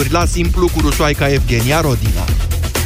seturi 0.00 0.12
la 0.12 0.26
simplu 0.26 0.68
cu 0.68 0.80
rusoaica 0.80 1.32
Evgenia 1.32 1.80
Rodina. 1.80 2.24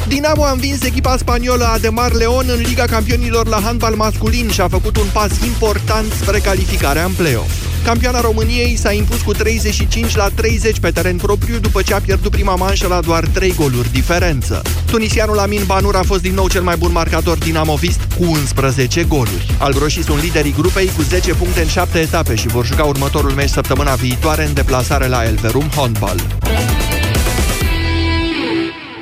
Dinamo 0.07 0.43
a 0.43 0.51
învins 0.51 0.83
echipa 0.83 1.17
spaniolă 1.17 1.65
Ademar 1.65 2.11
Leon 2.11 2.45
în 2.47 2.61
Liga 2.61 2.85
Campionilor 2.85 3.47
la 3.47 3.59
handbal 3.63 3.95
masculin 3.95 4.49
și 4.49 4.61
a 4.61 4.67
făcut 4.67 4.97
un 4.97 5.07
pas 5.13 5.31
important 5.45 6.11
spre 6.21 6.39
calificarea 6.39 7.03
în 7.03 7.11
play-off. 7.11 7.51
Campioana 7.85 8.21
României 8.21 8.75
s-a 8.75 8.91
impus 8.91 9.21
cu 9.21 9.31
35 9.31 10.15
la 10.15 10.29
30 10.35 10.79
pe 10.79 10.91
teren 10.91 11.17
propriu 11.17 11.57
după 11.57 11.81
ce 11.81 11.93
a 11.93 11.99
pierdut 11.99 12.31
prima 12.31 12.55
manșă 12.55 12.87
la 12.87 12.99
doar 12.99 13.25
3 13.25 13.53
goluri 13.53 13.91
diferență. 13.91 14.61
Tunisianul 14.91 15.39
Amin 15.39 15.63
Banur 15.65 15.95
a 15.95 16.03
fost 16.03 16.21
din 16.21 16.33
nou 16.33 16.49
cel 16.49 16.61
mai 16.61 16.75
bun 16.75 16.91
marcator 16.91 17.37
dinamovist 17.37 17.99
cu 18.17 18.23
11 18.23 19.03
goluri. 19.03 19.55
Albroșii 19.57 20.03
sunt 20.03 20.21
liderii 20.21 20.55
grupei 20.57 20.91
cu 20.95 21.01
10 21.01 21.33
puncte 21.33 21.61
în 21.61 21.67
7 21.67 21.99
etape 21.99 22.35
și 22.35 22.47
vor 22.47 22.65
juca 22.65 22.83
următorul 22.83 23.31
meci 23.31 23.49
săptămâna 23.49 23.93
viitoare 23.93 24.45
în 24.45 24.53
deplasare 24.53 25.07
la 25.07 25.23
Elverum 25.23 25.69
Handball. 25.75 26.19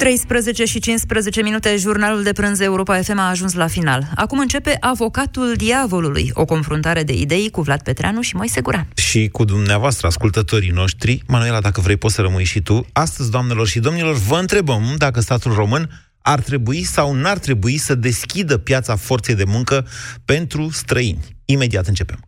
13 0.03 0.65
și 0.65 0.79
15 0.79 1.41
minute, 1.41 1.75
jurnalul 1.77 2.23
de 2.23 2.31
prânz 2.31 2.59
Europa 2.59 3.01
FM 3.01 3.17
a 3.17 3.29
ajuns 3.29 3.53
la 3.53 3.67
final. 3.67 4.07
Acum 4.15 4.39
începe 4.39 4.77
Avocatul 4.79 5.53
Diavolului, 5.57 6.31
o 6.33 6.45
confruntare 6.45 7.03
de 7.03 7.13
idei 7.13 7.49
cu 7.49 7.61
Vlad 7.61 7.81
Petreanu 7.81 8.21
și 8.21 8.35
Moise 8.35 8.61
Guran. 8.61 8.87
Și 8.95 9.29
cu 9.31 9.43
dumneavoastră, 9.45 10.07
ascultătorii 10.07 10.69
noștri, 10.69 11.23
Manuela, 11.27 11.61
dacă 11.61 11.81
vrei 11.81 11.97
poți 11.97 12.13
să 12.13 12.21
rămâi 12.21 12.43
și 12.43 12.61
tu. 12.61 12.85
Astăzi, 12.93 13.31
doamnelor 13.31 13.67
și 13.67 13.79
domnilor, 13.79 14.15
vă 14.15 14.37
întrebăm 14.39 14.95
dacă 14.97 15.19
statul 15.19 15.53
român 15.53 15.89
ar 16.21 16.39
trebui 16.39 16.83
sau 16.83 17.13
n-ar 17.13 17.37
trebui 17.37 17.77
să 17.77 17.95
deschidă 17.95 18.57
piața 18.57 18.95
forței 18.95 19.35
de 19.35 19.43
muncă 19.47 19.87
pentru 20.25 20.69
străini. 20.71 21.25
Imediat 21.45 21.87
începem. 21.87 22.19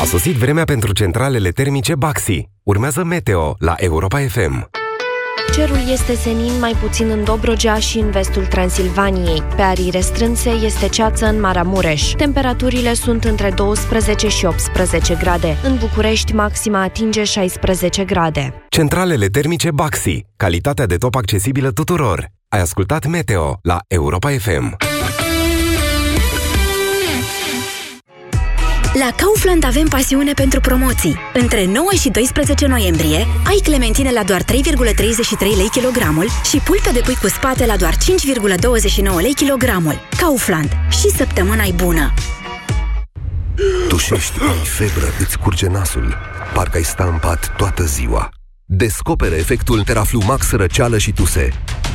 A 0.00 0.04
sosit 0.04 0.34
vremea 0.34 0.64
pentru 0.64 0.92
centralele 0.92 1.50
termice 1.50 1.94
Baxi. 1.94 2.48
Urmează 2.62 3.04
Meteo 3.04 3.56
la 3.58 3.74
Europa 3.76 4.18
FM. 4.18 4.70
Cerul 5.54 5.78
este 5.92 6.14
senin 6.14 6.58
mai 6.58 6.72
puțin 6.80 7.10
în 7.10 7.24
Dobrogea 7.24 7.78
și 7.78 7.98
în 7.98 8.10
vestul 8.10 8.46
Transilvaniei. 8.46 9.42
Pe 9.56 9.62
arii 9.62 9.90
restrânse 9.90 10.50
este 10.50 10.88
ceață 10.88 11.26
în 11.26 11.40
Maramureș. 11.40 12.10
Temperaturile 12.10 12.94
sunt 12.94 13.24
între 13.24 13.50
12 13.50 14.28
și 14.28 14.44
18 14.44 15.14
grade. 15.14 15.56
În 15.62 15.76
București, 15.76 16.32
maxima 16.32 16.82
atinge 16.82 17.24
16 17.24 18.04
grade. 18.04 18.54
Centralele 18.68 19.26
termice 19.26 19.70
Baxi. 19.70 20.24
Calitatea 20.36 20.86
de 20.86 20.96
top 20.96 21.14
accesibilă 21.14 21.70
tuturor. 21.70 22.26
Ai 22.48 22.60
ascultat 22.60 23.06
Meteo 23.06 23.58
la 23.62 23.78
Europa 23.86 24.30
FM. 24.30 24.76
La 28.98 29.10
Kaufland 29.16 29.64
avem 29.64 29.86
pasiune 29.88 30.32
pentru 30.32 30.60
promoții. 30.60 31.16
Între 31.34 31.64
9 31.64 31.88
și 32.00 32.08
12 32.08 32.66
noiembrie 32.66 33.26
ai 33.46 33.60
clementine 33.62 34.10
la 34.10 34.22
doar 34.22 34.42
3,33 34.42 34.46
lei 35.38 35.68
kilogramul 35.70 36.26
și 36.50 36.56
pulpe 36.58 36.90
de 36.92 37.00
pui 37.04 37.14
cu 37.14 37.28
spate 37.28 37.66
la 37.66 37.76
doar 37.76 37.94
5,29 37.94 37.96
lei 39.20 39.34
kilogramul. 39.34 39.98
Kaufland. 40.16 40.70
Și 40.90 41.10
săptămâna 41.16 41.64
e 41.64 41.72
bună! 41.72 42.14
Tușești, 43.88 44.40
ai 44.40 44.64
febră, 44.64 45.06
îți 45.18 45.38
curge 45.38 45.68
nasul. 45.68 46.16
Parcă 46.54 46.76
ai 46.76 46.84
stampat 46.84 47.54
toată 47.56 47.84
ziua. 47.84 48.28
Descopere 48.64 49.36
efectul 49.36 49.82
Teraflumax 49.82 50.50
răceală 50.50 50.98
și 50.98 51.12
tuse. 51.12 51.48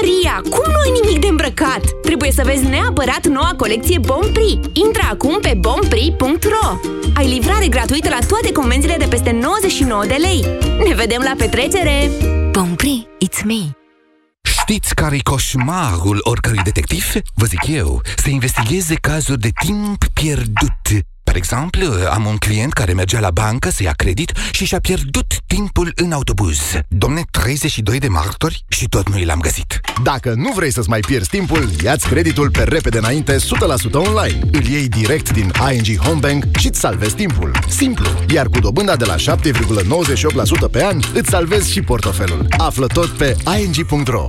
Maria, 0.00 0.40
cum 0.50 0.72
nu 0.72 0.78
ai 0.84 1.00
nimic 1.00 1.20
de 1.20 1.26
îmbrăcat? 1.26 1.80
Trebuie 2.02 2.32
să 2.32 2.42
vezi 2.44 2.64
neapărat 2.64 3.26
noua 3.26 3.54
colecție 3.56 3.98
Bompri. 3.98 4.60
Intră 4.72 5.02
acum 5.10 5.38
pe 5.40 5.56
bompri.ro 5.60 6.78
Ai 7.14 7.28
livrare 7.28 7.68
gratuită 7.68 8.08
la 8.08 8.18
toate 8.26 8.52
convențiile 8.52 8.96
de 8.98 9.06
peste 9.08 9.30
99 9.30 10.04
de 10.06 10.14
lei. 10.14 10.44
Ne 10.88 10.94
vedem 10.94 11.22
la 11.24 11.34
petrecere! 11.36 12.10
Bompri, 12.50 13.08
it's 13.26 13.44
me! 13.44 13.60
Știți 14.42 14.94
care-i 14.94 15.22
coșmarul 15.22 16.20
oricărui 16.22 16.62
detectiv? 16.64 17.12
Vă 17.34 17.44
zic 17.44 17.66
eu, 17.66 18.00
să 18.16 18.30
investigheze 18.30 18.94
cazuri 18.94 19.40
de 19.40 19.50
timp 19.64 20.04
pierdut. 20.14 21.04
Par 21.30 21.38
exemplu, 21.38 21.86
am 22.08 22.26
un 22.26 22.36
client 22.36 22.72
care 22.72 22.92
mergea 22.92 23.20
la 23.20 23.30
bancă 23.30 23.70
să 23.70 23.82
ia 23.82 23.92
credit 23.92 24.32
și 24.50 24.64
și-a 24.64 24.80
pierdut 24.80 25.34
timpul 25.46 25.92
în 25.94 26.12
autobuz. 26.12 26.58
Domne, 26.88 27.22
32 27.30 27.98
de 27.98 28.08
martori 28.08 28.64
și 28.68 28.88
tot 28.88 29.08
nu 29.08 29.24
l-am 29.24 29.40
găsit. 29.40 29.80
Dacă 30.02 30.32
nu 30.36 30.52
vrei 30.52 30.72
să-ți 30.72 30.88
mai 30.88 31.00
pierzi 31.00 31.28
timpul, 31.28 31.68
ia-ți 31.82 32.08
creditul 32.08 32.50
pe 32.50 32.62
repede 32.62 32.98
înainte 32.98 33.36
100% 33.36 33.40
online. 33.92 34.40
Îl 34.52 34.64
iei 34.64 34.88
direct 34.88 35.32
din 35.32 35.52
ING 35.72 35.98
Homebank 35.98 36.44
și 36.58 36.66
îți 36.66 36.80
salvezi 36.80 37.14
timpul. 37.14 37.58
Simplu, 37.68 38.08
iar 38.28 38.46
cu 38.46 38.60
dobânda 38.60 38.96
de 38.96 39.04
la 39.04 39.14
7,98% 39.16 40.70
pe 40.70 40.84
an, 40.84 41.00
îți 41.14 41.28
salvezi 41.28 41.72
și 41.72 41.80
portofelul. 41.82 42.46
Află 42.58 42.86
tot 42.86 43.08
pe 43.08 43.36
ing.ro 43.58 44.28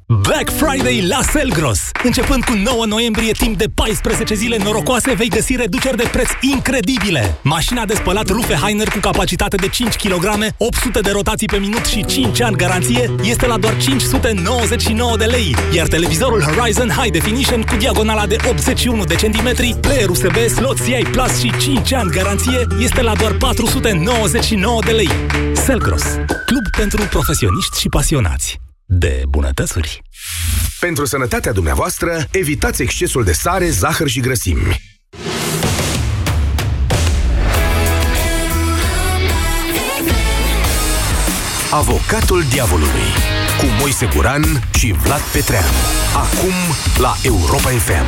Black 0.19 0.49
Friday 0.49 1.05
la 1.07 1.21
Selgros! 1.21 1.79
Începând 2.03 2.43
cu 2.43 2.53
9 2.53 2.85
noiembrie, 2.85 3.31
timp 3.31 3.57
de 3.57 3.65
14 3.73 4.35
zile 4.35 4.57
norocoase, 4.63 5.13
vei 5.13 5.27
găsi 5.27 5.55
reduceri 5.55 5.97
de 5.97 6.09
preț 6.11 6.29
incredibile. 6.41 7.37
Mașina 7.43 7.85
de 7.85 7.93
spălat 7.93 8.29
Rufe 8.29 8.53
Heiner 8.53 8.89
cu 8.89 8.99
capacitate 8.99 9.55
de 9.55 9.67
5 9.67 9.95
kg, 9.95 10.25
800 10.57 10.99
de 10.99 11.11
rotații 11.11 11.47
pe 11.47 11.57
minut 11.57 11.85
și 11.85 12.05
5 12.05 12.41
ani 12.41 12.55
garanție 12.55 13.15
este 13.23 13.45
la 13.47 13.57
doar 13.57 13.77
599 13.77 15.17
de 15.17 15.25
lei, 15.25 15.55
iar 15.73 15.87
televizorul 15.87 16.41
Horizon 16.41 16.89
High 16.89 17.11
Definition 17.11 17.61
cu 17.61 17.75
diagonala 17.75 18.25
de 18.25 18.35
81 18.49 19.03
de 19.03 19.15
centimetri, 19.15 19.77
player 19.81 20.09
USB, 20.09 20.35
slot 20.55 20.77
CI 20.83 21.03
Plus 21.11 21.39
și 21.39 21.51
5 21.57 21.93
ani 21.93 22.11
garanție 22.11 22.67
este 22.79 23.01
la 23.01 23.15
doar 23.15 23.31
499 23.31 24.81
de 24.85 24.91
lei. 24.91 25.09
Selgros, 25.53 26.03
club 26.45 26.69
pentru 26.77 27.07
profesioniști 27.09 27.79
și 27.79 27.89
pasionați 27.89 28.59
de 28.93 29.23
bunătățuri. 29.29 30.01
Pentru 30.79 31.05
sănătatea 31.05 31.51
dumneavoastră, 31.51 32.27
evitați 32.31 32.81
excesul 32.81 33.23
de 33.23 33.31
sare, 33.31 33.69
zahăr 33.69 34.07
și 34.07 34.19
grăsimi. 34.19 34.81
Avocatul 41.71 42.43
diavolului 42.49 43.09
cu 43.57 43.65
Moise 43.79 44.09
Guran 44.15 44.43
și 44.73 44.91
Vlad 44.91 45.21
Petreanu. 45.21 45.67
Acum 46.15 46.53
la 46.97 47.15
Europa 47.23 47.69
FM. 47.69 48.05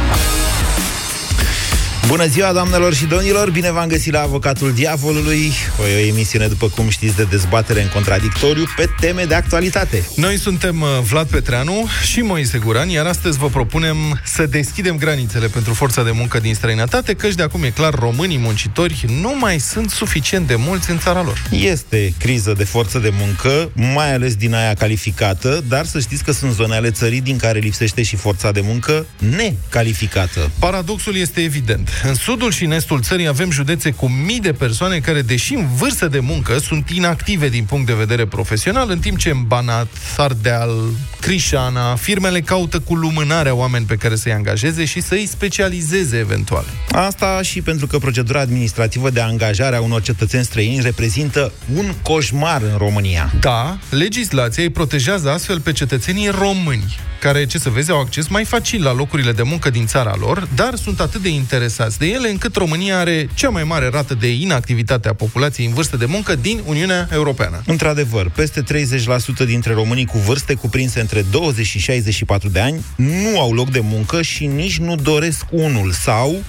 Bună 2.08 2.26
ziua, 2.26 2.54
doamnelor 2.54 2.94
și 2.94 3.06
domnilor! 3.06 3.50
Bine 3.50 3.72
v-am 3.72 3.88
găsit 3.88 4.14
la 4.14 4.22
Avocatul 4.22 4.74
Diavolului, 4.74 5.52
o, 5.80 5.82
o 5.82 5.86
emisiune, 5.86 6.48
după 6.48 6.68
cum 6.68 6.90
știți, 6.90 7.16
de 7.16 7.24
dezbatere 7.24 7.82
în 7.82 7.88
contradictoriu 7.88 8.64
pe 8.76 8.90
teme 9.00 9.24
de 9.24 9.36
actualitate. 9.36 10.04
Noi 10.16 10.38
suntem 10.38 10.82
uh, 10.82 10.88
Vlad 11.04 11.28
Petreanu 11.28 11.88
și 12.12 12.20
Moise 12.20 12.58
Guran, 12.58 12.90
iar 12.90 13.06
astăzi 13.06 13.38
vă 13.38 13.48
propunem 13.48 14.22
să 14.24 14.46
deschidem 14.46 14.98
granițele 14.98 15.48
pentru 15.48 15.74
forța 15.74 16.04
de 16.04 16.12
muncă 16.12 16.40
din 16.40 16.54
străinătate, 16.54 17.14
căci 17.14 17.34
de 17.34 17.44
acum 17.44 17.64
e 17.64 17.70
clar, 17.70 17.94
românii 17.94 18.38
muncitori 18.38 19.06
nu 19.22 19.36
mai 19.40 19.60
sunt 19.60 19.90
suficient 19.90 20.48
de 20.48 20.56
mulți 20.56 20.92
în 20.92 21.00
țara 21.00 21.24
lor. 21.24 21.44
Este 21.52 22.14
criză 22.20 22.54
de 22.58 22.64
forță 22.64 23.00
de 23.00 23.14
muncă, 23.20 23.72
mai 23.74 24.14
ales 24.14 24.36
din 24.36 24.54
aia 24.54 24.74
calificată, 24.74 25.64
dar 25.68 25.86
să 25.86 26.00
știți 26.00 26.24
că 26.24 26.32
sunt 26.32 26.54
zone 26.54 26.76
ale 26.76 26.92
țării 26.92 27.22
din 27.22 27.38
care 27.38 27.60
lipsește 27.60 28.04
și 28.04 28.16
forța 28.16 28.52
de 28.52 28.62
muncă 28.64 29.06
necalificată. 29.38 30.52
Paradoxul 30.60 31.16
este 31.16 31.42
evident. 31.42 31.90
În 32.04 32.14
sudul 32.14 32.52
și 32.52 32.64
în 32.64 32.72
estul 32.72 33.02
țării 33.02 33.28
avem 33.28 33.52
județe 33.52 33.92
cu 33.92 34.10
mii 34.10 34.40
de 34.40 34.54
persoane 34.54 35.00
care, 35.00 35.22
deși 35.22 35.54
în 35.54 35.68
vârstă 35.76 36.08
de 36.08 36.20
muncă, 36.20 36.58
sunt 36.58 36.90
inactive 36.90 37.50
din 37.50 37.64
punct 37.64 37.86
de 37.86 37.94
vedere 37.94 38.26
profesional, 38.26 38.90
în 38.90 39.00
timp 39.00 39.18
ce 39.18 39.30
în 39.30 39.44
Banat, 39.48 39.88
Ardeal, 40.18 40.90
Crișana, 41.22 41.96
firmele 41.96 42.42
caută 42.42 42.80
cu 42.80 42.96
lumânarea 42.96 43.56
oameni 43.56 43.86
pe 43.86 43.96
care 43.96 44.16
să-i 44.16 44.32
angajeze 44.32 44.86
și 44.86 45.02
să-i 45.02 45.26
specializeze 45.26 46.18
eventual. 46.18 46.66
Asta 46.92 47.42
și 47.42 47.62
pentru 47.62 47.88
că 47.88 47.98
procedura 47.98 48.40
administrativă 48.40 49.10
de 49.10 49.22
angajare 49.22 49.76
a 49.76 49.82
unor 49.82 50.02
cetățeni 50.02 50.44
străini 50.44 50.82
reprezintă 50.82 51.52
un 51.76 51.94
coșmar 52.02 52.62
în 52.62 52.78
România. 52.78 53.34
Da, 53.40 53.78
legislația 53.90 54.64
îi 54.64 54.70
protejează 54.70 55.32
astfel 55.32 55.60
pe 55.60 55.72
cetățenii 55.72 56.30
români, 56.30 56.96
care, 57.20 57.46
ce 57.46 57.58
să 57.58 57.70
vezi, 57.70 57.92
au 57.92 58.00
acces 58.00 58.28
mai 58.28 58.46
facil 58.46 58.84
la 58.84 58.94
locurile 58.94 59.32
de 59.32 59.44
muncă 59.44 59.70
din 59.70 59.86
țara 59.86 60.16
lor, 60.20 60.48
dar 60.56 60.76
sunt 60.76 61.00
atât 61.00 61.22
de 61.22 61.30
interesați 61.30 61.83
de 61.92 62.06
ele 62.06 62.30
încât 62.30 62.56
România 62.56 63.00
are 63.00 63.30
cea 63.34 63.50
mai 63.50 63.64
mare 63.64 63.90
rată 63.92 64.14
de 64.14 64.32
inactivitate 64.32 65.08
a 65.08 65.14
populației 65.14 65.68
în 65.68 65.74
vârstă 65.74 65.98
de 65.98 66.06
muncă 66.06 66.36
din 66.36 66.62
Uniunea 66.66 67.08
Europeană. 67.12 67.62
Într-adevăr, 67.66 68.30
peste 68.30 68.64
30% 69.44 69.46
dintre 69.46 69.74
românii 69.74 70.06
cu 70.06 70.18
vârste 70.18 70.54
cuprinse 70.54 71.00
între 71.00 71.26
20 71.32 71.66
și 71.66 71.80
64 71.80 72.50
de 72.50 72.60
ani 72.60 72.84
nu 72.96 73.40
au 73.40 73.54
loc 73.54 73.72
de 73.72 73.80
muncă 73.80 74.22
și 74.22 74.46
nici 74.46 74.78
nu 74.78 74.96
doresc 74.96 75.46
unul 75.52 75.92
sau, 75.92 76.44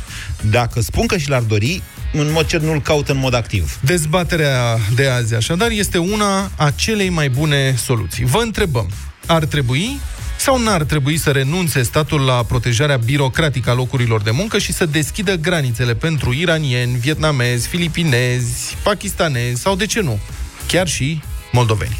dacă 0.50 0.80
spun 0.80 1.06
că 1.06 1.16
și 1.16 1.28
l-ar 1.28 1.42
dori, 1.42 1.82
în 2.12 2.32
mod 2.32 2.46
cer 2.46 2.60
nu-l 2.60 2.82
caută 2.82 3.12
în 3.12 3.18
mod 3.18 3.34
activ. 3.34 3.78
Dezbaterea 3.80 4.78
de 4.94 5.06
azi, 5.06 5.34
așadar, 5.34 5.70
este 5.70 5.98
una 5.98 6.50
a 6.56 6.70
celei 6.70 7.08
mai 7.08 7.28
bune 7.28 7.74
soluții. 7.84 8.24
Vă 8.24 8.38
întrebăm, 8.42 8.90
ar 9.26 9.44
trebui 9.44 10.00
sau 10.38 10.58
n-ar 10.58 10.82
trebui 10.82 11.16
să 11.16 11.30
renunțe 11.30 11.82
statul 11.82 12.20
la 12.20 12.42
protejarea 12.42 12.96
birocratică 12.96 13.70
a 13.70 13.74
locurilor 13.74 14.22
de 14.22 14.30
muncă 14.30 14.58
și 14.58 14.72
să 14.72 14.86
deschidă 14.86 15.34
granițele 15.34 15.94
pentru 15.94 16.32
iranieni, 16.32 16.96
vietnamezi, 16.96 17.68
filipinezi, 17.68 18.76
pakistanezi 18.82 19.60
sau, 19.60 19.76
de 19.76 19.86
ce 19.86 20.00
nu, 20.00 20.18
chiar 20.66 20.88
și 20.88 21.20
moldoveni? 21.52 21.98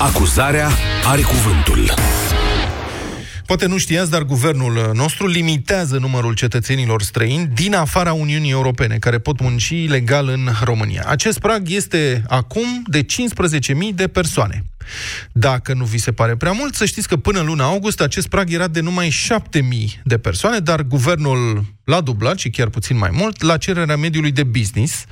Acuzarea 0.00 0.70
are 1.04 1.22
cuvântul. 1.22 1.94
Poate 3.46 3.66
nu 3.66 3.78
știați, 3.78 4.10
dar 4.10 4.22
guvernul 4.22 4.90
nostru 4.94 5.26
limitează 5.26 5.98
numărul 5.98 6.34
cetățenilor 6.34 7.02
străini 7.02 7.50
din 7.54 7.74
afara 7.74 8.12
Uniunii 8.12 8.50
Europene, 8.50 8.96
care 8.96 9.18
pot 9.18 9.40
munci 9.40 9.88
legal 9.88 10.28
în 10.28 10.48
România. 10.62 11.04
Acest 11.06 11.38
prag 11.38 11.70
este 11.70 12.22
acum 12.28 12.82
de 12.86 13.02
15.000 13.02 13.94
de 13.94 14.08
persoane. 14.08 14.64
Dacă 15.32 15.74
nu 15.74 15.84
vi 15.84 15.98
se 15.98 16.12
pare 16.12 16.36
prea 16.36 16.52
mult, 16.52 16.74
să 16.74 16.84
știți 16.84 17.08
că 17.08 17.16
până 17.16 17.40
în 17.40 17.46
luna 17.46 17.64
august 17.64 18.00
acest 18.00 18.28
prag 18.28 18.52
era 18.52 18.68
de 18.68 18.80
numai 18.80 19.08
7.000 19.08 19.60
de 20.04 20.18
persoane, 20.18 20.58
dar 20.58 20.82
guvernul 20.82 21.64
l-a 21.84 22.00
dublat 22.00 22.38
și 22.38 22.50
chiar 22.50 22.68
puțin 22.68 22.96
mai 22.96 23.10
mult 23.12 23.42
la 23.42 23.56
cererea 23.56 23.96
mediului 23.96 24.32
de 24.32 24.42
business. 24.42 25.04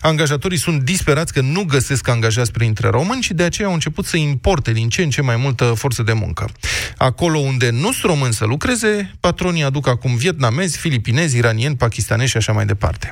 Angajatorii 0.00 0.58
sunt 0.58 0.82
disperați 0.82 1.32
că 1.32 1.40
nu 1.40 1.64
găsesc 1.64 2.08
angajați 2.08 2.52
printre 2.52 2.88
români 2.88 3.22
și 3.22 3.34
de 3.34 3.42
aceea 3.42 3.68
au 3.68 3.74
început 3.74 4.04
să 4.04 4.16
importe 4.16 4.72
din 4.72 4.88
ce 4.88 5.02
în 5.02 5.10
ce 5.10 5.22
mai 5.22 5.36
multă 5.36 5.64
forță 5.64 6.02
de 6.02 6.12
muncă. 6.12 6.50
Acolo 6.96 7.38
unde 7.38 7.70
nu 7.70 7.92
sunt 7.92 8.12
români 8.12 8.32
să 8.32 8.44
lucreze, 8.44 9.14
patronii 9.20 9.62
aduc 9.62 9.88
acum 9.88 10.16
vietnamezi, 10.16 10.78
filipinezi, 10.78 11.36
iranieni, 11.36 11.76
pakistanezi 11.76 12.30
și 12.30 12.36
așa 12.36 12.52
mai 12.52 12.66
departe. 12.66 13.10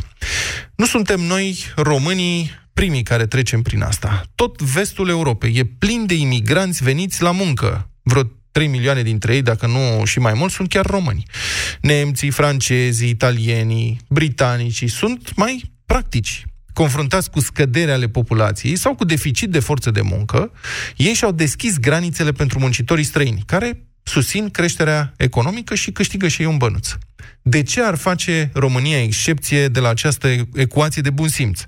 Nu 0.75 0.87
suntem 0.87 1.21
noi, 1.21 1.65
românii, 1.77 2.51
primii 2.79 3.03
care 3.03 3.27
trecem 3.27 3.63
prin 3.63 3.83
asta. 3.83 4.23
Tot 4.35 4.63
vestul 4.63 5.09
Europei 5.09 5.55
e 5.57 5.65
plin 5.79 6.07
de 6.07 6.15
imigranți 6.15 6.85
veniți 6.85 7.23
la 7.23 7.31
muncă. 7.31 7.91
Vreo 8.03 8.23
3 8.53 8.67
milioane 8.67 9.03
dintre 9.03 9.35
ei, 9.35 9.43
dacă 9.43 9.67
nu 9.67 10.05
și 10.05 10.19
mai 10.19 10.33
mulți, 10.35 10.55
sunt 10.55 10.69
chiar 10.69 10.87
români. 10.87 11.23
Nemții, 11.81 12.31
francezii, 12.31 13.09
italienii, 13.09 14.01
britanicii 14.09 14.89
sunt 14.89 15.35
mai 15.37 15.73
practici. 15.87 16.45
Confruntați 16.73 17.31
cu 17.31 17.41
scăderea 17.41 17.95
ale 17.95 18.09
populației 18.09 18.77
sau 18.77 18.95
cu 18.95 19.05
deficit 19.05 19.51
de 19.51 19.61
forță 19.61 19.91
de 19.91 20.01
muncă, 20.01 20.51
ei 20.97 21.15
și-au 21.15 21.33
deschis 21.33 21.79
granițele 21.79 22.33
pentru 22.33 22.59
muncitorii 22.59 23.05
străini, 23.05 23.43
care 23.47 23.88
susțin 24.09 24.51
creșterea 24.51 25.13
economică 25.17 25.75
și 25.75 25.91
câștigă 25.91 26.29
și 26.29 26.41
ei 26.41 26.49
un 26.49 26.57
bănuț. 26.57 26.89
De 27.43 27.63
ce 27.63 27.83
ar 27.83 27.97
face 27.97 28.51
România 28.55 29.03
excepție 29.03 29.69
de 29.69 29.81
la 29.81 29.89
această 29.89 30.29
ecuație 30.55 31.03
de 31.03 31.11
bun 31.11 31.29
simț? 31.29 31.61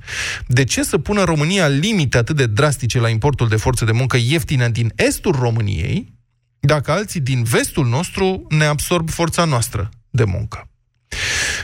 De 0.47 0.65
ce 0.65 0.83
să 0.83 0.99
pună 0.99 1.23
România 1.23 1.69
limite 1.69 2.19
atât 2.19 2.37
de 2.37 2.47
drastice 2.47 2.99
la 2.99 3.09
importul 3.09 3.49
de 3.49 3.57
forță 3.57 3.85
de 3.85 3.93
muncă 3.93 4.17
ieftină 4.17 4.69
din 4.69 4.93
estul 4.97 5.37
României, 5.41 6.13
dacă 6.61 6.91
alții 6.91 7.21
din 7.21 7.43
vestul 7.43 7.87
nostru 7.87 8.47
ne 8.49 8.65
absorb 8.65 9.11
forța 9.11 9.45
noastră 9.45 9.91
de 10.11 10.25
muncă? 10.25 10.69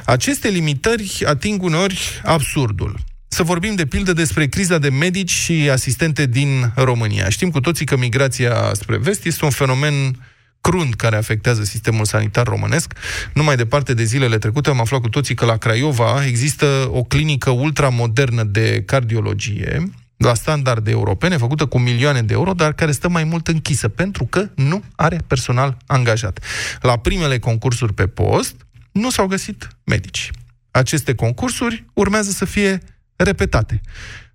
Aceste 0.05 0.49
limitări 0.49 1.23
ating 1.27 1.63
uneori 1.63 2.21
absurdul. 2.25 2.99
Să 3.29 3.43
vorbim 3.43 3.75
de 3.75 3.87
pildă 3.87 4.13
despre 4.13 4.47
criza 4.47 4.79
de 4.79 4.91
medici 4.91 5.31
și 5.31 5.53
asistente 5.53 6.27
din 6.27 6.73
România. 6.75 7.29
Știm 7.29 7.51
cu 7.51 7.61
toții 7.61 7.87
că 7.87 7.97
migrația 7.97 8.71
spre 8.73 8.97
vest 8.97 9.25
este 9.25 9.45
un 9.45 9.51
fenomen 9.51 10.17
crunt 10.67 10.95
care 10.95 11.17
afectează 11.17 11.65
sistemul 11.65 12.05
sanitar 12.05 12.47
românesc. 12.47 12.93
Nu 13.35 13.43
mai 13.43 13.57
departe 13.57 13.95
de 13.95 14.05
zilele 14.05 14.39
trecute 14.39 14.71
am 14.71 14.81
aflat 14.81 15.01
cu 15.01 15.09
toții 15.09 15.35
că 15.35 15.45
la 15.45 15.57
Craiova 15.57 16.25
există 16.27 16.89
o 16.91 17.03
clinică 17.03 17.51
ultramodernă 17.51 18.43
de 18.43 18.83
cardiologie 18.87 19.91
la 20.17 20.35
standarde 20.35 20.91
europene, 20.91 21.37
făcută 21.37 21.67
cu 21.67 21.79
milioane 21.79 22.23
de 22.23 22.33
euro, 22.33 22.53
dar 22.53 22.73
care 22.73 22.93
stă 22.93 23.09
mai 23.09 23.25
mult 23.25 23.49
închisă, 23.49 23.89
pentru 23.89 24.25
că 24.25 24.49
nu 24.55 24.83
are 24.97 25.21
personal 25.27 25.77
angajat. 25.87 26.45
La 26.81 26.99
primele 26.99 27.39
concursuri 27.39 27.95
pe 27.95 28.07
post 28.07 28.55
nu 28.93 29.11
s-au 29.11 29.27
găsit 29.27 29.69
medici. 29.85 30.31
Aceste 30.71 31.15
concursuri 31.15 31.85
urmează 31.93 32.31
să 32.31 32.45
fie 32.45 32.79
repetate. 33.17 33.81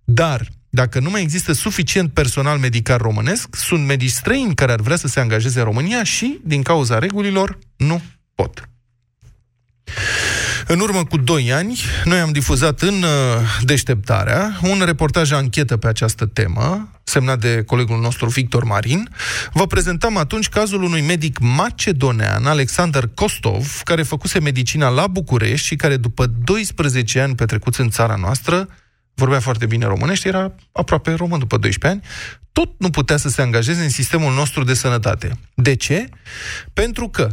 Dar 0.04 0.48
dacă 0.74 1.00
nu 1.00 1.10
mai 1.10 1.22
există 1.22 1.54
suficient 1.54 2.14
personal 2.14 2.58
medical 2.58 2.98
românesc, 2.98 3.56
sunt 3.56 3.86
medici 3.86 4.10
străini 4.10 4.56
care 4.56 4.72
ar 4.72 4.80
vrea 4.80 4.96
să 4.96 5.08
se 5.08 5.20
angajeze 5.20 5.60
în 5.60 5.66
România 5.66 6.04
și, 6.04 6.40
din 6.44 6.62
cauza 6.62 7.00
regulilor, 7.00 7.58
nu 7.76 8.02
pot. 8.36 8.70
În 10.68 10.80
urmă 10.80 11.04
cu 11.04 11.18
2 11.18 11.54
ani, 11.54 11.80
noi 12.04 12.20
am 12.20 12.32
difuzat 12.32 12.82
în 12.82 12.94
uh, 12.94 13.10
Deșteptarea 13.62 14.60
un 14.62 14.82
reportaj 14.86 15.32
anchetă 15.32 15.78
pe 15.78 15.88
această 15.88 16.26
temă, 16.26 16.90
semnat 17.04 17.40
de 17.40 17.64
colegul 17.64 18.00
nostru 18.00 18.30
Victor 18.30 18.64
Marin. 18.64 19.10
Vă 19.54 19.68
prezentam 19.68 20.18
atunci 20.18 20.50
cazul 20.50 20.84
unui 20.84 21.02
medic 21.02 21.40
macedonean, 21.40 22.46
Alexander 22.46 23.10
Kostov, 23.14 23.82
care 23.84 24.04
făcuse 24.04 24.40
medicina 24.40 24.90
la 24.90 25.08
București 25.08 25.68
și 25.68 25.76
care 25.76 25.98
după 25.98 26.26
12 26.26 27.20
ani 27.20 27.36
petrecuți 27.36 27.82
în 27.82 27.90
țara 27.90 28.16
noastră, 28.16 28.68
vorbea 29.22 29.40
foarte 29.40 29.66
bine 29.66 29.86
românește, 29.86 30.28
era 30.28 30.56
aproape 30.72 31.14
român 31.14 31.40
după 31.40 31.58
12 31.58 32.00
ani, 32.00 32.12
tot 32.52 32.74
nu 32.78 32.90
putea 32.90 33.18
să 33.18 33.30
se 33.30 33.42
angajeze 33.42 33.84
în 33.84 33.90
sistemul 33.90 34.34
nostru 34.34 34.64
de 34.64 34.74
sănătate. 34.74 35.32
De 35.54 35.76
ce? 35.76 36.10
Pentru 36.74 37.10
că 37.10 37.28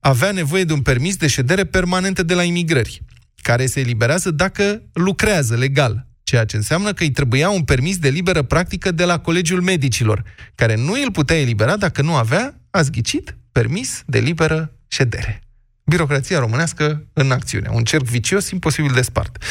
avea 0.00 0.30
nevoie 0.32 0.64
de 0.64 0.72
un 0.72 0.82
permis 0.82 1.16
de 1.16 1.26
ședere 1.26 1.64
permanente 1.64 2.22
de 2.22 2.34
la 2.34 2.42
imigrări, 2.42 3.02
care 3.42 3.66
se 3.66 3.80
eliberează 3.80 4.30
dacă 4.30 4.82
lucrează 4.92 5.56
legal, 5.56 6.06
ceea 6.22 6.44
ce 6.44 6.56
înseamnă 6.56 6.92
că 6.92 7.02
îi 7.02 7.10
trebuia 7.10 7.50
un 7.50 7.62
permis 7.62 7.98
de 7.98 8.08
liberă 8.08 8.42
practică 8.42 8.90
de 8.90 9.04
la 9.04 9.18
Colegiul 9.18 9.60
Medicilor, 9.60 10.22
care 10.54 10.76
nu 10.76 10.92
îl 10.92 11.10
putea 11.12 11.40
elibera 11.40 11.76
dacă 11.76 12.02
nu 12.02 12.14
avea, 12.14 12.60
a 12.70 12.82
zghicit, 12.82 13.36
permis 13.52 14.02
de 14.06 14.18
liberă 14.18 14.72
ședere 14.88 15.47
birocrația 15.88 16.38
românească 16.38 17.04
în 17.12 17.30
acțiune. 17.30 17.68
Un 17.72 17.84
cerc 17.84 18.04
vicios 18.04 18.50
imposibil 18.50 18.90
de 18.94 19.00
spart. 19.00 19.42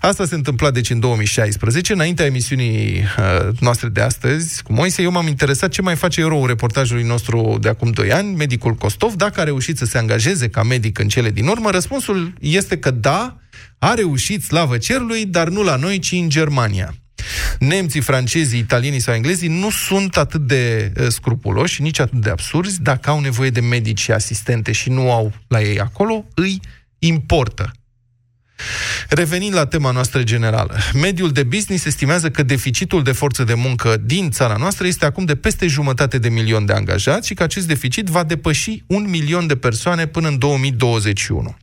Asta 0.00 0.24
se 0.24 0.34
întâmpla 0.34 0.70
deci 0.70 0.90
în 0.90 1.00
2016, 1.00 1.92
înaintea 1.92 2.24
emisiunii 2.24 3.02
uh, 3.18 3.48
noastre 3.60 3.88
de 3.88 4.00
astăzi 4.00 4.62
cu 4.62 4.72
Moise. 4.72 5.02
Eu 5.02 5.10
m-am 5.10 5.26
interesat 5.26 5.70
ce 5.70 5.82
mai 5.82 5.96
face 5.96 6.20
eroul 6.20 6.46
reportajului 6.46 7.02
nostru 7.02 7.58
de 7.60 7.68
acum 7.68 7.90
2 7.90 8.12
ani, 8.12 8.34
medicul 8.34 8.74
Costov, 8.74 9.14
dacă 9.14 9.40
a 9.40 9.44
reușit 9.44 9.78
să 9.78 9.84
se 9.84 9.98
angajeze 9.98 10.48
ca 10.48 10.62
medic 10.62 10.98
în 10.98 11.08
cele 11.08 11.30
din 11.30 11.46
urmă. 11.46 11.70
Răspunsul 11.70 12.32
este 12.40 12.78
că 12.78 12.90
da, 12.90 13.36
a 13.78 13.94
reușit, 13.94 14.42
slavă 14.42 14.78
cerului, 14.78 15.26
dar 15.26 15.48
nu 15.48 15.62
la 15.62 15.76
noi, 15.76 15.98
ci 15.98 16.12
în 16.12 16.28
Germania 16.28 16.94
nemții, 17.58 18.00
francezii, 18.00 18.58
italienii 18.58 19.00
sau 19.00 19.14
englezii 19.14 19.48
nu 19.48 19.70
sunt 19.70 20.16
atât 20.16 20.46
de 20.46 20.92
uh, 21.00 21.06
scrupuloși, 21.08 21.82
nici 21.82 21.98
atât 21.98 22.20
de 22.20 22.30
absurzi, 22.30 22.82
dacă 22.82 23.10
au 23.10 23.20
nevoie 23.20 23.50
de 23.50 23.60
medici 23.60 24.00
și 24.00 24.12
asistente 24.12 24.72
și 24.72 24.88
nu 24.88 25.12
au 25.12 25.32
la 25.48 25.60
ei 25.60 25.80
acolo, 25.80 26.24
îi 26.34 26.60
importă. 26.98 27.72
Revenind 29.08 29.54
la 29.54 29.66
tema 29.66 29.90
noastră 29.90 30.22
generală, 30.22 30.78
mediul 30.94 31.30
de 31.30 31.42
business 31.42 31.84
estimează 31.84 32.30
că 32.30 32.42
deficitul 32.42 33.02
de 33.02 33.12
forță 33.12 33.44
de 33.44 33.54
muncă 33.54 33.96
din 33.96 34.30
țara 34.30 34.56
noastră 34.58 34.86
este 34.86 35.04
acum 35.04 35.24
de 35.24 35.36
peste 35.36 35.66
jumătate 35.66 36.18
de 36.18 36.28
milion 36.28 36.66
de 36.66 36.72
angajați 36.72 37.26
și 37.26 37.34
că 37.34 37.42
acest 37.42 37.66
deficit 37.66 38.06
va 38.06 38.24
depăși 38.24 38.82
un 38.86 39.06
milion 39.08 39.46
de 39.46 39.56
persoane 39.56 40.06
până 40.06 40.28
în 40.28 40.38
2021. 40.38 41.56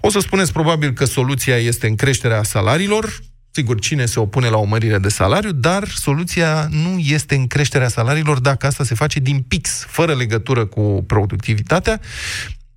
O 0.00 0.10
să 0.10 0.18
spuneți 0.18 0.52
probabil 0.52 0.92
că 0.92 1.04
soluția 1.04 1.56
este 1.56 1.86
în 1.86 1.94
creșterea 1.94 2.42
salariilor, 2.42 3.20
Sigur, 3.56 3.80
cine 3.80 4.06
se 4.06 4.20
opune 4.20 4.48
la 4.48 4.56
o 4.56 4.64
mărire 4.64 4.98
de 4.98 5.08
salariu, 5.08 5.52
dar 5.52 5.88
soluția 5.88 6.68
nu 6.70 6.98
este 6.98 7.34
în 7.34 7.46
creșterea 7.46 7.88
salariilor 7.88 8.38
dacă 8.38 8.66
asta 8.66 8.84
se 8.84 8.94
face 8.94 9.20
din 9.20 9.40
pix, 9.40 9.84
fără 9.88 10.14
legătură 10.14 10.66
cu 10.66 11.04
productivitatea. 11.06 12.00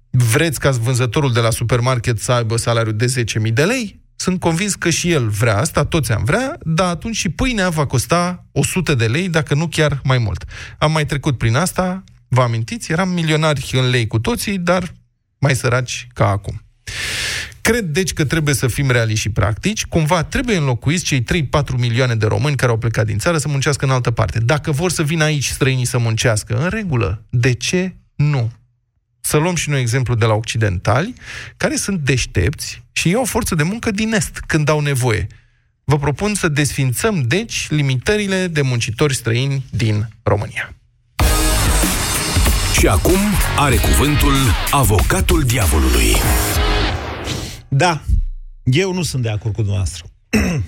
Vreți 0.10 0.60
ca 0.60 0.70
vânzătorul 0.70 1.34
de 1.34 1.40
la 1.40 1.50
supermarket 1.50 2.20
să 2.20 2.32
aibă 2.32 2.58
salariul 2.58 2.96
de 2.96 3.06
10.000 3.48 3.54
de 3.54 3.64
lei? 3.64 4.00
Sunt 4.16 4.40
convins 4.40 4.76
că 4.76 4.90
și 4.90 5.12
el 5.12 5.28
vrea 5.28 5.58
asta, 5.58 5.86
toți 5.86 6.12
am 6.12 6.24
vrea, 6.24 6.58
dar 6.64 6.88
atunci 6.88 7.16
și 7.16 7.30
pâinea 7.30 7.70
va 7.70 7.86
costa 7.86 8.46
100 8.52 8.96
de 8.96 9.06
lei, 9.06 9.30
dacă 9.30 9.54
nu 9.54 9.68
chiar 9.68 10.00
mai 10.04 10.18
mult. 10.18 10.46
Am 10.78 10.92
mai 10.92 11.06
trecut 11.06 11.38
prin 11.38 11.56
asta, 11.56 12.04
vă 12.28 12.42
amintiți? 12.42 12.92
Eram 12.92 13.10
milionari 13.10 13.70
în 13.72 13.90
lei 13.90 14.08
cu 14.08 14.20
toții, 14.20 14.58
dar 14.58 14.94
mai 15.40 15.56
săraci 15.56 16.08
ca 16.14 16.28
acum. 16.28 16.62
Cred, 17.62 17.86
deci, 17.86 18.13
că 18.13 18.25
trebuie 18.25 18.54
să 18.54 18.68
fim 18.68 18.92
realiști 18.92 19.20
și 19.20 19.30
practici. 19.30 19.86
Cumva 19.86 20.24
trebuie 20.24 20.58
înlocuiți 20.58 21.04
cei 21.04 21.24
3-4 21.24 21.25
milioane 21.78 22.16
de 22.16 22.25
români 22.25 22.56
care 22.56 22.72
au 22.72 22.78
plecat 22.78 23.06
din 23.06 23.18
țară 23.18 23.38
să 23.38 23.48
muncească 23.48 23.86
în 23.86 23.92
altă 23.92 24.12
parte. 24.12 24.39
Dacă 24.39 24.72
vor 24.72 24.92
să 24.92 25.04
vină 25.04 25.24
aici 25.24 25.48
străinii 25.48 25.86
să 25.86 25.98
muncească, 25.98 26.58
în 26.63 26.70
regulă. 26.70 27.25
De 27.30 27.54
ce 27.54 27.96
nu? 28.16 28.51
Să 29.22 29.38
luăm 29.38 29.56
și 29.56 29.70
noi 29.70 29.80
exemplu 29.80 30.16
de 30.16 30.25
la 30.25 30.34
occidentali, 30.34 31.13
care 31.58 31.75
sunt 31.75 32.00
deștepți 32.00 32.84
și 32.92 33.10
iau 33.10 33.24
forță 33.24 33.56
de 33.56 33.63
muncă 33.63 33.92
din 33.92 34.13
Est 34.13 34.39
când 34.48 34.70
au 34.70 34.80
nevoie. 34.80 35.28
Vă 35.84 35.98
propun 35.98 36.34
să 36.34 36.48
desfințăm, 36.48 37.22
deci, 37.22 37.68
limitările 37.70 38.48
de 38.48 38.62
muncitori 38.62 39.16
străini 39.16 39.66
din 39.70 40.10
România. 40.24 40.74
Și 42.80 42.88
acum 42.88 43.20
are 43.58 43.75
cuvântul 43.75 44.36
avocatul 44.72 45.44
diavolului. 45.44 46.16
Da, 47.70 48.02
eu 48.64 48.94
nu 48.94 49.04
sunt 49.04 49.24
de 49.24 49.30
acord 49.30 49.54
cu 49.54 49.62
dumneavoastră. 49.62 50.06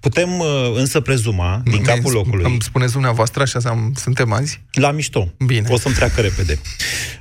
Putem 0.00 0.38
uh, 0.38 0.72
însă 0.74 1.00
prezuma, 1.00 1.62
din 1.64 1.82
capul 1.82 2.12
locului... 2.12 2.44
Îmi 2.44 2.62
spuneți 2.62 2.92
dumneavoastră, 2.92 3.42
așa 3.42 3.58
am, 3.64 3.92
suntem 3.96 4.32
azi? 4.32 4.62
La 4.72 4.90
mișto. 4.90 5.32
Bine. 5.46 5.66
O 5.68 5.78
să-mi 5.78 5.94
treacă 5.94 6.20
repede. 6.20 6.58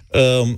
Uh, 0.08 0.53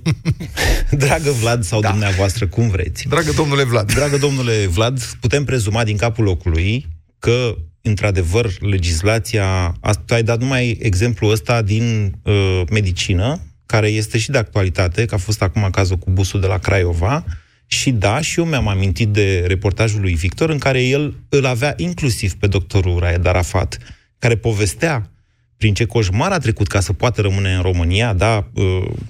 dragă 1.04 1.30
Vlad 1.30 1.64
sau 1.64 1.80
da. 1.80 1.90
dumneavoastră, 1.90 2.46
cum 2.46 2.68
vreți. 2.68 3.08
Dragă 3.08 3.32
domnule 3.32 3.64
Vlad. 3.64 3.94
Dragă 3.94 4.16
domnule 4.16 4.66
Vlad, 4.66 5.02
putem 5.20 5.44
prezuma 5.44 5.84
din 5.84 5.96
capul 5.96 6.24
locului 6.24 6.86
că, 7.18 7.56
într-adevăr, 7.82 8.52
legislația... 8.60 9.74
Tu 10.06 10.14
ai 10.14 10.22
dat 10.22 10.40
numai 10.40 10.78
exemplul 10.80 11.30
ăsta 11.30 11.62
din 11.62 12.14
uh, 12.22 12.62
medicină, 12.70 13.40
care 13.66 13.88
este 13.88 14.18
și 14.18 14.30
de 14.30 14.38
actualitate, 14.38 15.04
că 15.04 15.14
a 15.14 15.18
fost 15.18 15.42
acum 15.42 15.68
cazul 15.70 15.96
cu 15.96 16.10
busul 16.10 16.40
de 16.40 16.46
la 16.46 16.58
Craiova, 16.58 17.24
și 17.72 17.90
da, 17.90 18.20
și 18.20 18.38
eu 18.38 18.44
mi-am 18.44 18.68
amintit 18.68 19.08
de 19.08 19.44
reportajul 19.46 20.00
lui 20.00 20.14
Victor, 20.14 20.50
în 20.50 20.58
care 20.58 20.82
el 20.82 21.14
îl 21.28 21.46
avea 21.46 21.74
inclusiv 21.76 22.34
pe 22.34 22.46
doctorul 22.46 22.98
Raed 22.98 23.26
Arafat, 23.26 23.78
care 24.18 24.36
povestea 24.36 25.10
prin 25.56 25.74
ce 25.74 25.84
coșmar 25.84 26.32
a 26.32 26.38
trecut 26.38 26.66
ca 26.66 26.80
să 26.80 26.92
poată 26.92 27.20
rămâne 27.20 27.54
în 27.54 27.62
România, 27.62 28.12
da, 28.12 28.48
uh, 28.54 28.64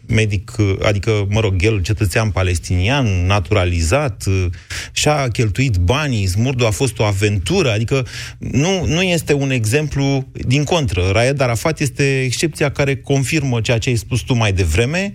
medic, 0.07 0.53
uh, 0.59 0.75
adică, 0.83 1.27
mă 1.29 1.41
rog, 1.41 1.63
el 1.63 1.83
cetățean 1.83 2.31
palestinian, 2.31 3.27
naturalizat, 3.27 4.25
uh, 4.27 4.47
și-a 4.93 5.29
cheltuit 5.29 5.77
banii, 5.77 6.27
Smurdu 6.27 6.67
a 6.67 6.71
fost 6.71 6.99
o 6.99 7.05
aventură, 7.05 7.71
adică 7.71 8.07
nu, 8.39 8.87
nu 8.87 9.03
este 9.03 9.33
un 9.33 9.51
exemplu 9.51 10.29
din 10.33 10.65
contră. 10.65 11.11
Raed 11.13 11.41
Arafat 11.41 11.81
este 11.81 12.23
excepția 12.23 12.71
care 12.71 12.97
confirmă 12.97 13.61
ceea 13.61 13.79
ce 13.79 13.89
ai 13.89 13.97
spus 13.97 14.21
tu 14.21 14.35
mai 14.35 14.53
devreme, 14.53 15.15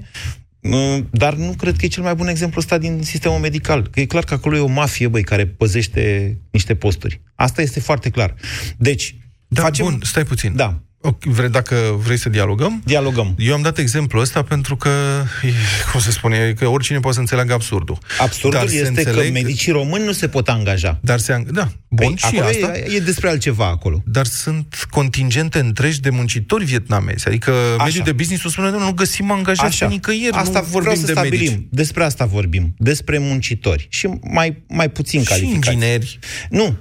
dar 1.12 1.34
nu 1.34 1.54
cred 1.58 1.76
că 1.76 1.86
e 1.86 1.88
cel 1.88 2.04
mai 2.04 2.16
bun 2.16 2.28
exemplu 2.28 2.60
ăsta 2.60 2.78
din 2.78 3.04
sistemul 3.04 3.40
medical. 3.40 3.88
Că 3.92 4.00
e 4.00 4.06
clar 4.06 4.24
că 4.24 4.34
acolo 4.34 4.56
e 4.56 4.60
o 4.60 4.68
mafie, 4.68 5.08
băi, 5.08 5.24
care 5.24 5.46
păzește 5.46 6.38
niște 6.52 6.76
posturi. 6.76 7.22
Asta 7.36 7.62
este 7.62 7.80
foarte 7.80 8.10
clar. 8.10 8.36
Deci, 8.78 9.16
da, 9.48 9.62
facem... 9.62 9.86
bun, 9.86 10.00
stai 10.04 10.24
puțin. 10.24 10.56
Da. 10.56 10.82
Vrei, 11.20 11.50
dacă 11.50 11.76
vrei 12.04 12.18
să 12.18 12.30
dialogăm? 12.30 12.82
Dialogăm. 12.86 13.36
Eu 13.38 13.54
am 13.54 13.62
dat 13.62 13.78
exemplul 13.78 14.22
ăsta 14.22 14.42
pentru 14.44 14.76
că, 14.76 14.90
cum 15.92 16.00
se 16.00 16.12
spune, 16.12 16.54
că 16.60 16.68
oricine 16.68 17.00
poate 17.00 17.16
să 17.16 17.22
înțeleagă 17.22 17.54
absurdul. 17.54 17.98
Absurdul 18.20 18.60
dar 18.60 18.70
este 18.70 19.04
că 19.04 19.24
medicii 19.32 19.72
români 19.72 20.06
nu 20.06 20.12
se 20.12 20.28
pot 20.28 20.50
angaja. 20.50 21.00
Dar 21.02 21.20
se 21.20 21.34
ang- 21.34 21.46
Da, 21.52 21.72
bun, 21.88 22.14
păi, 22.14 22.16
și 22.18 22.40
asta. 22.40 22.78
E, 22.78 22.96
e 22.96 23.00
despre 23.00 23.30
altceva 23.30 23.66
acolo. 23.68 24.02
Dar 24.06 24.26
sunt 24.26 24.88
contingente 24.90 25.60
întregi 25.60 26.00
de 26.00 26.10
muncitori 26.10 26.66
vietnamezi. 26.66 27.28
Adică 27.28 27.52
Așa. 27.52 27.84
mediul 27.84 28.04
de 28.04 28.12
business 28.12 28.44
spune, 28.52 28.70
nu 28.70 28.92
găsim 28.92 29.32
angajați 29.32 29.68
Așa. 29.68 29.86
pe 29.86 29.92
nicăieri. 29.94 30.36
Asta 30.36 30.60
nu 30.60 30.66
vorbim 30.70 30.96
să 30.96 31.06
de 31.06 31.12
stabilim. 31.12 31.52
Medici. 31.52 31.68
Despre 31.70 32.04
asta 32.04 32.26
vorbim. 32.26 32.74
Despre 32.78 33.18
muncitori. 33.18 33.88
Și 33.90 34.10
mai, 34.22 34.64
mai 34.68 34.90
puțin 34.90 35.22
și 35.22 35.28
calificați. 35.28 35.72
ingineri. 35.72 36.20
Nu, 36.50 36.78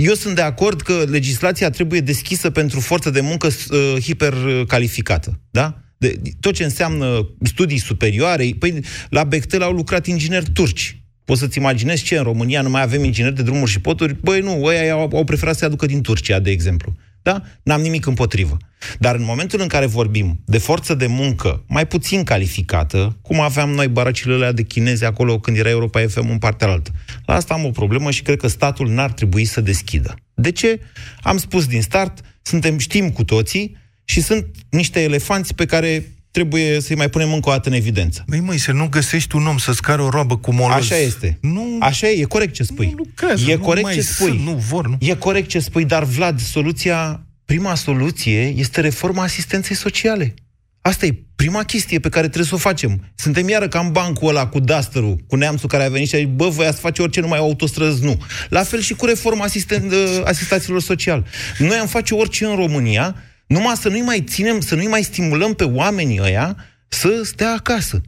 eu 0.00 0.14
sunt 0.14 0.34
de 0.34 0.42
acord 0.42 0.80
că 0.80 1.04
legislația 1.08 1.70
trebuie 1.70 2.00
deschisă 2.00 2.50
pentru 2.50 2.80
forță 2.80 3.10
de 3.10 3.20
muncă 3.20 3.46
uh, 3.46 4.02
hipercalificată. 4.02 5.40
Da? 5.50 5.80
De, 5.96 6.20
tot 6.40 6.54
ce 6.54 6.64
înseamnă 6.64 7.34
studii 7.42 7.78
superioare. 7.78 8.50
Păi, 8.58 8.84
la 9.08 9.24
Bechtel 9.24 9.62
au 9.62 9.72
lucrat 9.72 10.06
ingineri 10.06 10.50
turci. 10.52 11.02
Poți 11.24 11.40
să-ți 11.40 11.58
imaginezi 11.58 12.02
ce 12.02 12.16
în 12.16 12.22
România 12.22 12.62
nu 12.62 12.70
mai 12.70 12.82
avem 12.82 13.04
ingineri 13.04 13.34
de 13.34 13.42
drumuri 13.42 13.70
și 13.70 13.80
poturi? 13.80 14.16
Băi, 14.20 14.40
nu, 14.40 14.62
ăia 14.64 14.92
au, 14.92 15.10
au 15.12 15.24
preferat 15.24 15.56
să 15.56 15.64
aducă 15.64 15.86
din 15.86 16.00
Turcia, 16.00 16.38
de 16.38 16.50
exemplu. 16.50 16.94
Da? 17.28 17.42
N-am 17.62 17.80
nimic 17.80 18.06
împotrivă. 18.06 18.56
Dar 18.98 19.14
în 19.14 19.24
momentul 19.24 19.60
în 19.60 19.66
care 19.66 19.86
vorbim 19.86 20.40
de 20.44 20.58
forță 20.58 20.94
de 20.94 21.06
muncă 21.06 21.64
mai 21.66 21.86
puțin 21.86 22.24
calificată, 22.24 23.18
cum 23.22 23.40
aveam 23.40 23.70
noi 23.70 23.88
baracile 23.88 24.34
alea 24.34 24.52
de 24.52 24.62
chinezi 24.62 25.04
acolo 25.04 25.38
când 25.38 25.56
era 25.56 25.68
Europa 25.68 26.00
FM 26.08 26.30
în 26.30 26.38
partea 26.38 26.68
altă, 26.68 26.90
la 27.26 27.34
asta 27.34 27.54
am 27.54 27.64
o 27.64 27.70
problemă 27.70 28.10
și 28.10 28.22
cred 28.22 28.38
că 28.38 28.46
statul 28.46 28.88
n-ar 28.88 29.12
trebui 29.12 29.44
să 29.44 29.60
deschidă. 29.60 30.14
De 30.34 30.52
ce? 30.52 30.80
Am 31.22 31.36
spus 31.36 31.66
din 31.66 31.82
start, 31.82 32.20
suntem, 32.42 32.78
știm 32.78 33.10
cu 33.10 33.24
toții 33.24 33.76
și 34.04 34.20
sunt 34.20 34.46
niște 34.70 35.02
elefanți 35.02 35.54
pe 35.54 35.64
care 35.64 36.12
trebuie 36.38 36.80
să-i 36.80 36.96
mai 36.96 37.08
punem 37.08 37.32
încă 37.32 37.48
o 37.48 37.52
dată 37.52 37.68
în 37.68 37.74
evidență. 37.74 38.24
Măi, 38.26 38.40
măi, 38.40 38.58
să 38.58 38.72
nu 38.72 38.88
găsești 38.88 39.36
un 39.36 39.46
om 39.46 39.58
să-ți 39.58 39.82
care 39.82 40.02
o 40.02 40.08
roabă 40.08 40.36
cu 40.36 40.52
moloz. 40.52 40.76
Așa 40.76 40.96
este. 40.96 41.38
Nu, 41.40 41.76
Așa 41.80 42.08
e, 42.08 42.20
e 42.20 42.24
corect 42.24 42.54
ce 42.54 42.62
spui. 42.62 42.86
Nu 42.86 42.92
lucrează, 42.96 43.50
e 43.50 43.54
nu 43.54 43.60
corect 43.60 43.84
mai 43.84 43.94
ce 43.94 44.00
spui. 44.00 44.28
Sunt, 44.28 44.40
nu 44.40 44.52
vor, 44.52 44.88
nu. 44.88 44.96
E 45.00 45.14
corect 45.14 45.48
ce 45.48 45.58
spui, 45.58 45.84
dar 45.84 46.04
Vlad, 46.04 46.40
soluția, 46.40 47.26
prima 47.44 47.74
soluție 47.74 48.54
este 48.56 48.80
reforma 48.80 49.22
asistenței 49.22 49.76
sociale. 49.76 50.34
Asta 50.80 51.06
e 51.06 51.18
prima 51.36 51.62
chestie 51.62 51.98
pe 51.98 52.08
care 52.08 52.26
trebuie 52.26 52.48
să 52.48 52.54
o 52.54 52.58
facem. 52.58 53.12
Suntem 53.14 53.48
iară 53.48 53.68
ca 53.68 53.78
în 53.78 53.92
bancul 53.92 54.28
ăla 54.28 54.46
cu 54.46 54.60
duster 54.60 55.02
cu 55.26 55.36
neamțul 55.36 55.68
care 55.68 55.84
a 55.84 55.88
venit 55.88 56.08
și 56.08 56.14
a 56.14 56.18
zis, 56.18 56.28
bă, 56.34 56.48
voi 56.48 56.66
ați 56.66 56.80
face 56.80 57.02
orice, 57.02 57.20
numai 57.20 57.38
autostrăzi, 57.38 58.04
nu. 58.04 58.22
La 58.48 58.62
fel 58.62 58.80
și 58.80 58.94
cu 58.94 59.06
reforma 59.06 59.46
asisten- 59.46 59.92
asistaților 60.24 60.80
social. 60.80 61.26
Noi 61.58 61.76
am 61.76 61.86
face 61.86 62.14
orice 62.14 62.44
în 62.44 62.54
România, 62.56 63.16
numai 63.48 63.76
să 63.76 63.88
nu-i 63.88 64.00
mai 64.00 64.20
ținem, 64.20 64.60
să 64.60 64.74
nu-i 64.74 64.86
mai 64.86 65.02
stimulăm 65.02 65.54
pe 65.54 65.64
oamenii 65.64 66.20
ăia 66.20 66.56
să 66.88 67.20
stea 67.24 67.52
acasă. 67.52 68.00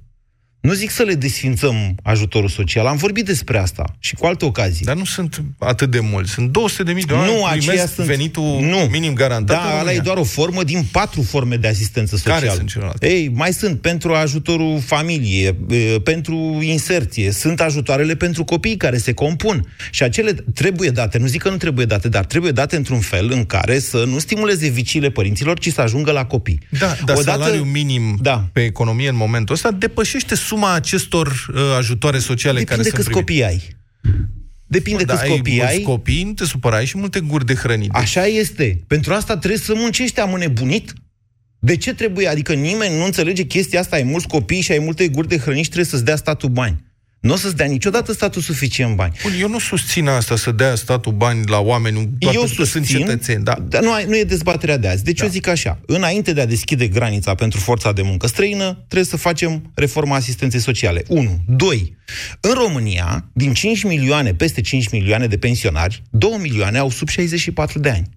Nu 0.61 0.73
zic 0.73 0.91
să 0.91 1.03
le 1.03 1.15
desfințăm 1.15 1.95
ajutorul 2.03 2.49
social. 2.49 2.87
Am 2.87 2.97
vorbit 2.97 3.25
despre 3.25 3.59
asta 3.59 3.85
și 3.99 4.15
cu 4.15 4.27
alte 4.27 4.45
ocazii. 4.45 4.85
Dar 4.85 4.97
nu 4.97 5.05
sunt 5.05 5.43
atât 5.59 5.91
de 5.91 6.01
mulți. 6.01 6.31
Sunt 6.31 6.51
200 6.51 6.83
de 6.83 6.93
mii 6.93 7.05
de 7.05 7.13
oameni 7.13 7.37
nu, 7.37 7.45
aceia 7.45 7.87
sunt... 7.87 8.07
venitul 8.07 8.61
nu. 8.61 8.77
minim 8.91 9.13
garantat. 9.13 9.57
Da, 9.57 9.81
ăla 9.81 9.93
e 9.93 9.99
doar 9.99 10.17
o 10.17 10.25
formă 10.25 10.65
din 10.65 10.85
patru 10.93 11.23
forme 11.23 11.57
de 11.57 11.69
asistență 11.69 12.17
socială. 12.17 12.41
Care 12.41 12.53
sunt 12.57 12.69
celelalte? 12.69 13.09
Ei, 13.09 13.31
mai 13.35 13.53
sunt 13.53 13.81
pentru 13.81 14.15
ajutorul 14.15 14.81
familie, 14.81 15.57
pentru 16.03 16.59
inserție, 16.63 17.31
sunt 17.31 17.61
ajutoarele 17.61 18.15
pentru 18.15 18.45
copii 18.45 18.77
care 18.77 18.99
se 18.99 19.13
compun. 19.13 19.75
Și 19.91 20.03
acele 20.03 20.33
trebuie 20.55 20.91
date, 20.91 21.19
nu 21.19 21.27
zic 21.27 21.43
că 21.43 21.51
nu 21.51 21.57
trebuie 21.57 21.87
date, 21.87 22.09
dar 22.09 22.25
trebuie 22.25 22.53
date 22.53 22.77
într-un 22.77 23.01
fel 23.01 23.31
în 23.33 23.45
care 23.45 23.79
să 23.79 24.05
nu 24.07 24.19
stimuleze 24.19 24.69
viciile 24.69 25.11
părinților, 25.11 25.59
ci 25.59 25.73
să 25.73 25.81
ajungă 25.81 26.11
la 26.11 26.25
copii. 26.25 26.61
Da, 26.69 26.97
dar 27.05 27.17
Odată... 27.17 27.39
salariul 27.39 27.65
minim 27.65 28.19
da. 28.23 28.49
pe 28.53 28.65
economie 28.65 29.09
în 29.09 29.17
momentul 29.17 29.55
ăsta 29.55 29.71
depășește 29.71 30.35
suma 30.51 30.75
acestor 30.75 31.27
uh, 31.55 31.61
ajutoare 31.79 32.19
sociale 32.19 32.59
Depinde 32.59 32.83
care 32.91 33.03
sunt 33.03 33.15
copii 33.15 33.45
ai. 33.45 33.63
Depinde 34.67 35.05
da, 35.05 35.15
câți 35.15 35.31
copii 35.31 35.63
ai. 35.63 35.83
copii, 35.83 36.23
nu 36.23 36.33
te 36.33 36.45
supărai 36.45 36.87
și 36.87 36.99
multe 36.99 37.21
guri 37.21 37.47
de 37.47 37.55
hrănit. 37.55 37.91
Așa 37.93 38.27
este. 38.27 38.85
Pentru 38.87 39.13
asta 39.13 39.37
trebuie 39.37 39.59
să 39.59 39.75
muncești, 39.75 40.21
am 40.21 40.39
nebunit. 40.39 40.93
De 41.59 41.77
ce 41.77 41.95
trebuie? 41.95 42.29
Adică 42.29 42.53
nimeni 42.53 42.97
nu 42.97 43.05
înțelege 43.05 43.45
chestia 43.45 43.81
asta. 43.81 43.97
Ai 43.97 44.03
mulți 44.03 44.27
copii 44.27 44.61
și 44.61 44.73
ai 44.73 44.79
multe 44.79 45.09
guri 45.09 45.29
de 45.29 45.39
hrănit 45.39 45.63
și 45.63 45.71
trebuie 45.71 45.91
să-ți 45.91 46.05
dea 46.05 46.17
statul 46.17 46.49
bani. 46.49 46.85
Nu 47.21 47.33
o 47.33 47.37
să-ți 47.37 47.57
dea 47.57 47.67
niciodată 47.67 48.13
statul 48.13 48.43
suficient 48.43 48.97
bani. 48.97 49.17
Bun, 49.23 49.33
eu 49.41 49.49
nu 49.49 49.59
susțin 49.59 50.09
asta, 50.09 50.37
să 50.37 50.53
dea 50.53 50.75
statul 50.75 51.13
bani 51.13 51.47
la 51.47 51.59
oameni 51.59 52.11
doar 52.19 52.35
eu 52.35 52.47
susțin, 52.47 52.65
sunt 52.65 52.87
cetățeni. 52.87 53.45
Da. 53.45 53.59
Dar 53.69 53.83
nu, 53.83 53.91
nu 54.07 54.17
e 54.17 54.25
dezbaterea 54.25 54.77
de 54.77 54.89
azi. 54.89 55.05
Deci 55.05 55.19
da. 55.19 55.25
eu 55.25 55.31
zic 55.31 55.47
așa, 55.47 55.81
înainte 55.87 56.33
de 56.33 56.41
a 56.41 56.47
deschide 56.47 56.89
granița 56.89 57.35
pentru 57.35 57.61
forța 57.61 57.93
de 57.93 58.03
muncă 58.03 58.27
străină, 58.27 58.73
trebuie 58.73 59.05
să 59.05 59.17
facem 59.17 59.73
reforma 59.75 60.17
asistenței 60.17 60.61
sociale. 60.61 61.03
1. 61.09 61.39
2. 61.47 61.97
În 62.41 62.53
România, 62.53 63.31
din 63.33 63.53
5 63.53 63.83
milioane, 63.83 64.35
peste 64.35 64.61
5 64.61 64.89
milioane 64.89 65.27
de 65.27 65.39
pensionari, 65.39 66.03
2 66.11 66.39
milioane 66.41 66.79
au 66.79 66.91
sub 66.91 67.09
64 67.09 67.79
de 67.79 67.91
ani. 67.91 68.09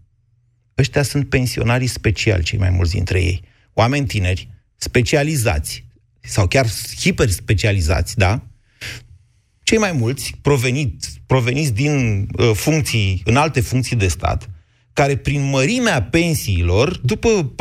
Ăștia 0.78 1.04
sunt 1.04 1.30
pensionarii 1.30 1.88
speciali, 1.88 2.44
cei 2.44 2.60
mai 2.60 2.70
mulți 2.70 2.92
dintre 2.92 3.22
ei. 3.22 3.42
Oameni 3.74 4.06
tineri, 4.06 4.50
specializați, 4.76 5.86
sau 6.20 6.48
chiar 6.48 6.68
hiper 7.00 7.30
specializați, 7.30 8.18
da? 8.18 8.48
Cei 9.64 9.78
mai 9.78 9.92
mulți 9.92 10.32
provenit, 10.42 11.06
proveniți 11.26 11.74
din 11.74 12.28
uh, 12.38 12.52
funcții, 12.54 13.22
în 13.26 13.36
alte 13.36 13.62
funcții 13.62 13.96
de 13.96 14.08
stat, 14.08 14.50
care 14.94 15.16
prin 15.16 15.50
mărimea 15.50 16.02
pensiilor, 16.04 16.98
după 17.04 17.54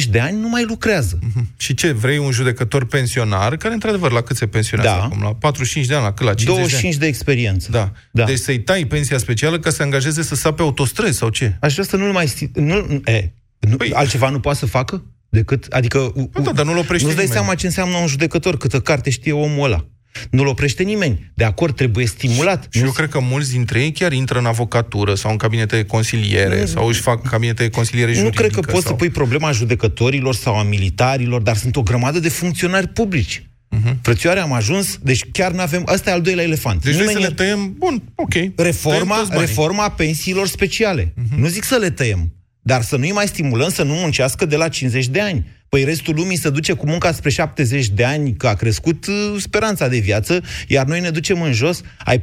45-50 0.00 0.02
de 0.10 0.20
ani, 0.20 0.40
nu 0.40 0.48
mai 0.48 0.64
lucrează. 0.64 1.18
Și 1.56 1.74
ce, 1.74 1.92
vrei 1.92 2.18
un 2.18 2.30
judecător 2.30 2.84
pensionar, 2.86 3.56
care 3.56 3.74
într-adevăr 3.74 4.10
la 4.12 4.20
cât 4.20 4.36
se 4.36 4.46
pensionează 4.46 4.96
Da. 4.98 5.04
acum? 5.04 5.22
La 5.22 5.34
45 5.34 5.86
de 5.86 5.94
ani, 5.94 6.02
la 6.04 6.12
cât? 6.12 6.26
La 6.26 6.34
50 6.34 6.56
25 6.56 6.92
de 6.92 6.98
de 6.98 7.06
experiență. 7.06 7.68
ani? 7.78 7.92
Da. 8.10 8.24
Deci 8.24 8.38
să-i 8.38 8.60
tai 8.60 8.84
pensia 8.84 9.18
specială 9.18 9.58
ca 9.58 9.70
să 9.70 9.76
se 9.76 9.82
angajeze 9.82 10.22
să 10.22 10.34
sape 10.34 10.62
autostrăzi 10.62 11.18
sau 11.18 11.28
ce? 11.28 11.56
Aș 11.60 11.72
vrea 11.72 11.84
să 11.84 11.96
nu-l 11.96 12.12
mai... 12.12 12.26
sti- 12.26 12.50
Nu, 12.54 13.00
e, 13.04 13.32
nu, 13.58 13.76
păi, 13.76 13.92
altceva 13.92 14.28
nu 14.30 14.40
poate 14.40 14.58
să 14.58 14.66
facă? 14.66 15.04
Decât, 15.28 15.64
adică... 15.70 15.98
Păi 16.32 16.42
da, 16.44 16.52
dar 16.52 16.64
nu-l 16.64 16.76
oprește 16.78 17.04
Nu-ți 17.04 17.16
dai 17.16 17.24
nimeni. 17.24 17.30
seama 17.32 17.54
ce 17.54 17.66
înseamnă 17.66 17.96
un 17.96 18.06
judecător, 18.06 18.56
câtă 18.56 18.80
carte 18.80 19.10
știe 19.10 19.32
omul 19.32 19.64
ăla. 19.64 19.86
Nu-l 20.30 20.46
oprește 20.46 20.82
nimeni. 20.82 21.30
De 21.34 21.44
acord, 21.44 21.76
trebuie 21.76 22.06
stimulat. 22.06 22.66
Și 22.70 22.78
eu 22.80 22.90
cred 22.90 23.08
că 23.08 23.20
mulți 23.20 23.50
dintre 23.52 23.80
ei 23.80 23.92
chiar 23.92 24.12
intră 24.12 24.38
în 24.38 24.46
avocatură 24.46 25.14
sau 25.14 25.30
în 25.30 25.36
cabinete 25.36 25.76
de 25.76 25.84
consiliere 25.84 26.60
Nu. 26.60 26.66
sau 26.66 26.86
își 26.86 27.00
fac 27.00 27.22
cabinete 27.28 27.62
de 27.62 27.70
consiliere 27.70 28.10
Nu 28.10 28.16
juridică. 28.16 28.42
cred 28.42 28.54
că 28.54 28.60
poți 28.60 28.82
sau... 28.82 28.90
să 28.90 28.96
pui 28.96 29.10
problema 29.10 29.50
judecătorilor 29.50 30.34
sau 30.34 30.56
a 30.58 30.62
militarilor, 30.62 31.40
dar 31.42 31.56
sunt 31.56 31.76
o 31.76 31.82
grămadă 31.82 32.18
de 32.18 32.28
funcționari 32.28 32.86
publici. 32.86 33.42
Uh-huh. 33.76 33.94
Frățioare, 34.02 34.40
am 34.40 34.52
ajuns, 34.52 34.98
deci 35.02 35.24
chiar 35.32 35.52
nu 35.52 35.60
avem... 35.60 35.84
Ăsta 35.92 36.10
e 36.10 36.12
al 36.12 36.20
doilea 36.20 36.44
elefant. 36.44 36.82
Deci 36.82 36.94
vrei 36.94 37.06
să 37.06 37.12
Nimeni 37.12 37.28
le 37.28 37.34
tăiem? 37.34 37.74
Bun, 37.78 38.02
ok. 38.14 38.28
Tăiem 38.30 38.52
reforma, 38.56 39.16
toți 39.16 39.28
banii. 39.28 39.46
reforma 39.46 39.88
pensiilor 39.90 40.46
speciale. 40.46 41.04
Uh-huh. 41.04 41.36
Nu 41.38 41.46
zic 41.46 41.64
să 41.64 41.76
le 41.76 41.90
tăiem, 41.90 42.32
dar 42.62 42.82
să 42.82 42.96
nu-i 42.96 43.12
mai 43.12 43.26
stimulăm 43.26 43.68
să 43.70 43.82
nu 43.82 43.92
muncească 43.94 44.46
de 44.46 44.56
la 44.56 44.68
50 44.68 45.06
de 45.06 45.20
ani. 45.20 45.46
Păi 45.68 45.84
restul 45.84 46.14
lumii 46.14 46.36
se 46.36 46.50
duce 46.50 46.72
cu 46.72 46.86
munca 46.86 47.12
spre 47.12 47.30
70 47.30 47.88
de 47.88 48.04
ani, 48.04 48.34
că 48.34 48.46
a 48.46 48.54
crescut 48.54 49.06
uh, 49.06 49.14
speranța 49.38 49.88
de 49.88 49.98
viață, 49.98 50.42
iar 50.68 50.86
noi 50.86 51.00
ne 51.00 51.10
ducem 51.10 51.42
în 51.42 51.52
jos. 51.52 51.80
Ai 52.04 52.20
40% 52.20 52.22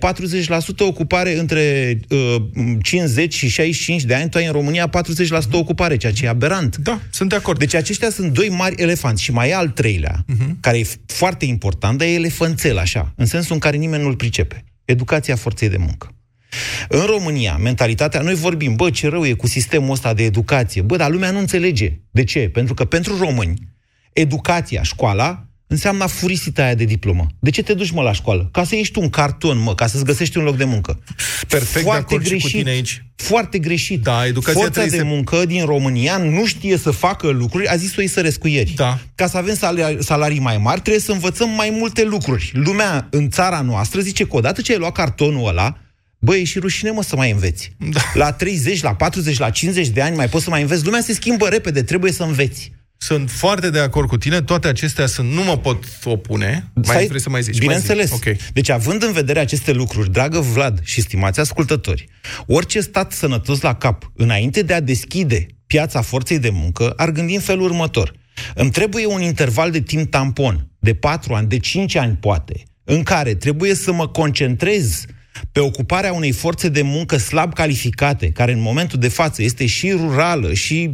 ocupare 0.78 1.40
între 1.40 2.00
uh, 2.10 2.36
50 2.82 3.34
și 3.34 3.48
65 3.48 4.04
de 4.04 4.14
ani, 4.14 4.30
tu 4.30 4.38
ai 4.38 4.46
în 4.46 4.52
România 4.52 4.90
40% 4.90 5.52
ocupare, 5.52 5.98
ceea 5.98 6.14
ce 6.14 6.26
e 6.26 6.30
aberant. 6.30 6.78
Da, 6.78 7.00
sunt 7.12 7.30
de 7.30 7.36
acord. 7.36 7.60
Deci 7.60 7.74
aceștia 7.74 8.10
sunt 8.10 8.34
doi 8.34 8.50
mari 8.50 8.82
elefanți 8.82 9.24
și 9.24 9.32
mai 9.32 9.50
e 9.50 9.56
al 9.56 9.70
treilea, 9.70 10.26
uh-huh. 10.26 10.60
care 10.60 10.80
e 10.80 10.88
foarte 11.06 11.46
important, 11.46 11.98
dar 11.98 12.08
e 12.08 12.12
elefanțel 12.12 12.78
așa, 12.78 13.14
în 13.16 13.26
sensul 13.26 13.54
în 13.54 13.60
care 13.60 13.78
nimeni 13.78 14.04
nu-l 14.04 14.16
pricepe. 14.16 14.64
Educația 14.86 15.36
forței 15.36 15.70
de 15.70 15.78
muncă. 15.78 16.14
În 16.90 17.06
România, 17.06 17.58
mentalitatea, 17.62 18.22
noi 18.22 18.34
vorbim, 18.36 18.76
bă, 18.76 18.90
ce 18.90 19.08
rău 19.08 19.26
e 19.26 19.34
cu 19.34 19.48
sistemul 19.48 19.92
ăsta 19.92 20.14
de 20.14 20.24
educație. 20.24 20.82
Bă, 20.82 20.96
dar 20.98 21.12
lumea 21.12 21.32
nu 21.32 21.40
înțelege. 21.40 22.00
De 22.12 22.24
ce? 22.24 22.40
Pentru 22.40 22.74
că 22.74 22.86
pentru 22.86 23.18
români, 23.18 23.68
educația, 24.14 24.84
școala, 24.84 25.46
înseamnă 25.68 26.06
furisita 26.06 26.64
aia 26.64 26.76
de 26.76 26.84
diplomă. 26.84 27.28
De 27.40 27.50
ce 27.50 27.64
te 27.64 27.74
duci, 27.74 27.92
mă, 27.92 28.02
la 28.02 28.12
școală? 28.14 28.50
Ca 28.52 28.64
să 28.64 28.76
ieși 28.76 28.92
tu 28.92 29.02
un 29.02 29.10
carton, 29.10 29.58
mă, 29.58 29.76
ca 29.76 29.88
să-ți 29.88 30.04
găsești 30.04 30.38
un 30.38 30.44
loc 30.44 30.58
de 30.58 30.64
muncă. 30.64 31.00
Perfect 31.48 31.86
de 31.86 31.92
acord 31.92 32.26
și 32.26 32.38
cu 32.38 32.48
tine 32.48 32.70
aici. 32.70 33.06
Foarte 33.16 33.60
greșit. 33.60 34.02
Da, 34.02 34.26
educația 34.26 34.62
Forța 34.62 34.82
de 34.82 34.88
trebuie 34.88 35.00
să- 35.10 35.16
muncă 35.16 35.46
din 35.46 35.66
România 35.66 36.18
nu 36.18 36.46
știe 36.46 36.78
să 36.78 36.92
facă 36.92 37.28
lucruri, 37.30 37.68
a 37.68 37.76
zis-o 37.76 38.02
Isărescu 38.02 38.48
ieri. 38.48 38.72
Da. 38.76 39.00
Ca 39.16 39.28
să 39.28 39.38
avem 39.38 39.56
salarii, 39.56 40.04
salarii 40.04 40.40
mai 40.40 40.58
mari, 40.58 40.82
trebuie 40.82 41.02
să 41.02 41.12
învățăm 41.12 41.50
mai 41.50 41.70
multe 41.80 42.04
lucruri. 42.04 42.52
Lumea 42.54 43.08
în 43.12 43.30
țara 43.30 43.62
noastră 43.62 44.00
zice 44.02 44.24
că 44.24 44.36
odată 44.36 44.62
ce 44.62 44.72
ai 44.72 44.78
luat 44.78 44.92
cartonul 44.92 45.48
ăla, 45.48 45.78
Băi, 46.24 46.42
e 46.42 46.44
și 46.44 46.60
rușine, 46.60 46.92
mă, 46.92 47.04
să 47.04 47.16
mai 47.16 47.32
înveți. 47.32 47.72
Da. 47.78 48.02
La 48.14 48.32
30, 48.32 48.82
la 48.82 48.96
40, 48.96 49.38
la 49.38 49.50
50 49.50 49.88
de 49.88 50.02
ani 50.02 50.16
mai 50.16 50.30
poți 50.30 50.44
să 50.44 50.50
mai 50.50 50.62
înveți. 50.62 50.86
Lumea 50.86 51.02
se 51.02 51.14
schimbă 51.14 51.48
repede, 51.48 51.84
trebuie 51.84 52.12
să 52.12 52.24
înveți. 52.24 52.72
Sunt 52.98 53.30
foarte 53.30 53.70
de 53.70 53.80
acord 53.80 54.08
cu 54.08 54.18
tine, 54.18 54.42
toate 54.42 54.68
acestea 54.68 55.06
sunt, 55.06 55.32
nu 55.32 55.44
mă 55.44 55.58
pot 55.58 55.86
opune. 56.04 56.72
Mai 56.74 56.84
Stai- 56.86 57.08
vrei 57.08 57.20
să 57.22 57.30
mai 57.30 57.42
zici? 57.42 57.58
Bineînțeles. 57.58 58.10
Mai 58.10 58.20
zici. 58.24 58.52
Deci, 58.54 58.70
având 58.70 59.04
în 59.04 59.12
vedere 59.12 59.40
aceste 59.40 59.72
lucruri, 59.72 60.12
dragă 60.12 60.40
Vlad 60.40 60.80
și 60.84 61.02
stimați 61.02 61.40
ascultători, 61.40 62.08
orice 62.48 62.80
stat 62.80 63.12
sănătos 63.12 63.62
la 63.62 63.76
cap, 63.76 64.12
înainte 64.16 64.62
de 64.62 64.74
a 64.74 64.80
deschide 64.80 65.46
piața 65.68 66.02
forței 66.02 66.40
de 66.40 66.50
muncă, 66.50 66.94
ar 66.96 67.12
gândi 67.12 67.34
în 67.34 67.42
felul 67.42 67.64
următor. 67.64 68.14
Îmi 68.56 68.72
trebuie 68.72 69.06
un 69.06 69.22
interval 69.22 69.72
de 69.72 69.82
timp 69.82 70.12
tampon, 70.12 70.68
de 70.80 70.94
4 70.94 71.34
ani, 71.34 71.48
de 71.48 71.58
5 71.58 71.96
ani 71.96 72.16
poate, 72.16 72.64
în 72.84 73.04
care 73.04 73.36
trebuie 73.36 73.76
să 73.76 73.92
mă 73.92 74.08
concentrez 74.08 75.06
pe 75.52 75.60
ocuparea 75.60 76.14
unei 76.14 76.32
forțe 76.32 76.70
de 76.70 76.82
muncă 76.82 77.18
slab 77.18 77.54
calificate, 77.54 78.32
care 78.32 78.52
în 78.52 78.62
momentul 78.62 79.00
de 79.00 79.08
față 79.08 79.42
este 79.42 79.66
și 79.66 79.92
rurală 79.92 80.54
și 80.54 80.92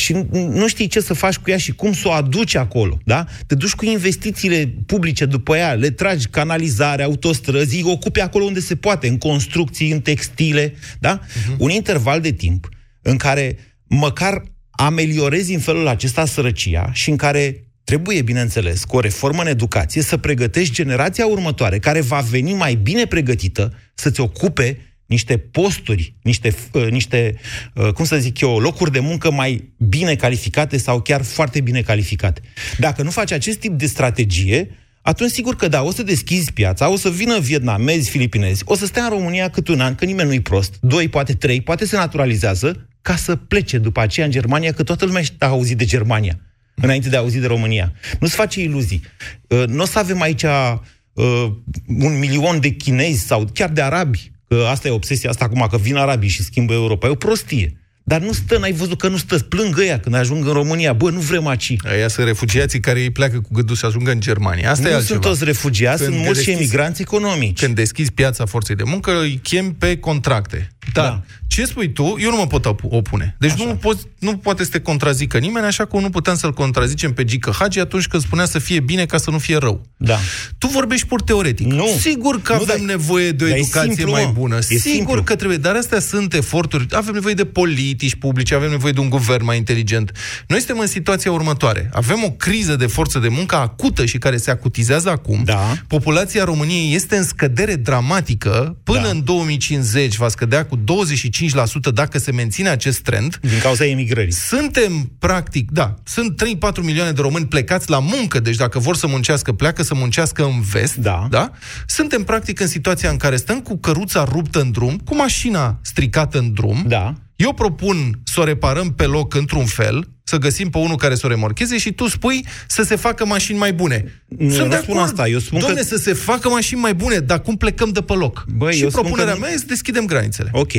și 0.00 0.12
nu 0.32 0.68
știi 0.68 0.86
ce 0.86 1.00
să 1.00 1.14
faci 1.14 1.36
cu 1.36 1.50
ea 1.50 1.56
și 1.56 1.72
cum 1.72 1.92
să 1.92 2.08
o 2.08 2.10
aduci 2.10 2.54
acolo, 2.54 2.98
da? 3.04 3.24
Te 3.46 3.54
duci 3.54 3.74
cu 3.74 3.84
investițiile 3.84 4.74
publice 4.86 5.24
după 5.24 5.56
ea, 5.56 5.72
le 5.72 5.90
tragi 5.90 6.26
canalizare, 6.26 7.02
autostrăzi, 7.02 7.76
îi 7.76 7.82
ocupi 7.92 8.20
acolo 8.20 8.44
unde 8.44 8.60
se 8.60 8.76
poate, 8.76 9.08
în 9.08 9.18
construcții, 9.18 9.90
în 9.90 10.00
textile, 10.00 10.74
da? 10.98 11.20
Uh-huh. 11.20 11.56
Un 11.58 11.70
interval 11.70 12.20
de 12.20 12.32
timp 12.32 12.68
în 13.02 13.16
care 13.16 13.56
măcar 13.86 14.42
ameliorezi 14.70 15.54
în 15.54 15.60
felul 15.60 15.86
acesta 15.86 16.24
sărăcia 16.24 16.90
și 16.92 17.10
în 17.10 17.16
care 17.16 17.69
trebuie, 17.90 18.22
bineînțeles, 18.22 18.84
cu 18.84 18.96
o 18.96 19.00
reformă 19.00 19.40
în 19.40 19.46
educație, 19.46 20.02
să 20.02 20.16
pregătești 20.16 20.74
generația 20.74 21.26
următoare, 21.26 21.78
care 21.78 22.00
va 22.00 22.20
veni 22.20 22.52
mai 22.52 22.74
bine 22.74 23.06
pregătită 23.06 23.74
să-ți 23.94 24.20
ocupe 24.20 24.78
niște 25.06 25.36
posturi, 25.36 26.14
niște, 26.22 26.54
uh, 26.72 26.90
niște 26.90 27.36
uh, 27.74 27.92
cum 27.92 28.04
să 28.04 28.16
zic 28.16 28.40
eu, 28.40 28.58
locuri 28.58 28.92
de 28.92 28.98
muncă 28.98 29.30
mai 29.30 29.72
bine 29.78 30.14
calificate 30.14 30.76
sau 30.76 31.00
chiar 31.00 31.22
foarte 31.22 31.60
bine 31.60 31.80
calificate. 31.80 32.40
Dacă 32.78 33.02
nu 33.02 33.10
faci 33.10 33.32
acest 33.32 33.58
tip 33.58 33.72
de 33.72 33.86
strategie, 33.86 34.76
atunci 35.02 35.30
sigur 35.30 35.56
că 35.56 35.68
da, 35.68 35.82
o 35.82 35.92
să 35.92 36.02
deschizi 36.02 36.52
piața, 36.52 36.90
o 36.90 36.96
să 36.96 37.10
vină 37.10 37.38
vietnamezi, 37.38 38.10
filipinezi, 38.10 38.62
o 38.64 38.74
să 38.74 38.86
stea 38.86 39.02
în 39.02 39.10
România 39.10 39.48
cât 39.48 39.68
un 39.68 39.80
an, 39.80 39.94
că 39.94 40.04
nimeni 40.04 40.28
nu-i 40.28 40.40
prost, 40.40 40.76
doi, 40.80 41.08
poate 41.08 41.32
trei, 41.32 41.60
poate 41.60 41.86
se 41.86 41.96
naturalizează, 41.96 42.88
ca 43.02 43.16
să 43.16 43.36
plece 43.36 43.78
după 43.78 44.00
aceea 44.00 44.26
în 44.26 44.32
Germania, 44.32 44.72
că 44.72 44.82
toată 44.82 45.04
lumea 45.04 45.22
a 45.38 45.46
auzit 45.46 45.78
de 45.78 45.84
Germania, 45.84 46.40
înainte 46.80 47.08
de 47.08 47.16
a 47.16 47.18
auzi 47.18 47.38
de 47.38 47.46
România. 47.46 47.92
Nu-ți 48.20 48.34
face 48.34 48.60
iluzii. 48.60 49.02
Uh, 49.48 49.64
Nu 49.66 49.82
o 49.82 49.86
să 49.86 49.98
avem 49.98 50.20
aici 50.20 50.42
uh, 50.42 51.50
un 51.98 52.18
milion 52.18 52.60
de 52.60 52.68
chinezi 52.68 53.26
sau 53.26 53.50
chiar 53.54 53.68
de 53.68 53.80
arabi, 53.82 54.30
că 54.48 54.66
asta 54.70 54.88
e 54.88 54.90
obsesia 54.90 55.30
asta 55.30 55.44
acum, 55.44 55.66
că 55.70 55.76
vin 55.78 55.96
arabii 55.96 56.28
și 56.28 56.42
schimbă 56.42 56.72
Europa. 56.72 57.06
E 57.06 57.10
o 57.10 57.14
prostie. 57.14 57.74
Dar 58.02 58.20
nu 58.20 58.32
stă, 58.32 58.58
n-ai 58.58 58.72
văzut 58.72 58.98
că 58.98 59.08
nu 59.08 59.16
stă, 59.16 59.38
plâng 59.38 59.78
ăia 59.78 60.00
când 60.00 60.14
ajung 60.14 60.46
în 60.46 60.52
România. 60.52 60.92
Bă, 60.92 61.10
nu 61.10 61.20
vrem 61.20 61.46
aci. 61.46 61.74
Aia 61.84 62.08
sunt 62.08 62.26
refugiații 62.26 62.80
care 62.80 63.00
îi 63.00 63.10
pleacă 63.10 63.40
cu 63.40 63.48
gândul 63.52 63.76
să 63.76 63.86
ajungă 63.86 64.10
în 64.10 64.20
Germania. 64.20 64.70
Asta 64.70 64.82
nu 64.84 64.90
e 64.90 64.94
altceva. 64.94 65.20
sunt 65.20 65.32
toți 65.32 65.44
refugiați, 65.44 66.02
Când 66.02 66.12
sunt 66.14 66.24
mulți 66.24 66.40
și 66.40 66.46
deschizi- 66.46 66.58
emigranți 66.62 67.00
economici. 67.00 67.58
Când 67.60 67.74
deschizi 67.74 68.12
piața 68.12 68.44
forței 68.44 68.76
de 68.76 68.82
muncă, 68.86 69.20
îi 69.20 69.40
chem 69.42 69.72
pe 69.72 69.96
contracte. 69.98 70.70
Dar 70.92 71.04
da. 71.04 71.22
ce 71.46 71.64
spui 71.64 71.92
tu, 71.92 72.16
eu 72.20 72.30
nu 72.30 72.36
mă 72.36 72.46
pot 72.46 72.66
op- 72.66 72.88
opune. 72.88 73.36
Deci 73.38 73.52
nu, 73.52 73.64
poți, 73.64 74.06
nu 74.18 74.36
poate 74.36 74.64
să 74.64 74.70
te 74.70 74.80
contrazică 74.80 75.38
nimeni, 75.38 75.66
așa 75.66 75.84
cum 75.84 76.00
nu 76.00 76.10
puteam 76.10 76.36
să-l 76.36 76.52
contrazicem 76.52 77.12
pe 77.12 77.24
Gică 77.24 77.52
Hagi 77.58 77.80
atunci 77.80 78.06
când 78.06 78.22
spunea 78.22 78.44
să 78.44 78.58
fie 78.58 78.80
bine 78.80 79.06
ca 79.06 79.16
să 79.18 79.30
nu 79.30 79.38
fie 79.38 79.56
rău. 79.56 79.82
Da. 79.96 80.18
Tu 80.58 80.66
vorbești 80.66 81.06
pur 81.06 81.22
teoretic. 81.22 81.66
Nu. 81.66 81.86
Sigur 82.00 82.42
că 82.42 82.52
Nu, 82.52 82.58
avem 82.62 82.76
dar- 82.76 82.86
nevoie 82.86 83.30
de 83.30 83.44
o 83.44 83.46
dar 83.46 83.56
e 83.56 83.60
educație 83.60 83.92
simplu, 83.92 84.10
mai 84.12 84.24
mă. 84.24 84.30
bună. 84.32 84.56
E 84.56 84.60
Sigur 84.60 84.80
simplu. 84.90 85.22
că 85.22 85.36
trebuie, 85.36 85.58
dar 85.58 85.74
astea 85.76 86.00
sunt 86.00 86.34
eforturi. 86.34 86.86
Avem 86.90 87.14
nevoie 87.14 87.34
de 87.34 87.44
politici 87.44 88.14
publice, 88.14 88.54
avem 88.54 88.70
nevoie 88.70 88.92
de 88.92 89.00
un 89.00 89.08
guvern 89.08 89.44
mai 89.44 89.56
inteligent. 89.56 90.12
Noi 90.46 90.58
suntem 90.58 90.78
în 90.78 90.86
situația 90.86 91.32
următoare. 91.32 91.90
Avem 91.92 92.22
o 92.24 92.30
criză 92.30 92.76
de 92.76 92.86
forță 92.86 93.18
de 93.18 93.28
muncă 93.28 93.56
acută 93.56 94.04
și 94.04 94.18
care 94.18 94.36
se 94.36 94.50
acutizează 94.50 95.10
acum. 95.10 95.42
Da. 95.44 95.72
Populația 95.86 96.44
României 96.44 96.94
este 96.94 97.16
în 97.16 97.24
scădere 97.24 97.74
dramatică. 97.74 98.76
Până 98.84 99.02
Da. 99.02 99.08
în 99.08 99.24
2050 99.24 100.16
va 100.16 100.28
scădea 100.28 100.66
cu 100.66 100.76
25% 100.80 101.92
dacă 101.94 102.18
se 102.18 102.32
menține 102.32 102.68
acest 102.68 103.00
trend. 103.00 103.38
Din 103.40 103.58
cauza 103.62 103.84
emigrării. 103.84 104.32
Suntem, 104.32 105.10
practic, 105.18 105.70
da, 105.70 105.94
sunt 106.04 106.42
3-4 106.78 106.82
milioane 106.82 107.12
de 107.12 107.20
români 107.20 107.46
plecați 107.46 107.90
la 107.90 107.98
muncă, 107.98 108.40
deci 108.40 108.56
dacă 108.56 108.78
vor 108.78 108.96
să 108.96 109.06
muncească, 109.06 109.52
pleacă 109.52 109.82
să 109.82 109.94
muncească 109.94 110.44
în 110.44 110.60
vest, 110.60 110.94
Da. 110.94 111.26
da? 111.30 111.50
Suntem, 111.86 112.24
practic, 112.24 112.60
în 112.60 112.66
situația 112.66 113.10
în 113.10 113.16
care 113.16 113.36
stăm 113.36 113.60
cu 113.60 113.76
căruța 113.76 114.24
ruptă 114.24 114.60
în 114.60 114.70
drum, 114.70 114.98
cu 115.04 115.16
mașina 115.16 115.78
stricată 115.82 116.38
în 116.38 116.52
drum. 116.52 116.84
Da. 116.86 117.14
Eu 117.36 117.52
propun 117.52 118.20
să 118.24 118.40
o 118.40 118.44
reparăm 118.44 118.92
pe 118.92 119.04
loc 119.04 119.34
într-un 119.34 119.64
fel, 119.66 120.08
să 120.30 120.36
găsim 120.36 120.70
pe 120.70 120.78
unul 120.78 120.96
care 120.96 121.14
să 121.14 121.26
o 121.26 121.28
remorcheze 121.28 121.78
și 121.78 121.92
tu 121.92 122.08
spui 122.08 122.44
să 122.66 122.82
se 122.82 122.96
facă 122.96 123.26
mașini 123.26 123.58
mai 123.58 123.72
bune. 123.72 124.22
Nu, 124.38 124.54
eu 124.54 124.66
nu 124.66 124.72
spun 124.72 124.96
asta, 124.96 125.28
eu 125.28 125.38
spun 125.38 125.58
Dom'le, 125.60 125.74
că- 125.76 125.82
să 125.82 125.96
se 125.96 126.12
facă 126.12 126.48
mașini 126.48 126.80
mai 126.80 126.94
bune, 126.94 127.18
dar 127.18 127.40
cum 127.42 127.56
plecăm 127.56 127.90
de 127.92 128.00
pe 128.02 128.12
loc? 128.12 128.44
Băi, 128.56 128.74
și 128.74 128.82
eu 128.82 128.88
spun 128.88 129.00
propunerea 129.02 129.32
că- 129.32 129.38
mea 129.38 129.50
e 129.50 129.56
să 129.56 129.64
deschidem 129.66 130.06
granițele. 130.06 130.50
Ok. 130.52 130.72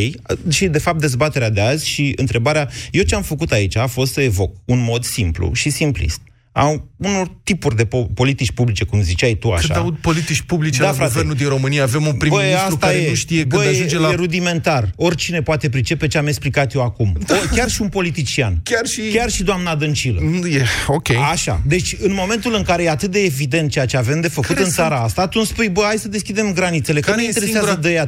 Și, 0.50 0.66
de 0.68 0.78
fapt, 0.78 1.00
dezbaterea 1.00 1.50
de 1.50 1.62
azi 1.62 1.88
și 1.88 2.14
întrebarea... 2.16 2.70
Eu 2.92 3.04
ce 3.04 3.16
am 3.16 3.22
făcut 3.22 3.52
aici 3.52 3.76
a 3.78 3.88
fost 3.88 4.14
să 4.14 4.22
evoc 4.22 4.56
un 4.66 4.84
mod 4.84 5.04
simplu 5.04 5.52
și 5.54 5.70
simplist. 5.70 6.20
A 6.54 6.84
unor 6.98 7.32
tipuri 7.44 7.76
de 7.76 7.86
po- 7.86 8.14
politici 8.14 8.52
publice, 8.52 8.84
cum 8.84 9.02
ziceai 9.02 9.34
tu 9.36 9.50
așa. 9.52 9.74
Când 9.74 9.86
aud 9.86 9.96
politici 10.02 10.42
publice 10.42 10.80
Da, 10.80 10.86
la 10.86 10.92
frate. 10.94 11.10
guvernul 11.12 11.36
din 11.36 11.48
România, 11.48 11.84
avem 11.84 12.02
un 12.06 12.10
Băi, 12.10 12.18
prim-ministru 12.18 12.58
asta 12.74 12.78
care 12.88 12.98
e. 12.98 13.10
nu 13.10 13.16
știe 13.16 13.44
Băi, 13.44 13.60
când 13.64 13.76
ajunge 13.76 13.98
la... 14.00 14.10
e 14.10 14.16
rudimentar. 14.16 14.92
Oricine 14.96 15.42
poate 15.42 15.70
pricepe 15.70 16.08
ce 16.08 16.18
am 16.18 16.28
explicat 16.28 16.74
eu 16.74 16.82
acum. 16.84 17.18
O, 17.30 17.34
chiar 17.56 17.70
și 17.70 17.82
un 17.82 17.88
politician. 17.90 18.60
Chiar 18.64 18.86
și... 18.86 19.02
Chiar 19.02 19.30
și 19.30 19.44
doamna 19.44 19.76
Dăncilă. 19.76 20.22
E, 20.52 20.64
ok. 20.88 21.10
Așa. 21.32 21.62
Deci, 21.66 21.96
în 22.00 22.14
momentul 22.14 22.54
în 22.56 22.62
care 22.64 22.84
e 22.84 22.90
atât 22.90 23.12
de 23.12 23.20
evident 23.20 23.72
ceea 23.72 23.86
ce 23.86 23.98
avem 23.98 24.22
de 24.22 24.28
făcut 24.28 24.48
Care 24.48 24.60
în 24.60 24.66
sunt- 24.66 24.78
țara 24.78 25.00
asta, 25.00 25.28
tu 25.28 25.38
îmi 25.38 25.48
spui, 25.48 25.70
bă, 25.70 25.82
hai 25.86 25.98
să 25.98 26.08
deschidem 26.08 26.54
granițele, 26.54 27.00
că 27.00 27.06
Care 27.10 27.18
nu 27.18 27.24
e 27.24 27.28
interesează 27.28 27.66
singura- 27.68 27.82
de 27.82 27.92
ea 27.92 28.06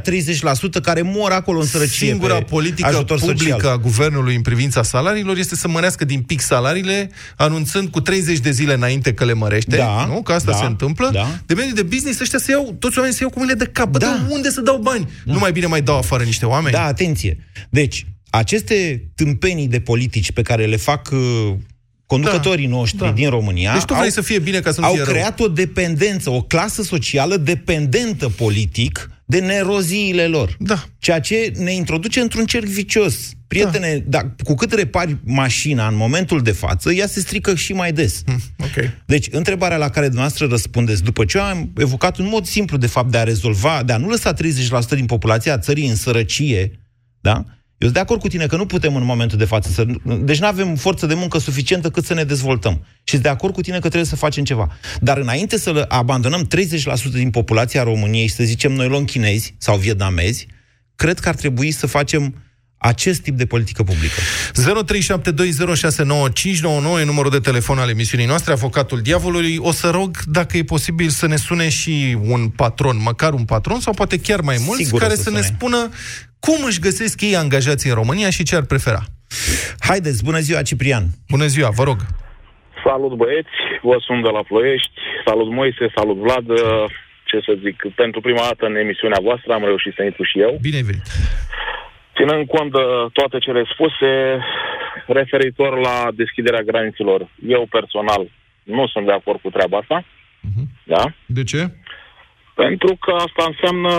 30% 0.77 0.81
care 0.81 1.01
mor 1.01 1.31
acolo 1.31 1.59
în 1.59 1.65
sărăcie 1.65 2.07
Singura 2.07 2.35
pe 2.37 2.43
politică 2.43 2.87
ajutor 2.87 3.19
publică 3.19 3.51
social. 3.51 3.71
a 3.71 3.77
guvernului 3.77 4.35
în 4.35 4.41
privința 4.41 4.83
salariilor 4.83 5.37
este 5.37 5.55
să 5.55 5.67
mărească 5.67 6.05
din 6.05 6.21
pic 6.21 6.41
salariile, 6.41 7.09
anunțând 7.37 7.89
cu 7.89 8.01
30 8.01 8.32
de 8.41 8.51
zile 8.51 8.73
înainte 8.73 9.13
că 9.13 9.25
le 9.25 9.33
mărește, 9.33 9.75
Da, 9.75 10.05
nu? 10.05 10.21
Că 10.21 10.31
asta 10.33 10.51
da, 10.51 10.57
se 10.57 10.65
întâmplă. 10.65 11.09
da. 11.13 11.27
De 11.45 11.53
mediul 11.53 11.75
de 11.75 11.83
business 11.83 12.19
ăștia 12.19 12.39
să 12.39 12.51
iau, 12.51 12.75
toți 12.79 12.95
oamenii 12.97 13.17
să 13.17 13.23
iau 13.23 13.31
cu 13.31 13.39
mâinile 13.39 13.57
de 13.65 13.69
cap. 13.71 13.89
Bă, 13.89 13.97
Da. 13.97 14.05
dar 14.07 14.25
unde 14.29 14.49
să 14.49 14.61
dau 14.61 14.77
bani? 14.77 15.09
Nu 15.25 15.37
mai 15.39 15.51
bine 15.51 15.65
mai 15.65 15.81
dau 15.81 15.97
afară 15.97 16.23
niște 16.23 16.45
oameni? 16.45 16.73
Da, 16.73 16.83
atenție. 16.85 17.37
Deci, 17.69 18.05
aceste 18.29 19.05
tâmpenii 19.15 19.67
de 19.67 19.79
politici 19.79 20.31
pe 20.31 20.41
care 20.41 20.65
le 20.65 20.75
fac 20.75 21.09
uh, 21.11 21.53
conducătorii 22.05 22.67
noștri 22.67 22.97
da. 23.05 23.11
din 23.11 23.29
România 23.29 23.73
Deci 23.73 23.83
tu 23.83 23.93
vrei 23.93 24.05
au, 24.05 24.11
să 24.11 24.21
fie 24.21 24.39
bine 24.39 24.59
ca 24.59 24.71
să 24.71 24.79
nu 24.81 24.85
au 24.87 24.93
fie 24.93 25.03
rău. 25.03 25.13
creat 25.13 25.39
o 25.39 25.47
dependență, 25.47 26.29
o 26.29 26.41
clasă 26.41 26.81
socială 26.83 27.37
dependentă 27.37 28.29
politic 28.29 29.11
de 29.25 29.39
neroziile 29.39 30.27
lor. 30.27 30.55
Da. 30.59 30.85
Ceea 30.97 31.19
ce 31.19 31.53
ne 31.57 31.73
introduce 31.73 32.19
într-un 32.19 32.45
cerc 32.45 32.65
vicios. 32.65 33.15
Prietene, 33.47 34.03
da. 34.07 34.21
cu 34.43 34.55
cât 34.55 34.73
repari 34.73 35.17
mașina 35.23 35.87
în 35.87 35.95
momentul 35.95 36.41
de 36.41 36.51
față, 36.51 36.91
ea 36.91 37.07
se 37.07 37.19
strică 37.19 37.55
și 37.55 37.73
mai 37.73 37.91
des. 37.91 38.23
Ok. 38.57 38.89
Deci, 39.05 39.27
întrebarea 39.31 39.77
la 39.77 39.89
care 39.89 40.05
dumneavoastră 40.05 40.47
răspundeți, 40.47 41.03
după 41.03 41.25
ce 41.25 41.37
eu 41.37 41.43
am 41.43 41.71
evocat 41.77 42.17
un 42.17 42.27
mod 42.27 42.45
simplu, 42.45 42.77
de 42.77 42.87
fapt, 42.87 43.11
de 43.11 43.17
a 43.17 43.23
rezolva, 43.23 43.83
de 43.85 43.93
a 43.93 43.97
nu 43.97 44.09
lăsa 44.09 44.33
30% 44.33 44.37
din 44.89 45.05
populația 45.05 45.57
țării 45.57 45.87
în 45.87 45.95
sărăcie, 45.95 46.79
da? 47.21 47.45
Eu 47.83 47.89
sunt 47.89 47.93
de 47.93 48.11
acord 48.11 48.21
cu 48.21 48.27
tine 48.27 48.45
că 48.45 48.55
nu 48.55 48.65
putem 48.65 48.95
în 48.95 49.03
momentul 49.03 49.37
de 49.37 49.45
față 49.45 49.69
să... 49.69 49.85
Deci 50.19 50.39
nu 50.39 50.47
avem 50.47 50.75
forță 50.75 51.05
de 51.05 51.13
muncă 51.13 51.37
suficientă 51.37 51.89
cât 51.89 52.05
să 52.05 52.13
ne 52.13 52.23
dezvoltăm. 52.23 52.85
Și 53.03 53.11
sunt 53.11 53.21
de 53.21 53.29
acord 53.29 53.53
cu 53.53 53.61
tine 53.61 53.75
că 53.75 53.87
trebuie 53.87 54.09
să 54.09 54.15
facem 54.15 54.43
ceva. 54.43 54.71
Dar 55.01 55.17
înainte 55.17 55.57
să 55.57 55.71
le 55.71 55.85
abandonăm 55.87 56.47
30% 56.47 57.11
din 57.11 57.29
populația 57.29 57.83
României 57.83 58.27
și 58.27 58.33
să 58.33 58.43
zicem 58.43 58.71
noi 58.71 58.87
luăm 58.87 59.05
chinezi 59.05 59.55
sau 59.57 59.77
vietnamezi, 59.77 60.47
cred 60.95 61.19
că 61.19 61.29
ar 61.29 61.35
trebui 61.35 61.71
să 61.71 61.87
facem 61.87 62.35
acest 62.77 63.21
tip 63.21 63.37
de 63.37 63.45
politică 63.45 63.83
publică. 63.83 64.19
0372069599 66.95 66.99
e 66.99 67.03
numărul 67.03 67.31
de 67.31 67.39
telefon 67.39 67.77
al 67.77 67.89
emisiunii 67.89 68.25
noastre, 68.25 68.51
avocatul 68.51 69.01
diavolului. 69.01 69.57
O 69.59 69.71
să 69.71 69.89
rog 69.89 70.17
dacă 70.25 70.57
e 70.57 70.63
posibil 70.63 71.09
să 71.09 71.27
ne 71.27 71.35
sune 71.35 71.69
și 71.69 72.17
un 72.21 72.47
patron, 72.47 73.01
măcar 73.01 73.33
un 73.33 73.45
patron, 73.45 73.79
sau 73.79 73.93
poate 73.93 74.19
chiar 74.19 74.41
mai 74.41 74.57
mulți, 74.65 74.83
Sigur 74.83 75.01
o 75.01 75.03
care 75.03 75.15
să 75.15 75.21
să 75.21 75.29
ne 75.29 75.41
sune. 75.41 75.55
spună 75.55 75.89
cum 76.45 76.59
își 76.69 76.83
găsesc 76.87 77.21
ei 77.21 77.35
angajații 77.35 77.89
în 77.89 77.95
România 78.01 78.29
și 78.29 78.43
ce 78.43 78.55
ar 78.55 78.65
prefera. 78.71 79.03
Haideți, 79.89 80.23
bună 80.23 80.39
ziua, 80.47 80.61
Ciprian! 80.61 81.05
Bună 81.33 81.45
ziua, 81.45 81.69
vă 81.79 81.83
rog! 81.83 81.99
Salut 82.85 83.13
băieți, 83.21 83.57
vă 83.81 83.97
sunt 84.05 84.23
de 84.23 84.29
la 84.37 84.43
Ploiești, 84.49 84.97
salut 85.25 85.49
Moise, 85.51 85.85
salut 85.95 86.17
Vlad, 86.25 86.49
Uh, 86.49 86.59
ce 87.29 87.37
să 87.45 87.53
zic, 87.63 87.77
pentru 87.95 88.19
prima 88.21 88.43
dată 88.49 88.65
în 88.65 88.75
emisiunea 88.75 89.19
voastră 89.27 89.53
am 89.53 89.63
reușit 89.63 89.93
să 89.95 90.03
intru 90.03 90.23
și 90.23 90.39
eu. 90.39 90.57
Bine 90.61 90.75
ai 90.75 90.89
venit! 90.89 91.05
Ținând 92.17 92.47
cont 92.47 92.71
de 92.71 92.83
toate 93.17 93.37
cele 93.45 93.63
spuse, 93.73 94.11
referitor 95.19 95.79
la 95.87 95.95
deschiderea 96.21 96.67
granițelor, 96.69 97.29
eu 97.47 97.67
personal 97.69 98.23
nu 98.63 98.87
sunt 98.87 99.05
de 99.05 99.11
acord 99.11 99.39
cu 99.41 99.49
treaba 99.49 99.77
asta, 99.77 100.05
da? 100.83 101.03
De 101.25 101.43
ce? 101.43 101.61
Pentru 102.55 102.97
că 103.03 103.11
asta 103.11 103.43
înseamnă 103.51 103.93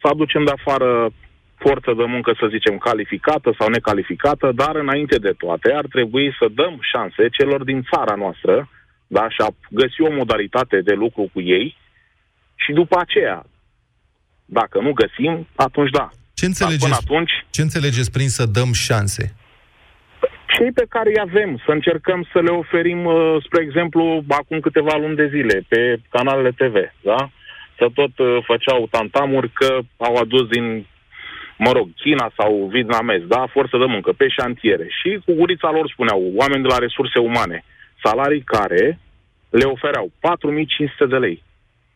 să 0.00 0.06
aducem 0.10 0.44
de 0.44 0.54
afară 0.58 1.10
forță 1.64 1.92
de 1.96 2.04
muncă, 2.04 2.34
să 2.38 2.46
zicem, 2.50 2.78
calificată 2.78 3.54
sau 3.58 3.68
necalificată, 3.68 4.52
dar 4.54 4.74
înainte 4.76 5.18
de 5.18 5.32
toate 5.38 5.72
ar 5.72 5.86
trebui 5.90 6.34
să 6.38 6.46
dăm 6.54 6.78
șanse 6.92 7.28
celor 7.28 7.64
din 7.64 7.82
țara 7.90 8.14
noastră, 8.14 8.68
da, 9.06 9.28
și 9.28 9.40
a 9.46 9.48
găsi 9.70 10.00
o 10.00 10.12
modalitate 10.12 10.80
de 10.80 10.92
lucru 10.92 11.30
cu 11.32 11.40
ei 11.40 11.76
și 12.54 12.72
după 12.72 12.96
aceea, 12.98 13.46
dacă 14.44 14.80
nu 14.80 14.92
găsim, 14.92 15.48
atunci 15.54 15.90
da. 15.90 16.10
Ce 16.34 16.46
înțelegeți, 16.46 16.84
Până 16.84 16.98
atunci, 17.00 17.32
ce 17.50 17.62
înțelegeți 17.62 18.12
prin 18.12 18.28
să 18.28 18.46
dăm 18.46 18.72
șanse? 18.72 19.34
cei 20.56 20.72
pe 20.72 20.86
care 20.88 21.08
îi 21.10 21.24
avem, 21.28 21.62
să 21.64 21.70
încercăm 21.72 22.26
să 22.32 22.40
le 22.40 22.50
oferim, 22.50 23.04
uh, 23.04 23.36
spre 23.44 23.62
exemplu, 23.62 24.24
acum 24.28 24.60
câteva 24.60 24.96
luni 24.96 25.16
de 25.16 25.28
zile, 25.34 25.64
pe 25.68 26.00
canalele 26.10 26.50
TV, 26.50 26.74
da? 27.00 27.30
Să 27.78 27.86
tot 27.94 28.18
uh, 28.18 28.38
făceau 28.44 28.88
tantamuri 28.90 29.50
că 29.50 29.78
au 29.96 30.14
adus 30.14 30.46
din, 30.48 30.86
mă 31.66 31.72
rog, 31.76 31.86
China 32.04 32.26
sau 32.38 32.50
vietnamezi, 32.74 33.26
da? 33.34 33.42
Forță 33.56 33.76
de 33.82 33.88
muncă, 33.94 34.10
pe 34.20 34.26
șantiere. 34.38 34.86
Și 34.98 35.10
cu 35.24 35.32
gurița 35.40 35.70
lor 35.76 35.86
spuneau, 35.94 36.20
oameni 36.40 36.64
de 36.64 36.70
la 36.74 36.78
resurse 36.86 37.18
umane, 37.18 37.58
salarii 38.04 38.44
care 38.54 38.98
le 39.50 39.64
ofereau 39.74 40.06
4500 40.20 41.06
de 41.12 41.18
lei. 41.24 41.42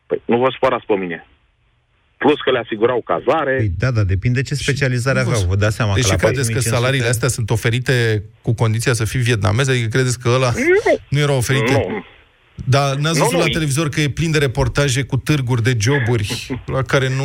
Păi, 0.07 0.23
nu 0.25 0.37
vă 0.43 0.49
spărați 0.57 0.87
pe 0.87 0.97
mine. 1.03 1.19
Plus 2.23 2.39
că 2.45 2.51
le 2.51 2.59
asigurau 2.65 3.01
cazare. 3.13 3.57
Păi, 3.57 3.73
da, 3.79 3.91
da, 3.91 4.03
depinde 4.15 4.43
ce 4.43 4.55
specializare 4.55 5.21
aveau. 5.21 5.41
Vă 5.41 5.57
dați 5.57 5.77
seama 5.77 5.95
Deci 5.95 6.05
că 6.05 6.11
la 6.11 6.17
credeți 6.17 6.53
că 6.53 6.61
4500 6.61 6.77
salariile 6.77 7.09
astea 7.15 7.29
sunt 7.29 7.51
oferite 7.51 8.25
cu 8.43 8.53
condiția 8.55 8.93
să 8.93 9.05
fii 9.05 9.21
vietnamez? 9.21 9.69
Adică 9.69 9.89
credeți 9.89 10.19
că 10.21 10.29
ăla 10.29 10.53
nu 11.09 11.19
erau 11.19 11.37
oferite? 11.37 11.73
Nu. 11.73 12.05
Dar 12.64 12.95
n-ați 12.97 13.19
Nu, 13.19 13.25
văzut 13.25 13.33
nu. 13.38 13.45
la 13.45 13.51
televizor 13.53 13.88
că 13.88 14.01
e 14.01 14.09
plin 14.09 14.31
de 14.31 14.38
reportaje 14.38 15.03
cu 15.03 15.16
târguri 15.16 15.62
de 15.62 15.77
joburi 15.81 16.61
la 16.66 16.83
care 16.83 17.09
nu... 17.09 17.25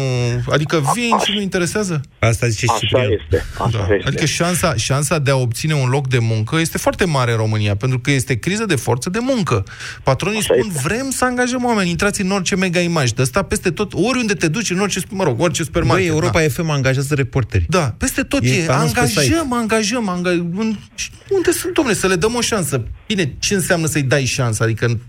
Adică 0.54 0.92
vin 0.96 1.18
și 1.26 1.32
nu 1.34 1.42
interesează? 1.42 2.02
Asta 2.20 2.48
zice 2.48 2.66
și 2.66 2.72
Așa 2.72 2.80
Ciprian. 2.80 3.12
este. 3.22 3.46
Așa 3.60 3.78
Da. 3.88 3.96
este. 3.96 4.08
Adică 4.08 4.26
șansa, 4.26 4.76
șansa 4.76 5.20
de 5.20 5.32
a 5.32 5.36
obține 5.36 5.74
un 5.74 5.90
loc 5.90 6.08
de 6.08 6.18
muncă 6.20 6.60
este 6.60 6.78
foarte 6.78 7.06
mare 7.06 7.32
în 7.32 7.38
România, 7.38 7.76
pentru 7.76 8.00
că 8.00 8.12
este 8.12 8.40
criză 8.40 8.66
de 8.66 8.76
forță 8.76 9.10
de 9.10 9.20
muncă. 9.22 9.64
Patronii 10.04 10.38
Așa 10.40 10.54
spun, 10.54 10.70
este. 10.70 10.82
vrem 10.84 11.10
să 11.10 11.26
angajăm 11.26 11.66
oameni, 11.66 11.90
intrați 11.90 12.22
în 12.22 12.32
orice 12.32 12.56
mega 12.56 12.80
imagine, 12.80 13.14
de 13.16 13.22
asta 13.22 13.42
peste 13.44 13.72
tot, 13.72 13.94
oriunde 13.94 14.34
te 14.34 14.48
duci, 14.48 14.70
în 14.70 14.80
orice, 14.80 15.00
mă 15.10 15.24
rog, 15.24 15.42
orice 15.42 15.64
supermarket. 15.64 16.06
Băi, 16.08 16.16
Europa 16.16 16.40
da. 16.42 16.48
FM 16.48 16.70
angajează 16.70 17.16
reporteri. 17.16 17.66
Da, 17.70 17.96
peste 17.98 18.22
tot 18.22 18.44
E 18.44 18.48
e, 18.56 18.66
anunț 18.70 18.92
pe 18.92 19.06
site. 19.08 19.20
angajăm, 19.20 19.54
angajăm, 19.54 20.10
angajăm. 20.10 20.54
În- 20.58 20.78
și 20.96 21.10
Unde 21.30 21.52
sunt, 21.52 21.74
domnule, 21.74 21.98
să 21.98 22.08
le 22.08 22.16
dăm 22.16 22.36
o 22.36 22.42
șansă? 22.42 22.84
Bine, 23.08 23.36
ce 23.40 23.54
înseamnă 23.54 23.88
să-i 23.88 24.02
dai 24.04 24.26
șansă? 24.26 24.64
Adică 24.64 25.00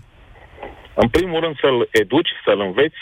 În 0.95 1.07
primul 1.15 1.39
rând 1.39 1.55
să-l 1.59 1.87
educi, 1.91 2.31
să-l 2.45 2.59
înveți, 2.59 3.01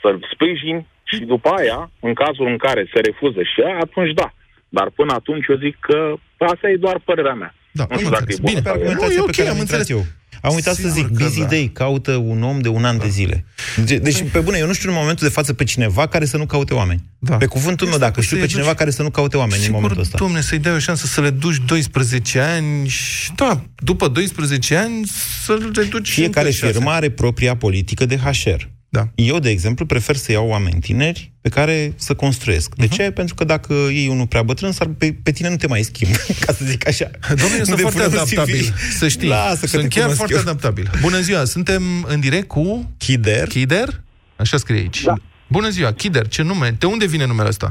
să-l 0.00 0.28
sprijini 0.32 0.86
și 1.04 1.18
după 1.24 1.48
aia, 1.48 1.90
în 2.00 2.14
cazul 2.14 2.46
în 2.46 2.56
care 2.56 2.82
se 2.92 3.00
refuză 3.00 3.42
și 3.42 3.60
aia, 3.66 3.78
atunci 3.80 4.12
da. 4.12 4.28
Dar 4.68 4.90
până 4.98 5.12
atunci 5.12 5.46
eu 5.46 5.56
zic 5.56 5.76
că 5.80 6.14
asta 6.38 6.68
e 6.68 6.76
doar 6.76 6.98
părerea 7.04 7.34
mea. 7.34 7.54
Da, 7.78 7.84
nu 7.90 7.96
știu 7.96 8.10
dacă 8.10 8.24
e 8.28 8.36
bună 8.40 8.48
Bine, 8.48 8.60
pe 8.60 8.68
sau 8.68 8.76
e 8.76 8.82
rău. 8.82 8.88
argumentația 8.90 9.16
Nu, 9.16 9.22
e 9.22 9.24
pe 9.24 9.30
ok, 9.30 9.36
care 9.36 9.48
am 9.48 9.54
am 9.54 9.60
intrat 9.60 9.78
înțeles. 9.80 9.88
eu. 9.96 10.02
Am 10.44 10.54
uitat 10.54 10.74
să 10.74 10.80
Sigur 10.80 10.94
zic, 11.08 11.16
că 11.16 11.24
Busy 11.24 11.38
da. 11.38 11.44
Day 11.44 11.70
caută 11.74 12.12
un 12.12 12.42
om 12.42 12.60
de 12.60 12.68
un 12.68 12.84
an 12.84 12.98
de 12.98 13.08
zile. 13.08 13.44
De- 13.84 13.96
Deci, 13.98 14.22
pe 14.32 14.38
bune, 14.38 14.58
eu 14.58 14.66
nu 14.66 14.72
știu 14.72 14.88
în 14.90 14.94
momentul 14.98 15.26
de 15.26 15.32
față 15.32 15.52
pe 15.52 15.64
cineva 15.64 16.06
care 16.06 16.24
să 16.24 16.36
nu 16.36 16.46
caute 16.46 16.74
oameni. 16.74 17.04
Da. 17.18 17.36
Pe 17.36 17.46
cuvântul 17.46 17.86
meu, 17.86 17.94
Asta 17.94 18.06
dacă 18.06 18.18
cu 18.18 18.24
știu 18.24 18.36
să-i 18.36 18.46
pe 18.46 18.50
cineva 18.52 18.68
aduci- 18.68 18.78
care 18.78 18.90
să 18.90 19.02
nu 19.02 19.10
caute 19.10 19.36
oameni 19.36 19.56
în 19.56 19.60
Sigur, 19.64 19.74
momentul 19.80 20.00
ăsta. 20.00 20.18
domne, 20.18 20.40
să-i 20.40 20.58
dai 20.58 20.72
o 20.74 20.78
șansă 20.78 21.06
să 21.06 21.20
le 21.20 21.30
duci 21.30 21.56
12 21.66 22.40
ani 22.40 22.88
și, 22.88 23.32
da, 23.34 23.64
după 23.76 24.08
12 24.08 24.76
ani 24.76 25.06
să 25.44 25.52
le 25.74 25.82
duci 25.82 26.08
Fiecare 26.10 26.46
încă 26.46 26.56
șase. 26.58 26.72
firmă 26.72 26.90
are 26.90 27.10
propria 27.10 27.56
politică 27.56 28.06
de 28.06 28.16
HR. 28.16 28.68
Da. 28.94 29.08
Eu, 29.14 29.38
de 29.38 29.50
exemplu, 29.50 29.86
prefer 29.86 30.16
să 30.16 30.32
iau 30.32 30.46
oameni 30.48 30.80
tineri 30.80 31.32
pe 31.40 31.48
care 31.48 31.92
să 31.96 32.14
construiesc. 32.14 32.74
De 32.74 32.86
ce? 32.88 33.10
Pentru 33.10 33.34
că 33.34 33.44
dacă 33.44 33.72
iei 33.74 34.08
unul 34.08 34.26
prea 34.26 34.42
bătrân, 34.42 34.72
s-ar, 34.72 34.88
pe, 34.98 35.14
pe 35.22 35.30
tine 35.32 35.48
nu 35.48 35.56
te 35.56 35.66
mai 35.66 35.82
schimb, 35.82 36.10
ca 36.46 36.52
să 36.52 36.64
zic 36.64 36.86
așa. 36.88 37.10
Domnule, 37.28 37.56
eu 37.58 37.64
sunt 37.64 37.80
Nu 37.80 37.88
foarte 37.88 37.98
depune 37.98 38.20
un 38.20 38.24
CV. 38.26 38.32
adaptabil, 38.32 38.72
să 38.98 39.08
știi. 39.08 39.28
Lasă 39.28 39.60
că 39.60 39.66
sunt 39.66 39.82
te 39.82 39.88
chiar 39.88 40.00
cunosc 40.02 40.16
foarte 40.16 40.34
eu. 40.34 40.40
adaptabil. 40.40 40.90
Bună 41.00 41.20
ziua, 41.20 41.44
suntem 41.44 41.82
în 42.08 42.20
direct 42.20 42.48
cu... 42.48 42.92
Chider. 42.98 43.46
Chider? 43.48 43.88
Așa 44.36 44.56
scrie 44.56 44.78
aici. 44.80 45.02
Da. 45.02 45.14
Bună 45.48 45.68
ziua, 45.68 45.92
Chider, 45.92 46.28
ce 46.28 46.42
nume? 46.42 46.74
De 46.78 46.86
unde 46.86 47.06
vine 47.06 47.26
numele 47.26 47.48
ăsta? 47.48 47.68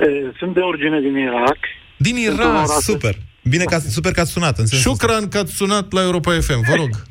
E, 0.00 0.06
Sunt 0.38 0.54
de 0.54 0.60
origine 0.60 1.00
din 1.00 1.16
Irak. 1.16 1.58
Din 1.96 2.14
Sunt 2.14 2.34
Irak. 2.36 2.48
onorat 2.48 2.66
să- 2.68 2.90
Super. 2.90 3.18
Bine 3.42 3.64
că, 3.64 3.74
ați- 3.74 3.90
super 3.92 4.12
că 4.12 4.20
ați 4.20 4.30
sunat. 4.30 4.58
În 4.58 4.66
sensul 4.66 4.90
ăsta. 4.92 5.06
Șucran 5.06 5.28
că 5.28 5.38
ați 5.38 5.52
sunat 5.52 5.92
la 5.92 6.02
Europa 6.02 6.32
FM, 6.40 6.64
vă 6.68 6.74
rog. 6.82 7.02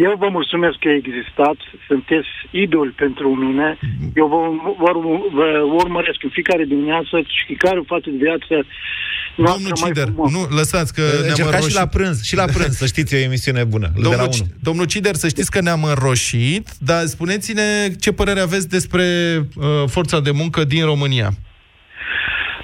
Eu 0.00 0.14
vă 0.18 0.28
mulțumesc 0.28 0.76
că 0.78 0.88
existați, 0.88 1.64
sunteți 1.88 2.28
idol 2.50 2.92
pentru 2.96 3.34
mine. 3.34 3.78
Eu 4.14 4.26
vă, 4.26 4.38
vă, 4.82 4.90
vă 5.32 5.44
urmăresc 5.82 6.22
în 6.22 6.30
fiecare 6.30 6.64
dimineață 6.64 7.22
și 7.46 7.54
care 7.54 7.80
faceți 7.86 8.16
viață 8.16 8.54
noastră 9.34 9.62
Domnul 9.62 9.72
mai 9.80 9.90
Cider, 9.90 10.04
frumoasă. 10.04 10.36
nu, 10.36 10.56
lăsați 10.56 10.94
că 10.94 11.00
ne-am 11.00 11.28
Încercați 11.28 11.68
și 11.68 11.74
la 11.74 11.80
înroșit. 11.80 12.00
prânz, 12.00 12.22
și 12.22 12.36
la 12.36 12.44
prânz, 12.44 12.76
să 12.82 12.86
știți, 12.86 13.14
e 13.14 13.18
o 13.18 13.20
emisiune 13.20 13.64
bună, 13.64 13.88
de 13.94 14.00
la 14.00 14.02
Domnul, 14.08 14.20
1. 14.22 14.30
Ci- 14.32 14.46
domnul 14.62 14.86
Cider, 14.86 15.14
să 15.14 15.28
știți 15.28 15.50
că 15.50 15.60
ne-am 15.60 15.82
înroșit, 15.84 16.66
dar 16.80 17.02
spuneți-ne 17.04 17.88
ce 18.00 18.12
părere 18.12 18.40
aveți 18.40 18.68
despre 18.68 19.04
uh, 19.56 19.64
forța 19.86 20.20
de 20.20 20.30
muncă 20.30 20.64
din 20.64 20.84
România. 20.84 21.28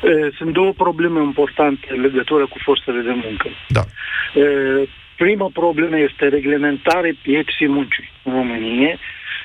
E, 0.05 0.31
Sunt 0.39 0.53
două 0.53 0.73
probleme 0.73 1.23
importante 1.23 1.87
în 1.97 2.01
legătură 2.01 2.47
cu 2.47 2.59
forțele 2.65 3.01
de 3.01 3.15
muncă. 3.25 3.49
Da. 3.69 3.83
E, 5.19 5.25
prima 5.25 5.51
problemă 5.53 5.99
este 5.99 6.29
reglementare 6.29 7.17
pieții 7.23 7.69
muncii 7.69 8.11
în 8.25 8.33
România 8.33 8.99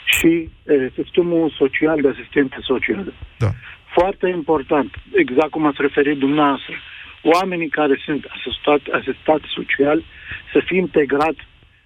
și 0.06 0.50
e, 0.66 0.90
sistemul 0.96 1.54
social 1.58 2.02
de 2.02 2.08
asistență 2.08 2.58
socială. 2.62 3.14
Da. 3.38 3.50
Foarte 3.86 4.28
important, 4.28 4.96
exact 5.14 5.50
cum 5.50 5.66
ați 5.66 5.82
referit 5.82 6.18
dumneavoastră, 6.18 6.74
oamenii 7.22 7.70
care 7.70 8.02
sunt 8.06 8.26
asistat, 8.26 8.82
asistat 8.92 9.42
social 9.56 10.04
să 10.52 10.62
fie 10.66 10.78
integrat 10.78 11.36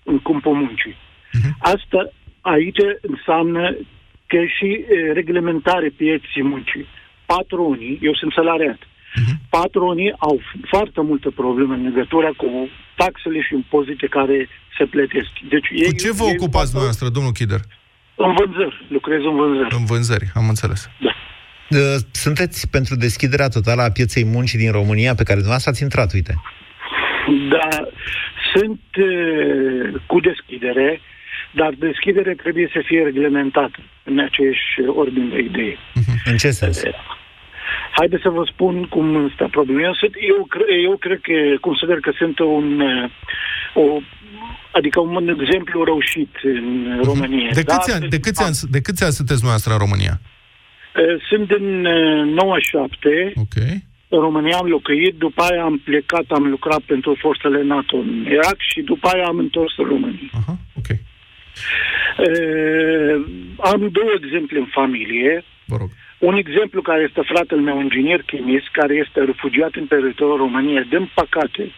în 0.03 0.19
câmpul 0.19 0.53
muncii. 0.53 0.95
Uh-huh. 0.95 1.51
Asta 1.59 2.11
aici 2.41 2.81
înseamnă 3.01 3.75
că 4.27 4.45
și 4.57 4.65
e, 4.65 5.11
reglementare 5.11 5.89
pieții 5.97 6.43
muncii. 6.43 6.85
Patronii, 7.25 7.99
eu 8.01 8.13
sunt 8.13 8.31
salariat, 8.31 8.79
uh-huh. 8.79 8.96
Patronii 9.49 10.13
au 10.17 10.41
foarte 10.71 11.01
multe 11.01 11.29
probleme 11.29 11.73
în 11.75 11.83
legătură 11.83 12.33
cu 12.37 12.69
taxele 12.95 13.41
și 13.41 13.53
impozite 13.53 14.07
care 14.07 14.49
se 14.77 14.85
plătesc. 14.85 15.29
Deci, 15.49 15.67
Cu 15.85 15.95
ce 15.95 16.11
vă 16.11 16.23
ocupați 16.23 16.71
dumneavoastră, 16.71 17.09
domnul 17.09 17.31
Chider? 17.31 17.61
În 18.15 18.33
vânzări, 18.37 18.85
lucrez 18.87 19.21
în 19.23 19.35
vânzări. 19.35 19.75
În 19.79 19.85
vânzări, 19.85 20.25
am 20.33 20.47
înțeles. 20.47 20.89
Da. 20.99 21.13
Sunteți 22.11 22.69
pentru 22.69 22.95
deschiderea 22.95 23.47
totală 23.47 23.81
a 23.81 23.91
pieței 23.91 24.25
muncii 24.25 24.57
din 24.57 24.71
România 24.71 25.15
pe 25.15 25.23
care 25.23 25.41
dumneavoastră 25.43 25.71
ați 25.71 25.83
intrat, 25.83 26.13
uite. 26.13 26.33
Da, 27.49 27.69
sunt 28.53 28.81
uh, 28.97 30.01
cu 30.05 30.19
deschidere, 30.19 31.01
dar 31.51 31.73
deschidere 31.77 32.33
trebuie 32.33 32.69
să 32.73 32.81
fie 32.85 33.03
reglementată 33.03 33.79
în 34.03 34.19
aceeași 34.19 34.65
ordine 34.95 35.27
de 35.35 35.39
idei. 35.39 35.77
În 36.25 36.37
ce 36.37 36.49
sens? 36.49 36.83
Haideți 37.91 38.21
să 38.21 38.29
vă 38.29 38.43
spun 38.53 38.85
cum 38.85 39.31
stă 39.33 39.47
problema. 39.51 39.81
Eu, 39.81 39.93
sunt, 39.93 40.13
eu, 40.33 40.45
cre- 40.49 40.81
eu 40.89 40.97
cred 40.97 41.19
că 41.21 41.33
consider 41.61 41.99
că 41.99 42.11
sunt 42.17 42.39
un, 42.39 42.79
uh, 42.79 43.09
o, 43.73 43.99
adică 44.71 44.99
un 44.99 45.35
exemplu 45.41 45.83
reușit 45.83 46.35
în 46.43 47.01
România. 47.03 47.49
De 47.53 47.63
câți, 47.63 47.87
Da, 47.89 47.93
ani, 47.95 48.07
de, 48.09 48.19
câți 48.19 48.43
ani, 48.43 48.55
de 48.75 48.81
câți 48.81 49.03
ani 49.03 49.13
sunteți 49.19 49.39
dumneavoastră 49.43 49.71
în 49.73 49.79
România? 49.85 50.15
Uh, 50.19 50.25
Sunt 51.29 51.47
din 51.47 51.85
uh, 51.85 52.33
97. 52.33 53.31
Ok. 53.35 53.55
În 54.09 54.19
România 54.19 54.57
am 54.57 54.67
locuit, 54.67 55.15
după 55.17 55.41
aia 55.41 55.63
am 55.63 55.77
plecat, 55.77 56.23
am 56.29 56.49
lucrat 56.49 56.79
pentru 56.79 57.15
forțele 57.19 57.63
NATO 57.63 57.97
în 57.97 58.25
Irak 58.31 58.55
și 58.57 58.81
după 58.81 59.07
aia 59.07 59.25
am 59.25 59.37
întors 59.37 59.73
în 59.77 59.85
România. 59.85 60.29
Aha, 60.39 60.57
ok. 60.79 60.87
Uh, 60.89 60.97
am 63.57 63.89
două 63.91 64.11
exemple 64.23 64.57
în 64.59 64.65
familie. 64.71 65.43
Vă 65.65 65.75
rog. 65.79 65.89
Un 66.17 66.35
exemplu 66.35 66.81
care 66.81 67.01
este 67.07 67.21
fratele 67.21 67.61
meu, 67.61 67.81
inginer 67.81 68.21
chimist, 68.21 68.67
care 68.71 68.93
este 68.93 69.19
refugiat 69.23 69.73
în 69.75 69.87
teritoriul 69.87 70.37
României. 70.37 70.85
Din 70.89 71.11
păcate, 71.13 71.71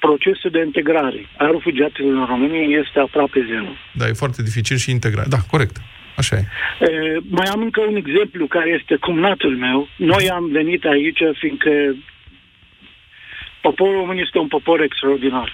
procesul 0.00 0.50
de 0.50 0.62
integrare 0.64 1.26
a 1.36 1.46
refugiaților 1.46 2.12
în 2.12 2.26
România 2.26 2.78
este 2.82 2.98
aproape 2.98 3.46
zero. 3.50 3.70
Da, 3.92 4.06
e 4.06 4.22
foarte 4.22 4.42
dificil 4.42 4.76
și 4.76 4.90
integrat. 4.90 5.26
Da, 5.26 5.40
corect. 5.50 5.76
Așa 6.16 6.36
e. 6.36 6.44
E, 6.80 7.18
mai 7.28 7.46
am 7.46 7.60
încă 7.60 7.80
un 7.80 7.96
exemplu 7.96 8.46
care 8.46 8.70
este 8.80 8.96
cumnatul 8.96 9.56
meu. 9.56 9.88
Noi 9.96 10.30
am 10.30 10.48
venit 10.52 10.84
aici 10.84 11.22
fiindcă 11.40 11.70
poporul 13.60 13.94
român 13.94 14.18
este 14.18 14.38
un 14.38 14.48
popor 14.48 14.80
extraordinar. 14.80 15.52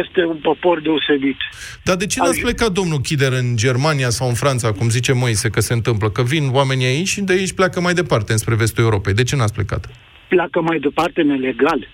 Este 0.00 0.24
un 0.24 0.36
popor 0.36 0.80
deosebit. 0.80 1.36
Dar 1.84 1.96
de 1.96 2.06
ce 2.06 2.20
n-ați 2.20 2.40
plecat, 2.40 2.72
domnul 2.72 3.00
Chider, 3.00 3.32
în 3.32 3.56
Germania 3.56 4.10
sau 4.10 4.28
în 4.28 4.34
Franța, 4.34 4.72
cum 4.72 4.88
zice 4.88 5.12
Moise 5.12 5.48
că 5.48 5.60
se 5.60 5.72
întâmplă? 5.72 6.10
Că 6.10 6.22
vin 6.22 6.48
oamenii 6.52 6.86
aici 6.86 7.08
și 7.08 7.20
de 7.20 7.32
aici 7.32 7.52
pleacă 7.52 7.80
mai 7.80 7.94
departe, 7.94 8.32
înspre 8.32 8.54
vestul 8.54 8.84
Europei. 8.84 9.14
De 9.14 9.22
ce 9.22 9.36
n-ați 9.36 9.52
plecat? 9.52 9.88
Pleacă 10.28 10.60
mai 10.60 10.78
departe 10.78 11.22
nelegal. 11.22 11.88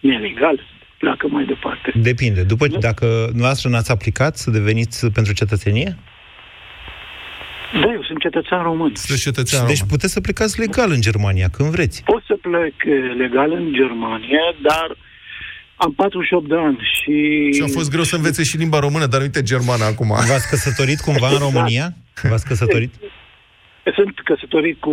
Nelegal. 0.00 0.60
Pleacă 0.98 1.26
mai 1.28 1.44
departe. 1.44 1.92
Depinde. 1.94 2.42
După, 2.42 2.66
dacă 2.66 3.06
dumneavoastră 3.24 3.68
n-ați 3.68 3.90
aplicat 3.90 4.36
să 4.36 4.50
deveniți 4.50 5.06
pentru 5.10 5.32
cetățenie? 5.32 5.96
Da, 7.82 7.92
eu 7.92 8.02
sunt 8.02 8.18
cetățean 8.20 8.62
român. 8.62 8.92
Sunteți 8.94 9.22
cetățean 9.22 9.66
Deci 9.66 9.82
puteți 9.88 10.12
să 10.12 10.20
plecați 10.20 10.60
legal 10.60 10.90
în 10.90 11.00
Germania, 11.00 11.48
când 11.48 11.68
vreți. 11.70 12.02
Pot 12.04 12.22
să 12.26 12.36
plec 12.40 12.74
eh, 12.84 13.14
legal 13.16 13.52
în 13.52 13.72
Germania, 13.72 14.44
dar 14.62 14.96
am 15.76 15.92
48 15.92 16.48
de 16.48 16.54
ani 16.56 16.78
și... 16.92 17.12
Și 17.52 17.62
a 17.62 17.66
fost 17.72 17.90
greu 17.90 18.02
să 18.02 18.16
învețe 18.16 18.42
și 18.42 18.56
limba 18.56 18.78
română, 18.78 19.06
dar 19.06 19.20
uite 19.20 19.42
germană 19.42 19.84
acum. 19.84 20.08
V-ați 20.08 20.48
căsătorit 20.48 21.00
cumva 21.00 21.28
în 21.28 21.38
România? 21.38 21.94
V-ați 22.22 22.46
căsătorit? 22.46 22.94
Sunt 23.94 24.14
căsătorit 24.24 24.80
cu 24.80 24.90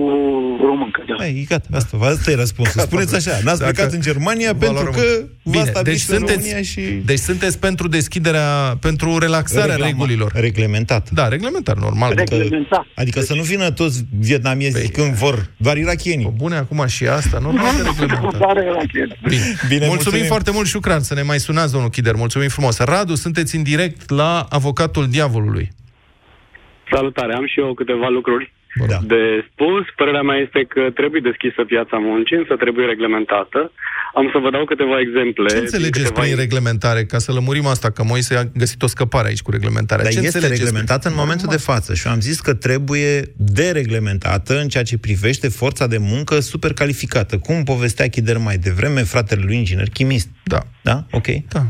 româncă, 0.65 1.03
da. 1.07 1.15
Hai, 1.17 1.45
gata, 1.49 1.67
asta, 1.73 1.97
asta 2.01 2.31
e 2.31 2.35
răspunsul. 2.35 2.81
Spuneți 2.81 3.15
așa, 3.15 3.39
n-ați 3.43 3.59
Dacă- 3.59 3.71
plecat 3.71 3.91
în 3.93 4.01
Germania 4.01 4.53
Vă 4.53 4.65
pentru 4.65 4.83
luăm- 4.83 4.93
că 4.95 5.01
Bine, 5.43 5.57
v-ați 5.57 5.69
stabilit 5.69 5.97
deci 6.05 6.07
în 6.09 6.15
sunteți, 6.15 6.37
România 6.37 6.61
și... 6.61 6.81
deci 7.05 7.19
sunteți 7.19 7.59
pentru 7.59 7.87
deschiderea, 7.87 8.77
pentru 8.81 9.17
relaxarea 9.17 9.75
Reglama- 9.75 9.85
regulilor. 9.85 10.31
Reglementat. 10.35 11.09
Da, 11.09 11.27
reglementar, 11.27 11.75
normal. 11.77 12.11
Adică, 12.11 12.35
adică 12.95 13.19
să 13.19 13.33
nu 13.33 13.41
vină 13.41 13.71
toți 13.71 14.03
vietnamiezi 14.19 14.91
când 14.91 15.13
vor, 15.13 15.45
doar 15.57 15.77
irachienii. 15.77 16.33
Bune, 16.35 16.55
acum 16.55 16.85
și 16.87 17.07
asta, 17.07 17.39
normal 17.39 17.75
de 17.75 17.81
reglementat. 17.99 18.41
Bine. 18.91 19.17
Bine, 19.27 19.43
mulțumim, 19.67 19.87
mulțumim. 19.87 20.23
foarte 20.25 20.51
mult, 20.51 20.67
Șucran, 20.67 20.99
să 20.99 21.13
ne 21.13 21.21
mai 21.21 21.39
sunați, 21.39 21.71
domnul 21.71 21.89
Chider. 21.89 22.15
Mulțumim 22.15 22.47
frumos. 22.49 22.77
Radu, 22.77 23.15
sunteți 23.15 23.55
în 23.55 23.63
direct 23.63 24.09
la 24.09 24.45
avocatul 24.49 25.07
diavolului. 25.09 25.69
Salutare, 26.91 27.33
am 27.33 27.45
și 27.47 27.59
eu 27.59 27.73
câteva 27.73 28.07
lucruri 28.07 28.53
da. 28.87 28.99
de 29.03 29.45
spus. 29.49 29.83
Părerea 29.95 30.21
mea 30.21 30.37
este 30.37 30.65
că 30.73 30.81
trebuie 30.99 31.21
deschisă 31.29 31.63
piața 31.63 31.97
muncii, 31.97 32.37
însă 32.37 32.55
trebuie 32.55 32.85
reglementată. 32.85 33.71
Am 34.13 34.29
să 34.33 34.37
vă 34.37 34.49
dau 34.51 34.65
câteva 34.65 34.99
exemple. 34.99 35.47
Ce 35.47 35.57
înțelegeți 35.57 36.01
câteva... 36.01 36.21
prin 36.21 36.35
reglementare? 36.35 37.03
Ca 37.05 37.17
să 37.17 37.31
lămurim 37.31 37.65
asta, 37.65 37.89
că 37.91 38.03
Moise 38.03 38.35
a 38.35 38.43
găsit 38.43 38.81
o 38.81 38.87
scăpare 38.87 39.27
aici 39.27 39.41
cu 39.41 39.51
reglementarea. 39.51 40.03
Dar 40.03 40.13
Ce 40.13 40.19
este 40.19 40.37
înțelegeți 40.37 40.63
reglementată 40.63 41.07
în 41.07 41.15
momentul 41.17 41.47
de 41.49 41.57
față 41.57 41.93
și 41.93 42.05
eu 42.05 42.11
am 42.11 42.19
zis 42.19 42.39
că 42.39 42.53
trebuie 42.53 43.33
dereglementată 43.35 44.59
în 44.59 44.67
ceea 44.67 44.83
ce 44.83 44.97
privește 44.97 45.47
forța 45.49 45.87
de 45.87 45.97
muncă 45.97 46.39
supercalificată. 46.39 47.37
Cum 47.37 47.63
povestea 47.63 48.07
Chider 48.07 48.37
mai 48.37 48.57
devreme, 48.57 49.01
fratele 49.01 49.41
lui 49.45 49.55
inginer 49.55 49.89
chimist. 49.93 50.29
Da. 50.43 50.59
Da? 50.81 51.05
Ok. 51.11 51.27
Da. 51.49 51.65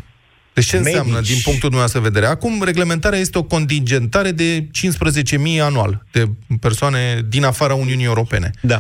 Deci 0.61 0.69
ce 0.69 0.77
Medici. 0.77 0.93
înseamnă, 0.93 1.19
din 1.31 1.39
punctul 1.47 1.69
dumneavoastră 1.73 1.99
de 2.01 2.07
vedere? 2.11 2.25
Acum, 2.25 2.53
reglementarea 2.71 3.19
este 3.19 3.37
o 3.37 3.43
contingentare 3.55 4.31
de 4.31 4.49
15.000 4.61 5.61
anual 5.69 5.91
de 6.11 6.23
persoane 6.65 7.01
din 7.29 7.43
afara 7.43 7.73
Uniunii 7.73 8.11
Europene. 8.13 8.49
Da. 8.61 8.79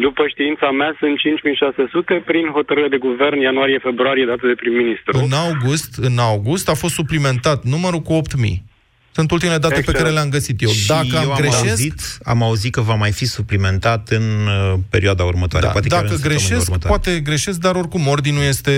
După 0.00 0.22
știința 0.28 0.70
mea, 0.70 0.96
sunt 0.98 1.18
5600 1.18 2.22
prin 2.26 2.46
hotărâre 2.56 2.88
de 2.88 2.96
guvern 2.96 3.38
ianuarie-februarie 3.40 4.26
dată 4.26 4.46
de 4.46 4.54
prim-ministru. 4.62 5.12
În 5.26 5.32
august, 5.46 5.90
în 6.08 6.18
august 6.18 6.68
a 6.68 6.74
fost 6.74 6.94
suplimentat 6.94 7.64
numărul 7.64 8.00
cu 8.00 8.12
8.000. 8.12 8.71
Sunt 9.12 9.30
ultimele 9.30 9.58
date 9.58 9.74
pe 9.74 9.78
Excelent. 9.78 10.02
care 10.02 10.14
le-am 10.14 10.30
găsit 10.30 10.62
eu. 10.62 10.68
Și 10.68 10.86
Dacă 10.86 11.16
am 11.16 11.24
eu 11.24 11.30
am 11.30 11.36
greșesc, 11.40 11.68
auzit, 11.68 12.00
am 12.24 12.42
auzit 12.42 12.72
că 12.74 12.80
va 12.80 12.94
mai 12.94 13.12
fi 13.12 13.26
suplimentat 13.26 14.08
în 14.08 14.26
uh, 14.46 14.78
perioada 14.90 15.24
următoare. 15.24 15.66
da, 15.66 15.72
poate 15.72 15.88
chiar 15.88 16.00
în 16.00 16.04
dacă 16.04 16.16
săptămânile 16.18 16.46
greșesc, 16.46 16.66
următoare. 16.68 16.94
poate 16.94 17.20
greșesc, 17.20 17.58
dar 17.60 17.74
oricum 17.74 18.06
ordinul 18.06 18.42
este 18.42 18.72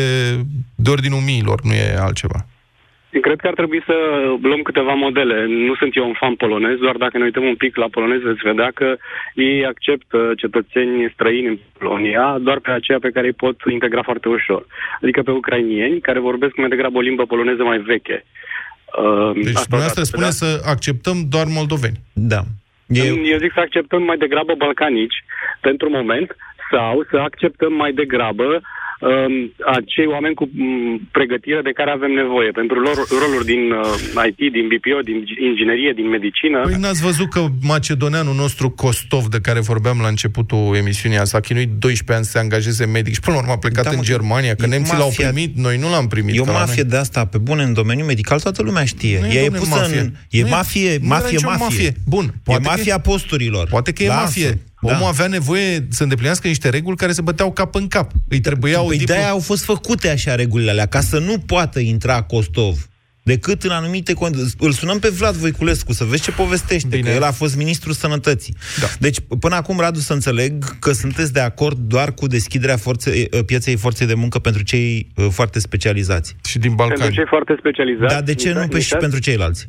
de 0.74 0.90
ordinul 0.90 1.20
miilor, 1.20 1.58
nu 1.62 1.72
e 1.72 1.96
altceva. 1.98 2.46
Cred 3.20 3.38
că 3.40 3.46
ar 3.46 3.54
trebui 3.54 3.82
să 3.86 3.94
luăm 4.42 4.62
câteva 4.62 4.92
modele. 4.92 5.46
Nu 5.46 5.74
sunt 5.74 5.96
eu 5.96 6.06
un 6.06 6.12
fan 6.12 6.34
polonez, 6.34 6.76
doar 6.78 6.96
dacă 6.96 7.18
ne 7.18 7.24
uităm 7.24 7.44
un 7.44 7.56
pic 7.56 7.76
la 7.76 7.88
polonez 7.90 8.20
veți 8.20 8.46
vedea 8.50 8.70
că 8.74 8.96
ei 9.34 9.66
acceptă 9.66 10.18
cetățeni 10.36 11.10
străini 11.12 11.46
în 11.46 11.58
Polonia 11.78 12.38
doar 12.40 12.58
pe 12.58 12.70
aceea 12.70 12.98
pe 12.98 13.10
care 13.10 13.26
îi 13.26 13.32
pot 13.44 13.56
integra 13.70 14.02
foarte 14.02 14.28
ușor. 14.28 14.66
Adică 15.02 15.22
pe 15.22 15.30
ucrainieni 15.30 16.00
care 16.00 16.18
vorbesc 16.18 16.56
mai 16.56 16.68
degrabă 16.68 16.98
o 16.98 17.06
limbă 17.08 17.24
poloneză 17.24 17.62
mai 17.62 17.78
veche. 17.78 18.24
Uh, 18.98 19.34
Deci 19.34 19.54
asta 19.54 19.66
dumneavoastră 19.68 20.02
odată. 20.02 20.02
spune 20.02 20.30
să 20.30 20.62
acceptăm 20.74 21.16
doar 21.28 21.46
moldoveni. 21.48 21.98
Da. 22.12 22.40
Eu... 22.86 23.04
eu 23.32 23.38
zic 23.38 23.52
să 23.52 23.60
acceptăm 23.60 24.02
mai 24.02 24.16
degrabă 24.16 24.54
balcanici 24.54 25.24
pentru 25.60 25.90
moment 25.90 26.36
sau 26.70 27.06
să 27.10 27.16
acceptăm 27.16 27.72
mai 27.72 27.92
degrabă 27.92 28.44
um, 28.44 28.60
acei 29.78 30.06
oameni 30.14 30.34
cu 30.34 30.44
um, 30.58 31.08
pregătire 31.16 31.60
de 31.68 31.70
care 31.78 31.90
avem 31.90 32.10
nevoie 32.22 32.50
pentru 32.60 32.76
lor, 32.86 32.96
roluri 33.22 33.44
din 33.52 33.62
uh, 33.70 34.24
IT, 34.28 34.40
din 34.56 34.66
BPO, 34.72 34.98
din 35.10 35.18
inginerie, 35.48 35.92
din 36.00 36.08
medicină. 36.16 36.58
Păi 36.62 36.76
n-ați 36.84 37.02
văzut 37.08 37.28
că 37.30 37.40
macedoneanul 37.62 38.34
nostru 38.34 38.70
Costov, 38.70 39.24
de 39.34 39.40
care 39.46 39.60
vorbeam 39.60 39.98
la 40.04 40.08
începutul 40.08 40.74
emisiunii, 40.82 41.18
s-a 41.22 41.40
chinuit 41.40 41.68
12 41.68 42.12
ani 42.16 42.24
să 42.24 42.30
se 42.30 42.38
angajeze 42.38 42.84
medic 42.96 43.12
și 43.14 43.20
până 43.20 43.34
la 43.36 43.42
urmă 43.42 43.54
a 43.54 43.58
plecat 43.58 43.84
Da, 43.84 43.90
în 43.90 43.96
mă, 43.96 44.02
Germania, 44.12 44.54
că 44.54 44.64
e 44.64 44.68
nemții 44.68 44.96
l-au 44.98 45.08
mafia- 45.12 45.28
primit, 45.30 45.56
noi 45.56 45.76
nu 45.78 45.88
l-am 45.90 46.06
primit. 46.08 46.34
E 46.36 46.40
o 46.40 46.44
ca 46.44 46.52
la 46.52 46.58
mafie 46.58 46.82
noi. 46.82 46.90
de 46.90 46.96
asta, 46.96 47.20
pe 47.26 47.38
bune, 47.38 47.62
în 47.62 47.72
domeniul 47.72 48.06
medical, 48.06 48.40
toată 48.40 48.62
lumea 48.62 48.84
știe. 48.84 49.18
Nu 49.20 49.26
e, 49.26 49.32
Ea 49.34 49.42
e 49.42 49.48
domnule, 49.48 49.58
pusă 49.68 49.80
mafie. 49.80 49.98
în... 50.00 50.10
E 50.30 50.40
Nu 50.40 50.46
e- 50.46 50.50
mafie, 50.50 50.88
nu 51.00 51.06
era 51.06 51.14
mafie, 51.14 51.30
nicio 51.36 51.48
mafie. 51.48 51.64
mafie. 51.64 51.92
Bun, 52.06 52.24
E 52.24 52.38
poate 52.44 52.62
că- 52.62 52.68
mafia 52.68 52.98
posturilor. 52.98 53.66
Poate 53.70 53.92
că 53.92 54.02
e 54.02 54.06
Lasă. 54.06 54.20
mafie. 54.22 54.58
Da. 54.88 54.94
Omul 54.96 55.08
avea 55.08 55.26
nevoie 55.26 55.86
să 55.90 56.02
îndeplinească 56.02 56.48
niște 56.48 56.68
reguli 56.68 56.96
care 56.96 57.12
se 57.12 57.22
băteau 57.22 57.52
cap 57.52 57.74
în 57.74 57.88
cap. 57.88 58.10
Îi 58.28 58.40
trebuia 58.40 58.80
o 58.82 58.86
Păi 58.86 58.98
diplo- 58.98 59.04
de-aia 59.04 59.28
au 59.30 59.38
fost 59.38 59.64
făcute 59.64 60.10
așa 60.10 60.34
regulile 60.34 60.70
alea, 60.70 60.86
ca 60.86 61.00
să 61.00 61.18
nu 61.18 61.38
poată 61.38 61.78
intra 61.80 62.22
Costov 62.22 62.88
decât 63.22 63.62
în 63.62 63.70
anumite 63.70 64.12
condiții. 64.12 64.54
Îl 64.58 64.72
sunăm 64.72 64.98
pe 64.98 65.08
Vlad 65.08 65.34
Voiculescu 65.34 65.92
să 65.92 66.04
vezi 66.04 66.22
ce 66.22 66.30
povestește, 66.32 66.88
Bine. 66.96 67.08
că 67.08 67.14
el 67.14 67.22
a 67.22 67.30
fost 67.30 67.56
ministrul 67.56 67.92
sănătății. 67.92 68.56
Da. 68.80 68.86
Deci, 68.98 69.16
până 69.40 69.54
acum, 69.54 69.78
Radu, 69.78 69.98
să 69.98 70.12
înțeleg 70.12 70.78
că 70.78 70.92
sunteți 70.92 71.32
de 71.32 71.40
acord 71.40 71.78
doar 71.78 72.12
cu 72.12 72.26
deschiderea 72.26 72.76
forței, 72.76 73.28
pieței 73.46 73.76
forței 73.76 74.06
de 74.06 74.14
muncă 74.14 74.38
pentru 74.38 74.62
cei 74.62 75.12
uh, 75.16 75.26
foarte 75.30 75.58
specializați. 75.58 76.36
Și 76.44 76.58
din 76.58 76.74
Balcani. 76.74 77.00
Pentru 77.00 77.16
cei 77.16 77.28
foarte 77.28 77.54
specializați. 77.58 78.14
Dar 78.14 78.22
de 78.22 78.34
ce 78.34 78.52
nu 78.52 78.68
pe 78.68 78.80
și 78.80 78.96
pentru 78.96 79.18
ceilalți? 79.18 79.68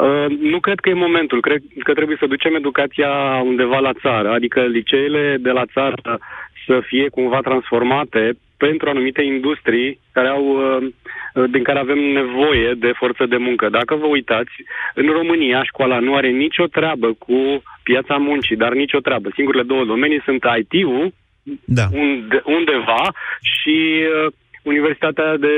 Uh, 0.00 0.26
nu 0.38 0.60
cred 0.60 0.78
că 0.80 0.88
e 0.88 1.06
momentul. 1.08 1.40
Cred 1.40 1.62
că 1.84 1.92
trebuie 1.92 2.16
să 2.20 2.26
ducem 2.26 2.54
educația 2.54 3.10
undeva 3.44 3.78
la 3.78 3.92
țară, 3.92 4.30
adică 4.30 4.60
liceele 4.60 5.36
de 5.40 5.50
la 5.50 5.64
țară 5.72 6.18
să 6.66 6.80
fie 6.86 7.08
cumva 7.08 7.40
transformate 7.40 8.32
pentru 8.56 8.88
anumite 8.88 9.22
industrii 9.22 9.98
care 10.12 10.28
au, 10.28 10.44
uh, 10.44 10.90
din 11.50 11.62
care 11.62 11.78
avem 11.78 11.98
nevoie 11.98 12.74
de 12.78 12.92
forță 13.00 13.26
de 13.26 13.36
muncă. 13.36 13.68
Dacă 13.68 13.94
vă 13.94 14.06
uitați, 14.06 14.52
în 14.94 15.06
România 15.06 15.62
școala 15.64 15.98
nu 15.98 16.14
are 16.14 16.28
nicio 16.28 16.66
treabă 16.66 17.08
cu 17.18 17.62
piața 17.82 18.16
muncii, 18.16 18.56
dar 18.56 18.72
nicio 18.72 18.98
treabă. 18.98 19.28
Singurele 19.34 19.62
două 19.62 19.84
domenii 19.84 20.22
sunt 20.24 20.42
IT-ul 20.58 21.12
da. 21.64 21.84
unde, 21.92 22.42
undeva 22.44 23.02
și 23.40 23.76
uh, 24.26 24.32
Universitatea 24.62 25.36
de, 25.36 25.56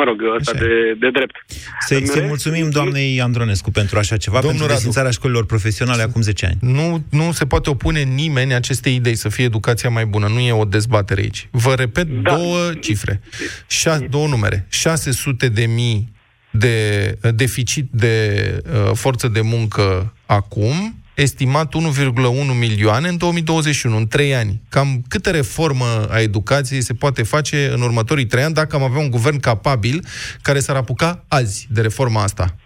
mă 0.00 0.06
rog, 0.06 0.20
asta 0.38 0.52
de, 0.52 0.96
de 0.98 1.10
drept. 1.10 1.44
Să-i, 1.80 2.06
să 2.06 2.24
mulțumim 2.26 2.70
doamnei 2.70 3.20
Andronescu 3.20 3.70
pentru 3.70 3.98
așa 3.98 4.16
ceva, 4.16 4.40
Domnul 4.40 4.58
pentru 4.58 4.74
desfințarea 4.74 5.10
școlilor 5.10 5.46
profesionale 5.46 6.02
acum 6.02 6.22
10 6.22 6.46
ani. 6.46 6.58
Nu, 6.60 7.04
nu 7.10 7.32
se 7.32 7.46
poate 7.46 7.70
opune 7.70 8.02
nimeni 8.02 8.54
acestei 8.54 8.94
idei 8.94 9.14
să 9.14 9.28
fie 9.28 9.44
educația 9.44 9.90
mai 9.90 10.06
bună. 10.06 10.28
Nu 10.28 10.38
e 10.38 10.52
o 10.52 10.64
dezbatere 10.64 11.20
aici. 11.20 11.48
Vă 11.50 11.74
repet 11.74 12.06
da. 12.06 12.34
două 12.34 12.72
cifre, 12.80 13.20
șase, 13.66 14.06
două 14.10 14.26
numere. 14.26 14.66
600 14.68 15.48
de 15.48 15.66
mii 15.66 16.12
de 16.50 17.16
deficit 17.34 17.86
de 17.90 18.16
uh, 18.64 18.90
forță 18.94 19.28
de 19.28 19.40
muncă 19.40 20.14
acum 20.26 20.99
estimat 21.20 21.74
1,1 21.74 22.58
milioane 22.58 23.08
în 23.08 23.16
2021, 23.16 23.96
în 23.96 24.06
3 24.06 24.34
ani. 24.34 24.60
Cam 24.68 25.02
câtă 25.08 25.30
reformă 25.30 26.06
a 26.10 26.20
educației 26.20 26.80
se 26.80 26.94
poate 26.94 27.22
face 27.22 27.70
în 27.74 27.80
următorii 27.80 28.26
3 28.26 28.42
ani 28.42 28.54
dacă 28.54 28.76
am 28.76 28.82
avea 28.82 29.00
un 29.00 29.10
guvern 29.10 29.40
capabil 29.40 30.04
care 30.42 30.60
s-ar 30.60 30.76
apuca 30.76 31.24
azi 31.28 31.66
de 31.70 31.80
reforma 31.80 32.22
asta? 32.22 32.56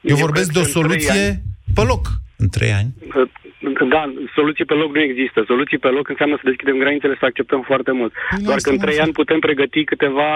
Eu, 0.00 0.16
Eu 0.16 0.16
vorbesc 0.16 0.52
de 0.52 0.58
o 0.58 0.64
soluție 0.64 1.42
pe 1.74 1.80
loc. 1.80 2.12
În 2.36 2.48
3 2.48 2.72
ani? 2.72 2.94
Da, 3.94 4.02
soluții 4.34 4.64
pe 4.64 4.74
loc 4.82 4.90
nu 4.94 5.02
există. 5.08 5.38
Soluții 5.46 5.78
pe 5.78 5.88
loc 5.88 6.08
înseamnă 6.08 6.34
să 6.36 6.48
deschidem 6.50 6.76
granițele, 6.82 7.16
să 7.18 7.24
acceptăm 7.24 7.62
foarte 7.70 7.92
mult. 7.98 8.12
Păi 8.12 8.44
Doar 8.46 8.58
că 8.64 8.70
în 8.70 8.78
trei 8.78 8.98
ani 9.04 9.12
putem 9.12 9.38
pregăti 9.38 9.84
câteva 9.84 10.30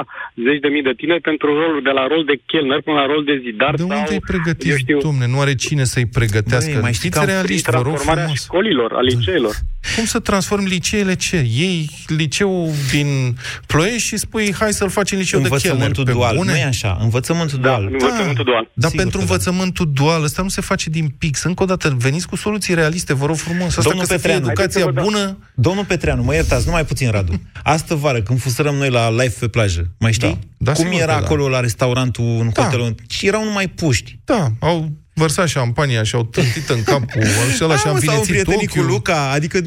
zeci 0.46 0.60
de 0.64 0.68
mii 0.68 0.82
de 0.82 0.94
tineri 1.00 1.20
pentru 1.30 1.48
rolul 1.60 1.82
de 1.82 1.90
la 1.98 2.06
rol 2.12 2.24
de 2.24 2.36
chelner 2.50 2.80
până 2.86 2.96
la 3.02 3.06
rol 3.06 3.22
de 3.24 3.40
zidar. 3.44 3.74
De 3.74 3.82
unde 3.82 4.14
îi 4.16 4.20
pregătiți, 4.30 4.78
știu... 4.78 4.98
domne? 4.98 5.26
Nu 5.34 5.40
are 5.40 5.54
cine 5.54 5.84
să-i 5.84 6.08
pregătească. 6.18 6.72
Băi, 6.72 6.86
mai 6.88 6.92
știți 7.00 7.24
realiști, 7.24 7.70
vă 7.70 7.82
rog 7.88 7.96
frumos. 7.98 8.44
școlilor, 8.44 8.90
a 8.92 9.00
liceelor. 9.00 9.54
Cum 9.96 10.04
să 10.04 10.18
transform 10.18 10.64
liceele 10.64 11.14
ce? 11.14 11.36
Ei 11.36 11.90
liceul 12.06 12.70
din 12.90 13.36
Ploiești 13.66 14.08
și 14.08 14.16
spui 14.16 14.54
hai 14.58 14.72
să-l 14.72 14.88
facem 14.88 15.18
liceu 15.18 15.40
de 15.40 15.48
chelner. 15.48 15.90
dual, 15.90 16.36
nu 16.36 16.56
e 16.56 16.64
așa. 16.64 16.98
Învățământul 17.00 17.58
da, 17.60 17.68
dual. 17.68 17.88
Învățământul 17.92 18.44
dual. 18.44 18.70
Da, 18.72 18.88
dar 18.88 18.90
pentru 18.96 19.20
învățământul 19.20 19.90
dual 19.94 20.22
ăsta 20.22 20.42
nu 20.42 20.48
se 20.48 20.60
face 20.60 20.90
din 20.90 21.14
pix. 21.18 21.42
Încă 21.42 21.62
o 21.62 21.66
dată, 21.66 21.96
veniți 21.98 22.28
cu 22.28 22.36
soluții 22.36 22.74
realiste, 22.74 23.14
vă 23.14 23.26
rog 23.28 23.36
frumos. 23.36 23.76
Asta 23.76 23.82
Domnul 23.82 24.06
că 24.06 24.14
Petreanu, 24.14 24.44
educația 24.44 24.86
bună... 24.86 25.38
Domnul 25.54 25.84
Petreanu, 25.84 26.22
mă 26.22 26.34
iertați, 26.34 26.66
numai 26.66 26.84
puțin, 26.84 27.10
Radu. 27.10 27.40
Astă 27.62 27.94
vară, 27.94 28.22
când 28.22 28.40
fusărăm 28.40 28.74
noi 28.74 28.90
la 28.90 29.10
live 29.10 29.34
pe 29.40 29.48
plajă, 29.48 29.90
mai 29.98 30.12
știi? 30.12 30.38
Da, 30.56 30.72
da 30.72 30.82
Cum 30.82 30.86
era 30.92 31.14
acolo 31.14 31.44
da. 31.44 31.50
la 31.50 31.60
restaurantul 31.60 32.24
în 32.24 32.50
da. 32.52 32.62
hotelul? 32.62 32.94
Și 33.08 33.26
erau 33.26 33.44
numai 33.44 33.68
puști. 33.68 34.18
Da, 34.24 34.48
au 34.58 34.90
vărsat 35.18 35.48
șampania 35.48 36.02
și 36.02 36.14
au 36.14 36.24
tântit 36.24 36.68
în 36.68 36.82
capul 36.82 37.22
ăla 37.60 37.76
și 37.76 37.86
am 37.86 37.98
vinețit 37.98 38.70
cu 38.70 38.80
Luca, 38.80 39.30
adică... 39.30 39.60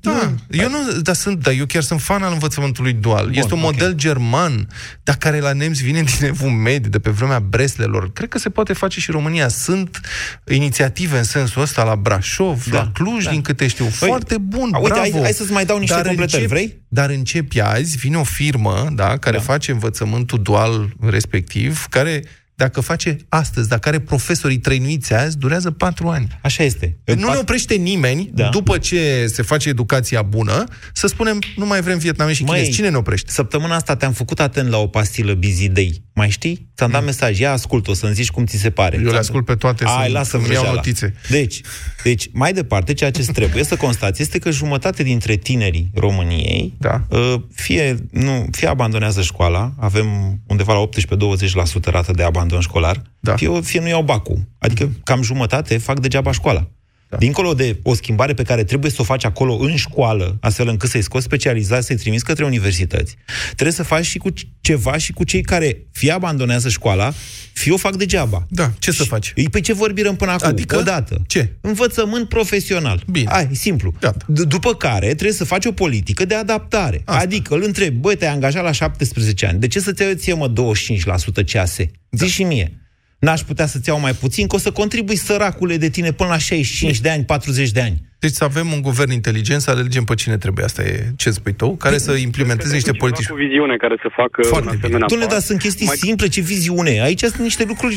Da, 0.00 0.10
nu, 0.10 0.36
eu 0.50 0.68
nu, 0.68 1.00
dar 1.00 1.14
sunt, 1.14 1.42
dar 1.42 1.54
eu 1.58 1.66
chiar 1.66 1.82
sunt 1.82 2.00
fan 2.00 2.22
al 2.22 2.32
învățământului 2.32 2.92
dual. 2.92 3.24
Bun, 3.24 3.34
este 3.34 3.54
un 3.54 3.60
okay. 3.60 3.72
model 3.72 3.94
german, 3.94 4.68
dar 5.02 5.16
care 5.16 5.40
la 5.40 5.52
nemți 5.52 5.82
vine 5.82 6.02
din 6.02 6.26
evul 6.26 6.50
mediu, 6.50 6.90
de 6.90 6.98
pe 6.98 7.10
vremea 7.10 7.40
Breslelor. 7.40 8.12
Cred 8.12 8.28
că 8.28 8.38
se 8.38 8.48
poate 8.48 8.72
face 8.72 9.00
și 9.00 9.10
România. 9.10 9.48
Sunt 9.48 10.00
inițiative 10.46 11.18
în 11.18 11.24
sensul 11.24 11.62
ăsta 11.62 11.84
la 11.84 11.96
Brașov, 11.96 12.64
da, 12.64 12.76
la 12.76 12.90
Cluj, 12.94 13.24
da. 13.24 13.30
din 13.30 13.40
câte 13.40 13.66
știu. 13.66 13.84
Păi, 13.84 14.08
Foarte 14.08 14.38
bun, 14.38 14.70
a, 14.72 14.78
uite, 14.78 14.90
bravo. 14.92 15.10
Hai, 15.10 15.20
hai 15.22 15.32
să-ți 15.32 15.52
mai 15.52 15.64
dau 15.64 15.78
niște 15.78 15.94
dar 15.94 16.06
completări, 16.06 16.42
încep, 16.42 16.56
vrei? 16.56 16.82
Dar 16.88 17.10
începi 17.10 17.60
azi, 17.60 17.96
vine 17.96 18.16
o 18.16 18.24
firmă, 18.24 18.88
da, 18.92 19.16
care 19.16 19.36
da. 19.36 19.42
face 19.42 19.70
învățământul 19.70 20.42
dual 20.42 20.92
respectiv, 21.00 21.86
care 21.90 22.24
dacă 22.56 22.80
face 22.80 23.16
astăzi, 23.28 23.68
dacă 23.68 23.88
are 23.88 23.98
profesorii 23.98 24.58
trăinuiți 24.58 25.14
azi, 25.14 25.38
durează 25.38 25.70
patru 25.70 26.08
ani. 26.08 26.38
Așa 26.42 26.62
este. 26.62 26.98
Nu 27.04 27.14
pat... 27.14 27.32
ne 27.32 27.38
oprește 27.38 27.74
nimeni, 27.74 28.30
da. 28.34 28.48
după 28.48 28.78
ce 28.78 29.26
se 29.26 29.42
face 29.42 29.68
educația 29.68 30.22
bună, 30.22 30.64
să 30.92 31.06
spunem, 31.06 31.38
nu 31.56 31.66
mai 31.66 31.80
vrem 31.80 31.98
vietnamezi 31.98 32.36
și 32.36 32.44
Măi, 32.44 32.54
chinezi. 32.54 32.76
Cine 32.76 32.88
ne 32.88 32.96
oprește? 32.96 33.30
Săptămâna 33.30 33.74
asta 33.74 33.96
te-am 33.96 34.12
făcut 34.12 34.40
atent 34.40 34.68
la 34.68 34.78
o 34.78 34.86
pastilă 34.86 35.34
Busy 35.34 35.68
Day. 35.68 36.02
Mai 36.14 36.30
știi? 36.30 36.68
Ți-am 36.76 36.90
dat 36.90 37.00
mm. 37.00 37.06
mesaj, 37.06 37.38
ia 37.38 37.52
ascult-o, 37.52 37.94
să-mi 37.94 38.14
zici 38.14 38.30
cum 38.30 38.44
ți 38.44 38.56
se 38.56 38.70
pare. 38.70 39.00
Eu 39.04 39.10
le 39.10 39.18
ascult 39.18 39.44
pe 39.44 39.54
toate, 39.54 39.84
Ai, 39.86 40.10
lasă 40.10 40.40
să 40.44 40.52
iau 40.52 40.74
notițe. 40.74 41.14
Deci, 41.28 41.60
deci, 42.02 42.28
mai 42.32 42.52
departe, 42.52 42.92
ceea 42.92 43.10
ce 43.10 43.22
trebuie 43.22 43.64
să 43.64 43.76
constați 43.76 44.22
este 44.22 44.38
că 44.38 44.50
jumătate 44.50 45.02
dintre 45.02 45.36
tinerii 45.36 45.90
României 45.94 46.74
da. 46.78 47.02
Uh, 47.08 47.34
fie, 47.54 47.96
nu, 48.10 48.46
fie 48.50 48.68
abandonează 48.68 49.22
școala, 49.22 49.72
avem 49.78 50.38
undeva 50.46 50.72
la 50.72 50.88
18-20% 50.88 51.84
rată 51.84 52.12
de 52.12 52.22
abandon 52.22 52.45
școlar, 52.60 53.02
da. 53.20 53.36
fie, 53.36 53.60
fie 53.60 53.80
nu 53.80 53.88
iau 53.88 54.02
bacul. 54.02 54.38
Adică 54.58 54.90
cam 55.04 55.22
jumătate 55.22 55.78
fac 55.78 56.00
degeaba 56.00 56.32
școala. 56.32 56.68
Da. 57.08 57.16
Dincolo 57.16 57.54
de 57.54 57.78
o 57.82 57.94
schimbare 57.94 58.34
pe 58.34 58.42
care 58.42 58.64
trebuie 58.64 58.90
să 58.90 58.96
o 59.00 59.04
faci 59.04 59.24
acolo 59.24 59.54
în 59.54 59.76
școală, 59.76 60.36
astfel 60.40 60.68
încât 60.68 60.90
să-i 60.90 61.02
scoți 61.02 61.24
specializați, 61.24 61.86
să-i 61.86 61.96
trimiți 61.96 62.24
către 62.24 62.44
universități, 62.44 63.16
trebuie 63.44 63.72
să 63.72 63.82
faci 63.82 64.04
și 64.04 64.18
cu 64.18 64.28
ceva 64.60 64.96
și 64.96 65.12
cu 65.12 65.24
cei 65.24 65.42
care 65.42 65.86
fie 65.92 66.12
abandonează 66.12 66.68
școala, 66.68 67.12
fie 67.52 67.72
o 67.72 67.76
fac 67.76 67.96
degeaba. 67.96 68.46
Da, 68.48 68.72
ce 68.78 68.90
și, 68.90 68.96
să 68.96 69.04
faci? 69.04 69.32
Pe 69.32 69.42
păi 69.50 69.60
ce 69.60 69.72
vorbim 69.72 70.16
până 70.16 70.30
acum? 70.30 70.48
Adică? 70.48 70.76
Odată. 70.76 71.22
Ce? 71.26 71.52
Învățământ 71.60 72.28
profesional. 72.28 73.02
Bine. 73.10 73.30
Ai, 73.30 73.48
simplu. 73.52 73.94
D- 74.02 74.46
după 74.48 74.74
care 74.74 75.06
trebuie 75.06 75.32
să 75.32 75.44
faci 75.44 75.64
o 75.64 75.72
politică 75.72 76.24
de 76.24 76.34
adaptare. 76.34 77.02
Asta. 77.04 77.20
Adică 77.20 77.54
îl 77.54 77.62
întrebi, 77.62 77.96
băi, 77.96 78.16
te-ai 78.16 78.32
angajat 78.32 78.62
la 78.62 78.72
17 78.72 79.46
ani, 79.46 79.58
de 79.58 79.66
ce 79.66 79.80
să-ți 79.80 80.28
iei, 80.28 80.36
mă, 80.36 80.48
25% 80.48 81.44
CAS? 81.52 81.76
Da. 81.76 81.84
Zici 82.10 82.30
și 82.30 82.42
mie. 82.42 82.85
N-aș 83.18 83.40
putea 83.40 83.66
să-ți 83.66 83.88
iau 83.88 84.00
mai 84.00 84.14
puțin, 84.14 84.46
că 84.46 84.56
o 84.56 84.58
să 84.58 84.70
contribui 84.70 85.16
săracule 85.16 85.76
de 85.76 85.88
tine 85.88 86.12
până 86.12 86.28
la 86.28 86.38
65 86.38 87.00
de 87.00 87.10
ani, 87.10 87.24
40 87.24 87.70
de 87.70 87.80
ani. 87.80 88.02
Deci 88.26 88.40
să 88.42 88.50
avem 88.52 88.68
un 88.76 88.82
guvern 88.88 89.12
inteligent, 89.20 89.60
să 89.66 89.70
alegem 89.70 90.04
pe 90.10 90.14
cine 90.22 90.36
trebuie. 90.44 90.64
Asta 90.70 90.82
e 90.90 90.94
ce 91.22 91.30
spui 91.38 91.54
tu, 91.62 91.68
care 91.84 91.96
să 92.06 92.12
implementeze 92.28 92.74
niște 92.80 92.94
politici. 93.02 93.28
Cu 93.34 93.42
viziune 93.46 93.76
care 93.84 93.96
să 94.04 94.08
facă 94.20 94.38
Foarte 94.42 94.76
bine. 94.82 95.06
Dom'le, 95.12 95.28
dar 95.34 95.42
sunt 95.48 95.58
chestii 95.66 95.86
mai... 95.86 95.98
simple, 96.06 96.26
ce 96.34 96.40
viziune. 96.54 96.94
Aici 97.08 97.24
sunt 97.34 97.46
niște 97.50 97.64
lucruri 97.72 97.96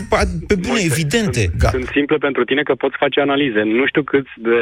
pe 0.50 0.56
bune, 0.66 0.80
mai, 0.80 0.90
evidente. 0.92 1.44
Sunt, 1.50 1.72
sunt 1.78 1.88
simple 1.98 2.18
pentru 2.28 2.44
tine 2.50 2.64
că 2.68 2.74
poți 2.84 2.96
face 3.04 3.20
analize. 3.20 3.62
Nu 3.80 3.86
știu 3.92 4.04
câți 4.12 4.34
de, 4.48 4.58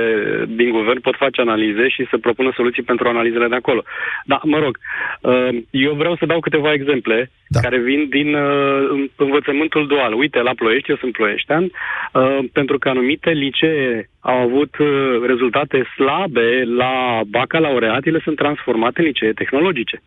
din 0.60 0.69
guvern 0.77 0.99
pot 1.08 1.15
face 1.25 1.41
analize 1.41 1.86
și 1.95 2.08
să 2.10 2.17
propună 2.25 2.51
soluții 2.56 2.89
pentru 2.91 3.08
analizele 3.08 3.47
de 3.47 3.60
acolo. 3.62 3.82
Dar, 4.25 4.39
mă 4.43 4.60
rog, 4.65 4.73
uh, 5.21 5.49
eu 5.69 5.93
vreau 6.01 6.15
să 6.15 6.25
dau 6.25 6.39
câteva 6.39 6.73
exemple 6.73 7.32
da. 7.47 7.60
care 7.60 7.77
vin 7.89 8.01
din 8.10 8.30
uh, 8.34 9.10
învățământul 9.15 9.88
dual. 9.88 10.13
Uite, 10.13 10.39
la 10.39 10.53
Ploiești, 10.60 10.89
eu 10.89 10.97
sunt 10.97 11.12
ploieștean, 11.12 11.63
uh, 11.63 12.39
pentru 12.53 12.77
că 12.77 12.89
anumite 12.89 13.30
licee 13.30 14.10
au 14.31 14.37
avut 14.47 14.73
rezultate 14.79 15.25
rezultate 15.33 15.77
slabe 15.95 16.47
la 16.81 16.93
bacalaureat, 17.35 18.05
ele 18.05 18.19
sunt 18.23 18.35
transformate 18.43 18.99
în 19.01 19.05
licee 19.05 19.31
tehnologice. 19.41 19.97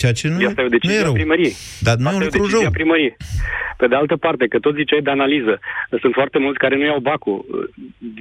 Ceea 0.00 0.12
ce 0.12 0.28
nu, 0.28 0.46
Asta 0.46 0.62
e 0.62 0.64
o 0.64 0.74
decizie 0.76 0.96
nu 0.96 1.00
e 1.00 1.06
rău. 1.08 1.12
a 1.16 1.20
primăriei. 1.22 1.54
Dar 1.80 1.96
nu 1.96 2.08
Asta 2.08 2.22
e 2.22 2.26
un 2.26 2.46
lucru 2.46 2.60
rău. 2.60 2.70
primăriei. 2.70 3.16
Pe 3.76 3.86
de 3.86 3.94
altă 3.94 4.16
parte, 4.16 4.44
că 4.46 4.58
toți 4.58 4.76
zicei 4.82 5.02
de 5.02 5.10
analiză, 5.10 5.54
sunt 6.02 6.12
foarte 6.18 6.38
mulți 6.38 6.58
care 6.58 6.76
nu 6.76 6.84
iau 6.84 6.98
bacul. 6.98 7.38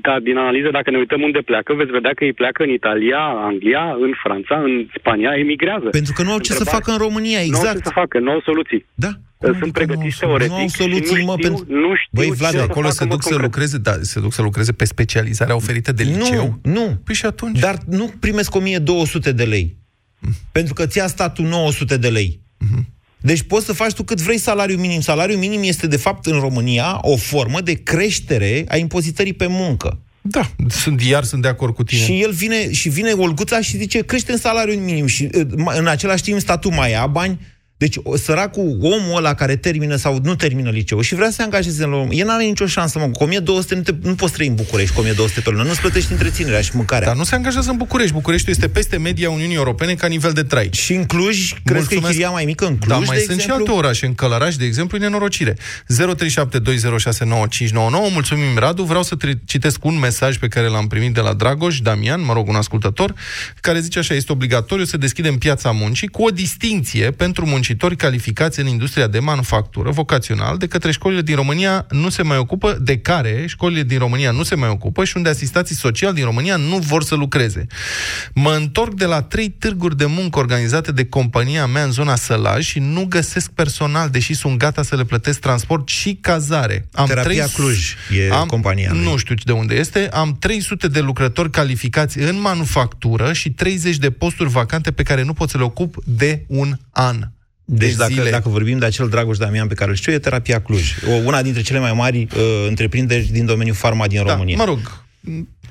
Dar 0.07 0.19
din 0.19 0.37
analiză, 0.37 0.69
dacă 0.71 0.89
ne 0.91 0.97
uităm 0.97 1.21
unde 1.21 1.39
pleacă, 1.39 1.73
veți 1.73 1.91
vedea 1.91 2.11
că 2.15 2.23
ei 2.23 2.33
pleacă 2.33 2.63
în 2.63 2.69
Italia, 2.69 3.19
Anglia, 3.49 3.85
în 4.05 4.11
Franța, 4.23 4.55
în 4.67 4.87
Spania, 4.97 5.31
emigrează. 5.43 5.89
Pentru 5.99 6.13
că 6.15 6.21
nu 6.23 6.31
au 6.31 6.39
ce 6.39 6.51
Întrebare. 6.51 6.69
să 6.69 6.75
facă 6.77 6.89
în 6.91 7.01
România, 7.07 7.39
exact. 7.41 7.63
Nu 7.63 7.69
au 7.69 7.75
ce 7.75 7.83
să 7.83 7.99
facă, 8.01 8.19
nu 8.19 8.31
au 8.31 8.41
soluții. 8.49 8.85
Da. 9.05 9.11
Cum 9.39 9.51
sunt 9.51 9.61
adică 9.61 9.79
pregătiți 9.79 10.19
teoretic 10.19 10.51
nu 10.51 10.57
au 10.57 10.67
soluții, 10.67 11.15
și 11.15 11.21
nu, 11.21 11.25
mă, 11.25 11.35
știu, 11.37 11.49
pentru... 11.49 11.73
nu 11.73 11.95
știu 11.95 12.09
Băi, 12.11 12.31
Vlad, 12.31 12.51
ce 12.51 12.59
acolo 12.59 12.89
se 12.89 13.05
duc 13.05 13.23
să 13.23 13.35
lucreze, 13.35 13.77
da, 13.77 13.97
se 14.01 14.19
duc 14.19 14.33
să 14.33 14.41
lucreze 14.41 14.71
pe 14.71 14.85
specializarea 14.85 15.55
oferită 15.55 15.91
de 15.91 16.03
liceu? 16.03 16.59
Nu, 16.63 16.71
nu. 16.71 16.99
Păi 17.03 17.15
și 17.15 17.25
atunci? 17.25 17.59
Dar 17.59 17.77
nu 17.87 18.13
primesc 18.19 18.55
1200 18.55 19.31
de 19.31 19.43
lei. 19.43 19.77
Mm. 20.19 20.31
Pentru 20.51 20.73
că 20.73 20.85
ți-a 20.85 21.07
statul 21.07 21.45
900 21.45 21.97
de 21.97 22.09
lei. 22.09 22.41
Mm-hmm. 22.65 22.83
Deci 23.21 23.41
poți 23.41 23.65
să 23.65 23.73
faci 23.73 23.93
tu 23.93 24.03
cât 24.03 24.21
vrei 24.21 24.37
salariu 24.37 24.77
minim. 24.77 24.99
Salariul 24.99 25.39
minim 25.39 25.61
este, 25.63 25.87
de 25.87 25.97
fapt, 25.97 26.25
în 26.25 26.39
România, 26.39 26.99
o 27.01 27.15
formă 27.15 27.61
de 27.61 27.73
creștere 27.73 28.65
a 28.67 28.77
impozitării 28.77 29.33
pe 29.33 29.47
muncă. 29.47 29.99
Da, 30.21 30.51
sunt, 30.67 31.01
iar 31.01 31.23
sunt 31.23 31.41
de 31.41 31.47
acord 31.47 31.75
cu 31.75 31.83
tine. 31.83 32.01
Și 32.01 32.21
el 32.21 32.31
vine, 32.31 32.71
și 32.71 32.89
vine 32.89 33.11
Olguța 33.11 33.61
și 33.61 33.77
zice, 33.77 34.03
crește 34.03 34.31
în 34.31 34.37
salariul 34.37 34.81
minim. 34.81 35.05
Și 35.05 35.29
în 35.77 35.87
același 35.87 36.23
timp 36.23 36.39
statul 36.39 36.71
mai 36.71 36.91
ia 36.91 37.07
bani, 37.07 37.39
Deci, 37.79 37.95
o, 38.03 38.17
săracul, 38.17 38.77
omul 38.81 39.17
ăla 39.17 39.33
care 39.33 39.55
termină 39.55 39.95
sau 39.95 40.19
nu 40.23 40.35
termină 40.35 40.69
liceu 40.69 41.01
și 41.01 41.15
vrea 41.15 41.27
să 41.27 41.33
se 41.33 41.41
angajeze 41.41 41.83
în 41.83 41.89
România, 41.89 42.17
el 42.19 42.25
nu 42.25 42.31
are 42.33 42.43
nicio 42.43 42.65
șansă, 42.65 42.99
mă, 42.99 43.05
cu 43.05 43.23
1200 43.23 43.75
nu, 43.75 43.81
te, 43.81 43.93
nu 44.01 44.15
poți 44.15 44.33
trăi 44.33 44.47
în 44.47 44.55
București 44.55 44.93
cu 44.93 44.99
1200 44.99 45.41
pe 45.41 45.49
lună, 45.49 45.63
nu-ți 45.63 45.79
plătești 45.79 46.11
întreținerea 46.11 46.61
și 46.61 46.71
mâncarea. 46.73 47.07
Dar 47.07 47.15
nu 47.15 47.23
se 47.23 47.35
angajează 47.35 47.69
în 47.69 47.77
București. 47.77 48.13
București 48.13 48.49
este 48.49 48.67
peste 48.67 48.97
media 48.97 49.29
Uniunii 49.29 49.55
Europene 49.55 49.93
ca 49.93 50.07
nivel 50.07 50.31
de 50.31 50.43
trai. 50.43 50.69
Și 50.71 50.93
în 50.93 51.05
Cluj, 51.05 51.53
crezi 51.63 51.87
că 51.87 51.93
e 51.93 51.97
chiria 51.99 52.29
mai 52.29 52.45
mică 52.45 52.65
în 52.65 52.77
Cluj, 52.77 52.89
Da, 52.89 52.97
mai 52.97 53.17
de 53.17 53.23
sunt 53.23 53.39
exemplu? 53.39 53.43
și 53.43 53.51
alte 53.59 53.71
orașe. 53.71 54.05
În 54.05 54.13
Călăraș, 54.15 54.55
de 54.55 54.65
exemplu, 54.65 54.97
e 54.97 54.99
nenorocire. 54.99 55.53
0372069599. 55.53 55.57
Mulțumim, 58.11 58.57
Radu. 58.57 58.83
Vreau 58.83 59.03
să 59.03 59.15
tre- 59.15 59.39
citesc 59.45 59.85
un 59.85 59.99
mesaj 59.99 60.37
pe 60.37 60.47
care 60.47 60.67
l-am 60.67 60.87
primit 60.87 61.13
de 61.13 61.19
la 61.19 61.33
Dragoș 61.33 61.79
Damian, 61.79 62.25
mă 62.25 62.33
rog, 62.33 62.47
un 62.47 62.55
ascultător, 62.55 63.13
care 63.61 63.79
zice 63.79 63.99
așa, 63.99 64.13
este 64.13 64.31
obligatoriu 64.31 64.85
să 64.85 64.97
deschidem 64.97 65.37
piața 65.37 65.71
muncii 65.71 66.07
cu 66.07 66.23
o 66.23 66.29
distinție 66.29 67.11
pentru 67.11 67.45
muncitori 67.69 67.95
calificați 67.95 68.59
în 68.59 68.67
industria 68.67 69.07
de 69.07 69.19
manufactură 69.19 69.91
vocațional, 69.91 70.57
de 70.57 70.67
către 70.67 70.91
școlile 70.91 71.21
din 71.21 71.35
România 71.35 71.85
nu 71.89 72.09
se 72.09 72.21
mai 72.23 72.37
ocupă, 72.37 72.77
de 72.81 72.97
care 72.97 73.43
școlile 73.47 73.83
din 73.83 73.97
România 73.97 74.31
nu 74.31 74.43
se 74.43 74.55
mai 74.55 74.69
ocupă 74.69 75.03
și 75.03 75.17
unde 75.17 75.29
asistații 75.29 75.75
sociali 75.75 76.15
din 76.15 76.23
România 76.23 76.55
nu 76.55 76.77
vor 76.77 77.03
să 77.03 77.15
lucreze. 77.15 77.67
Mă 78.33 78.53
întorc 78.53 78.93
de 78.93 79.05
la 79.05 79.21
trei 79.21 79.49
târguri 79.49 79.97
de 79.97 80.05
muncă 80.05 80.39
organizate 80.39 80.91
de 80.91 81.05
compania 81.05 81.65
mea 81.65 81.83
în 81.83 81.91
zona 81.91 82.15
Sălaj 82.15 82.65
și 82.65 82.79
nu 82.79 83.05
găsesc 83.05 83.51
personal, 83.51 84.09
deși 84.09 84.33
sunt 84.33 84.57
gata 84.57 84.83
să 84.83 84.95
le 84.95 85.03
plătesc 85.03 85.39
transport 85.39 85.87
și 85.87 86.17
cazare. 86.21 86.87
Am 86.93 87.07
Terapia 87.07 87.47
Cluj 87.53 87.95
e 88.11 88.45
compania 88.47 88.91
lui. 88.91 89.03
Nu 89.03 89.17
știu 89.17 89.35
de 89.43 89.51
unde 89.51 89.75
este. 89.75 90.09
Am 90.11 90.37
300 90.39 90.87
de 90.87 90.99
lucrători 90.99 91.49
calificați 91.51 92.19
în 92.19 92.41
manufactură 92.41 93.33
și 93.33 93.51
30 93.51 93.97
de 93.97 94.11
posturi 94.11 94.49
vacante 94.49 94.91
pe 94.91 95.03
care 95.03 95.23
nu 95.23 95.33
pot 95.33 95.49
să 95.49 95.57
le 95.57 95.63
ocup 95.63 95.95
de 96.05 96.43
un 96.47 96.77
an. 96.91 97.29
Deci 97.71 97.89
de 97.89 97.95
dacă, 97.95 98.13
zile. 98.13 98.29
dacă 98.29 98.49
vorbim 98.49 98.77
de 98.77 98.85
acel 98.85 99.09
Dragoș 99.09 99.37
Damian 99.37 99.67
pe 99.67 99.73
care 99.73 99.89
îl 99.89 99.95
știu, 99.95 100.11
e 100.11 100.19
Terapia 100.19 100.61
Cluj. 100.61 100.93
O, 101.07 101.11
una 101.11 101.41
dintre 101.41 101.61
cele 101.61 101.79
mai 101.79 101.93
mari 101.93 102.27
uh, 102.35 102.65
întreprinderi 102.67 103.29
din 103.31 103.45
domeniul 103.45 103.75
farma 103.75 104.07
din 104.07 104.23
Da, 104.25 104.31
România. 104.33 104.55
mă 104.57 104.63
rog, 104.63 105.03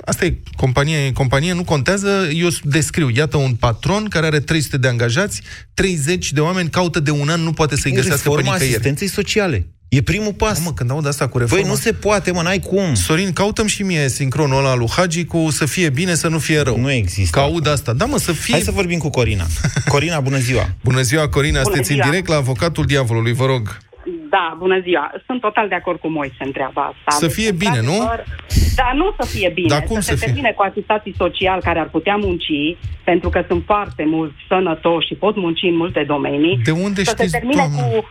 asta 0.05 0.25
e 0.25 0.37
companie, 0.57 1.13
companie, 1.13 1.53
nu 1.53 1.65
contează, 1.65 2.29
eu 2.35 2.49
descriu, 2.63 3.09
iată 3.15 3.37
un 3.37 3.55
patron 3.55 4.05
care 4.05 4.27
are 4.27 4.41
300 4.41 4.77
de 4.77 4.89
angajați, 4.89 5.43
30 5.75 6.33
de 6.33 6.41
oameni 6.41 6.69
caută 6.71 7.01
de 7.01 7.11
un 7.11 7.29
an, 7.29 7.41
nu 7.41 7.53
poate 7.53 7.77
să-i 7.77 7.91
E 7.93 7.95
găsească 7.95 8.29
pe 8.29 8.35
reforma 8.35 8.53
nicăieri. 8.53 8.75
asistenței 8.75 9.09
sociale. 9.09 9.67
E 9.89 10.03
primul 10.03 10.33
pas. 10.33 10.65
Mă, 10.65 10.73
când 10.73 10.91
aud 10.91 11.07
asta 11.07 11.29
cu 11.29 11.39
reforma... 11.39 11.63
Băi, 11.63 11.71
nu 11.71 11.77
se 11.77 11.93
poate, 11.93 12.33
mă, 12.33 12.43
n-ai 12.43 12.59
cum. 12.59 12.95
Sorin, 12.95 13.33
cautăm 13.33 13.67
și 13.67 13.83
mie 13.83 14.09
sincronul 14.09 14.59
ăla 14.59 14.75
lui 14.75 14.89
Hagi 14.97 15.25
cu 15.25 15.47
să 15.51 15.67
fie 15.67 15.91
bine, 15.91 16.15
să 16.15 16.29
nu 16.29 16.39
fie 16.39 16.61
rău. 16.61 16.79
Nu 16.79 16.91
există. 16.91 17.39
Că 17.39 17.45
aud 17.45 17.69
asta. 17.69 17.93
Da, 17.93 18.05
mă, 18.05 18.17
să 18.19 18.33
fie... 18.33 18.53
Hai 18.55 18.63
să 18.63 18.71
vorbim 18.71 18.99
cu 18.99 19.11
Corina. 19.11 19.45
Corina, 19.89 20.21
bună 20.21 20.37
ziua. 20.37 20.65
Bună 20.89 21.01
ziua, 21.01 21.29
Corina, 21.29 21.53
Bună 21.61 21.65
sunteți 21.65 21.91
în 21.91 21.97
ziua. 21.97 22.09
direct 22.09 22.29
la 22.29 22.37
avocatul 22.37 22.85
diavolului, 22.85 23.33
vă 23.33 23.47
rog. 23.47 23.79
Da, 24.31 24.57
bună 24.59 24.81
ziua. 24.83 25.13
Sunt 25.27 25.41
total 25.41 25.69
de 25.69 25.75
acord 25.75 25.99
cu 26.01 26.09
Moise 26.09 26.37
în 26.39 26.53
treaba 26.53 26.83
asta. 26.93 27.27
Să 27.27 27.29
fie 27.29 27.51
bine, 27.53 27.81
nu? 27.81 27.93
într-adevăr, 27.93 28.25
Da, 28.75 28.91
nu 28.95 29.15
să 29.21 29.27
fie 29.35 29.51
bine. 29.55 29.69
Dar 29.69 29.83
cum 29.83 30.01
să 30.01 30.03
să 30.03 30.09
se 30.09 30.17
fie? 30.17 30.27
termine 30.27 30.53
cu 30.57 30.63
asistații 30.71 31.15
sociali 31.17 31.63
care 31.63 31.79
ar 31.79 31.89
putea 31.89 32.17
munci, 32.17 32.77
pentru 33.05 33.29
că 33.29 33.45
sunt 33.49 33.63
foarte 33.67 34.05
mulți 34.07 34.35
sănătoși 34.49 35.07
și 35.07 35.15
pot 35.15 35.37
munci 35.37 35.63
în 35.63 35.77
multe 35.77 36.05
domenii. 36.07 36.61
De 36.65 36.71
unde 36.71 37.05
să 37.05 37.11
știți, 37.15 37.31
se 37.31 37.39
termine 37.39 37.63
doamnă? 37.63 37.81
cu 37.81 38.05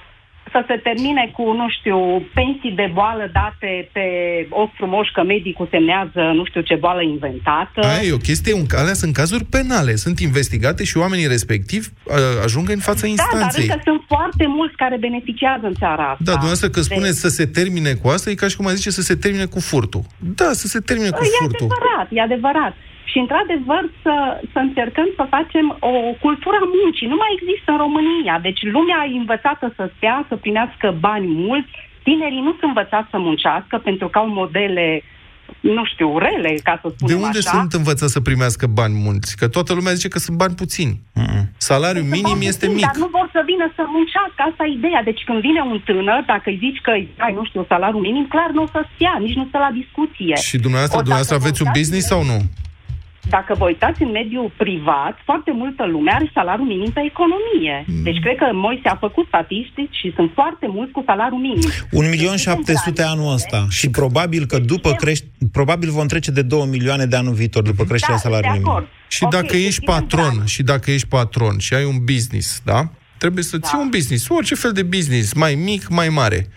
să 0.52 0.64
se 0.68 0.76
termine 0.88 1.32
cu, 1.36 1.44
nu 1.52 1.68
știu, 1.78 1.98
pensii 2.34 2.72
de 2.82 2.90
boală 2.94 3.30
date 3.34 3.90
pe 3.92 4.06
ochi 4.50 4.74
frumoși 4.80 5.12
că 5.12 5.24
medicul 5.24 5.68
semnează 5.72 6.22
nu 6.34 6.46
știu 6.46 6.62
ce 6.62 6.76
boală 6.76 7.02
inventată. 7.02 7.80
Aia 7.88 8.02
e 8.08 8.14
o 8.14 8.18
chestie, 8.30 8.54
un, 8.54 8.66
alea 8.82 8.94
sunt 8.94 9.14
cazuri 9.14 9.44
penale, 9.44 9.96
sunt 9.96 10.20
investigate 10.20 10.84
și 10.84 10.98
oamenii 10.98 11.28
respectivi 11.28 11.88
uh, 12.04 12.14
ajung 12.44 12.70
în 12.70 12.80
fața 12.90 13.06
da, 13.08 13.08
dar 13.08 13.10
instanței. 13.16 13.64
încă 13.68 13.82
sunt 13.84 14.02
foarte 14.08 14.46
mulți 14.48 14.76
care 14.76 14.98
beneficiază 14.98 15.66
în 15.66 15.74
țara 15.74 16.04
asta. 16.12 16.24
Da, 16.28 16.32
dumneavoastră 16.32 16.70
că 16.70 16.80
De- 16.80 16.90
spuneți 16.92 17.20
să 17.20 17.28
se 17.28 17.46
termine 17.46 17.94
cu 17.94 18.08
asta, 18.08 18.30
e 18.30 18.34
ca 18.44 18.48
și 18.48 18.56
cum 18.56 18.68
a 18.68 18.74
zice 18.74 18.90
să 18.90 19.02
se 19.02 19.16
termine 19.16 19.46
cu 19.46 19.60
furtul. 19.60 20.02
Da, 20.40 20.50
să 20.52 20.68
se 20.68 20.80
termine 20.80 21.10
cu 21.10 21.24
E 21.24 21.28
furtul. 21.40 21.68
adevărat, 21.70 22.08
e 22.12 22.22
adevărat. 22.22 22.74
Și, 23.12 23.18
într-adevăr, 23.24 23.84
să, 24.04 24.16
să 24.54 24.60
încercăm 24.68 25.08
să 25.18 25.34
facem 25.36 25.66
o 25.92 25.94
cultură 26.26 26.58
a 26.62 26.68
muncii. 26.78 27.12
Nu 27.14 27.18
mai 27.24 27.32
există 27.38 27.70
în 27.72 27.80
România. 27.86 28.36
Deci 28.48 28.62
lumea 28.76 29.00
e 29.14 29.24
învățată 29.24 29.66
să 29.78 29.84
stea, 29.96 30.18
să 30.30 30.36
primească 30.36 30.88
bani 31.08 31.28
mulți. 31.48 31.74
Tinerii 32.08 32.46
nu 32.48 32.54
sunt 32.60 32.70
învățați 32.72 33.12
să 33.14 33.18
muncească 33.28 33.76
pentru 33.88 34.08
că 34.08 34.18
au 34.20 34.28
modele, 34.42 34.86
nu 35.60 35.84
știu, 35.92 36.10
rele, 36.26 36.52
ca 36.68 36.76
să 36.82 36.88
De 36.88 36.94
spunem 36.98 37.22
unde 37.28 37.42
așa. 37.44 37.54
sunt 37.58 37.72
învățați 37.82 38.16
să 38.18 38.22
primească 38.30 38.66
bani 38.80 38.96
mulți? 39.08 39.30
Că 39.40 39.46
toată 39.56 39.72
lumea 39.78 39.94
zice 39.98 40.14
că 40.14 40.20
sunt 40.26 40.38
bani 40.44 40.56
puțini. 40.62 40.96
Salariul 41.72 42.06
Sunt 42.06 42.16
minim 42.18 42.38
bani 42.38 42.52
este 42.52 42.66
puțini, 42.66 42.82
mic. 42.82 42.86
Dar 42.90 43.00
nu 43.04 43.10
vor 43.18 43.28
să 43.36 43.42
vină 43.52 43.66
să 43.78 43.82
muncească, 43.98 44.40
asta 44.50 44.62
e 44.66 44.78
ideea. 44.80 45.02
Deci 45.10 45.22
când 45.28 45.40
vine 45.48 45.62
un 45.74 45.80
tânăr, 45.90 46.22
dacă 46.34 46.48
îi 46.52 46.60
zici 46.66 46.80
că 46.86 46.92
ai, 47.26 47.34
nu 47.40 47.44
știu, 47.50 47.62
salariul 47.74 48.06
minim, 48.10 48.26
clar 48.34 48.50
nu 48.58 48.64
o 48.68 48.70
să 48.76 48.82
stea, 48.94 49.14
nici 49.26 49.38
nu 49.40 49.46
stă 49.50 49.58
la 49.66 49.72
discuție. 49.82 50.36
Și 50.50 50.58
dumneavoastră, 50.66 50.98
Ori 50.98 51.06
dumneavoastră 51.08 51.36
dacă 51.36 51.44
aveți 51.44 51.60
vă 51.60 51.64
un 51.64 51.68
uitați 51.68 51.80
business 51.80 52.06
în 52.10 52.12
sau 52.14 52.22
nu? 52.32 52.40
Dacă 53.30 53.56
vă 53.58 53.66
uitați 53.66 54.02
în 54.02 54.12
mediul 54.12 54.52
privat, 54.58 55.16
foarte 55.26 55.52
multă 55.52 55.86
lume 55.86 56.12
are 56.14 56.32
salariu 56.34 56.64
minim 56.64 56.92
pe 56.92 57.02
economie. 57.12 57.86
Mm. 57.88 58.04
Deci 58.04 58.20
cred 58.20 58.36
că 58.38 58.48
Moise 58.54 58.88
a 58.88 58.96
făcut 58.96 59.26
statistici 59.28 59.96
și 60.02 60.12
sunt 60.16 60.32
foarte 60.34 60.68
mulți 60.70 60.92
cu 60.92 61.04
salariu 61.06 61.38
minim. 61.38 61.70
1.700.000 61.70 63.04
anul 63.06 63.34
ăsta 63.34 63.66
și 63.70 63.90
probabil 63.90 64.46
că 64.46 64.60
după 64.60 64.92
crești, 64.92 65.26
probabil 65.52 65.90
vom 65.90 66.08
trece 66.08 66.32
de 66.32 66.42
2 66.42 66.66
milioane 66.66 67.06
de 67.06 67.16
anul 67.16 67.34
viitor 67.34 67.64
după 67.64 67.84
creșterea 67.84 68.16
Da, 68.16 68.22
salariului 68.22 68.58
de 68.58 68.64
minim. 68.64 68.72
acord. 68.72 68.88
Și 69.08 69.26
dacă 69.30 69.56
ești 69.56 69.84
patron, 69.84 70.46
și 70.46 70.64
dacă 70.64 70.92
ești 70.92 71.08
patron 71.08 71.58
și 71.58 71.74
ai 71.74 71.84
un 71.84 71.98
business, 72.04 72.62
da? 72.66 72.90
Trebuie 73.18 73.44
să 73.44 73.60
ții 73.60 73.78
un 73.82 73.90
business, 73.90 74.30
orice 74.30 74.56
fel 74.56 74.72
de 74.72 74.84
business, 74.84 75.34
mai 75.34 75.56
mic, 75.56 75.88
mai 75.88 76.10
mare. 76.10 76.48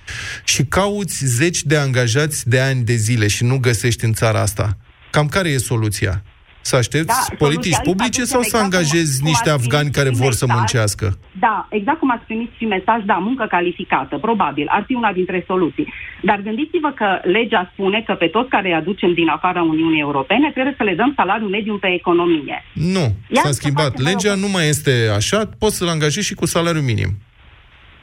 Și 0.44 0.64
cauți 0.64 1.24
zeci 1.26 1.62
de 1.62 1.76
angajați 1.76 2.48
de 2.48 2.60
ani 2.60 2.82
de 2.82 2.94
zile 2.94 3.26
și 3.26 3.44
nu 3.44 3.58
găsești 3.58 4.04
în 4.04 4.12
țara 4.12 4.40
asta. 4.40 4.76
Cam 5.10 5.26
care 5.28 5.48
e 5.48 5.58
soluția? 5.58 6.22
Să 6.62 6.76
aștepți 6.76 7.06
Da, 7.28 7.34
politici 7.44 7.72
soluția 7.72 7.90
publice 7.92 8.20
asta 8.22 8.32
sau 8.32 8.40
duce 8.40 8.50
să 8.50 8.56
exact 8.56 8.70
cum- 8.72 8.78
angajezi 8.78 9.14
cum 9.20 9.28
niște 9.30 9.50
ați 9.50 9.58
afgani 9.60 9.88
primit 9.90 9.96
care 9.98 10.10
și 10.14 10.20
vor 10.22 10.32
să 10.32 10.44
mesaj. 10.46 10.58
muncească? 10.58 11.06
Da, 11.46 11.56
exact 11.78 11.98
cum 11.98 12.10
ați 12.16 12.24
primit 12.30 12.50
și 12.58 12.64
mesaj, 12.76 13.00
da, 13.10 13.14
muncă 13.28 13.44
calificată, 13.56 14.14
probabil, 14.26 14.66
ar 14.76 14.82
fi 14.86 14.94
una 15.02 15.12
dintre 15.12 15.38
soluții. 15.46 15.86
Dar 16.28 16.38
gândiți-vă 16.46 16.90
că 17.00 17.08
legea 17.36 17.70
spune 17.72 17.98
că 18.06 18.12
pe 18.22 18.26
toți 18.26 18.48
care 18.54 18.68
îi 18.68 18.74
aducem 18.82 19.12
din 19.20 19.28
afara 19.28 19.62
Uniunii 19.62 20.00
Europene 20.08 20.50
trebuie 20.56 20.74
să 20.76 20.84
le 20.88 20.94
dăm 21.00 21.12
salariu 21.16 21.46
mediu 21.56 21.74
pe 21.84 21.90
economie. 22.00 22.56
Nu, 22.96 23.04
Ia 23.36 23.42
s-a 23.44 23.48
să 23.52 23.52
schimbat. 23.60 23.90
facem, 23.90 24.04
Legea 24.04 24.34
nu 24.34 24.48
mai 24.48 24.68
este 24.68 24.94
așa, 25.16 25.38
poți 25.58 25.76
să-l 25.76 25.88
angajezi 25.96 26.26
și 26.26 26.34
cu 26.34 26.46
salariu 26.46 26.80
minim. 26.92 27.10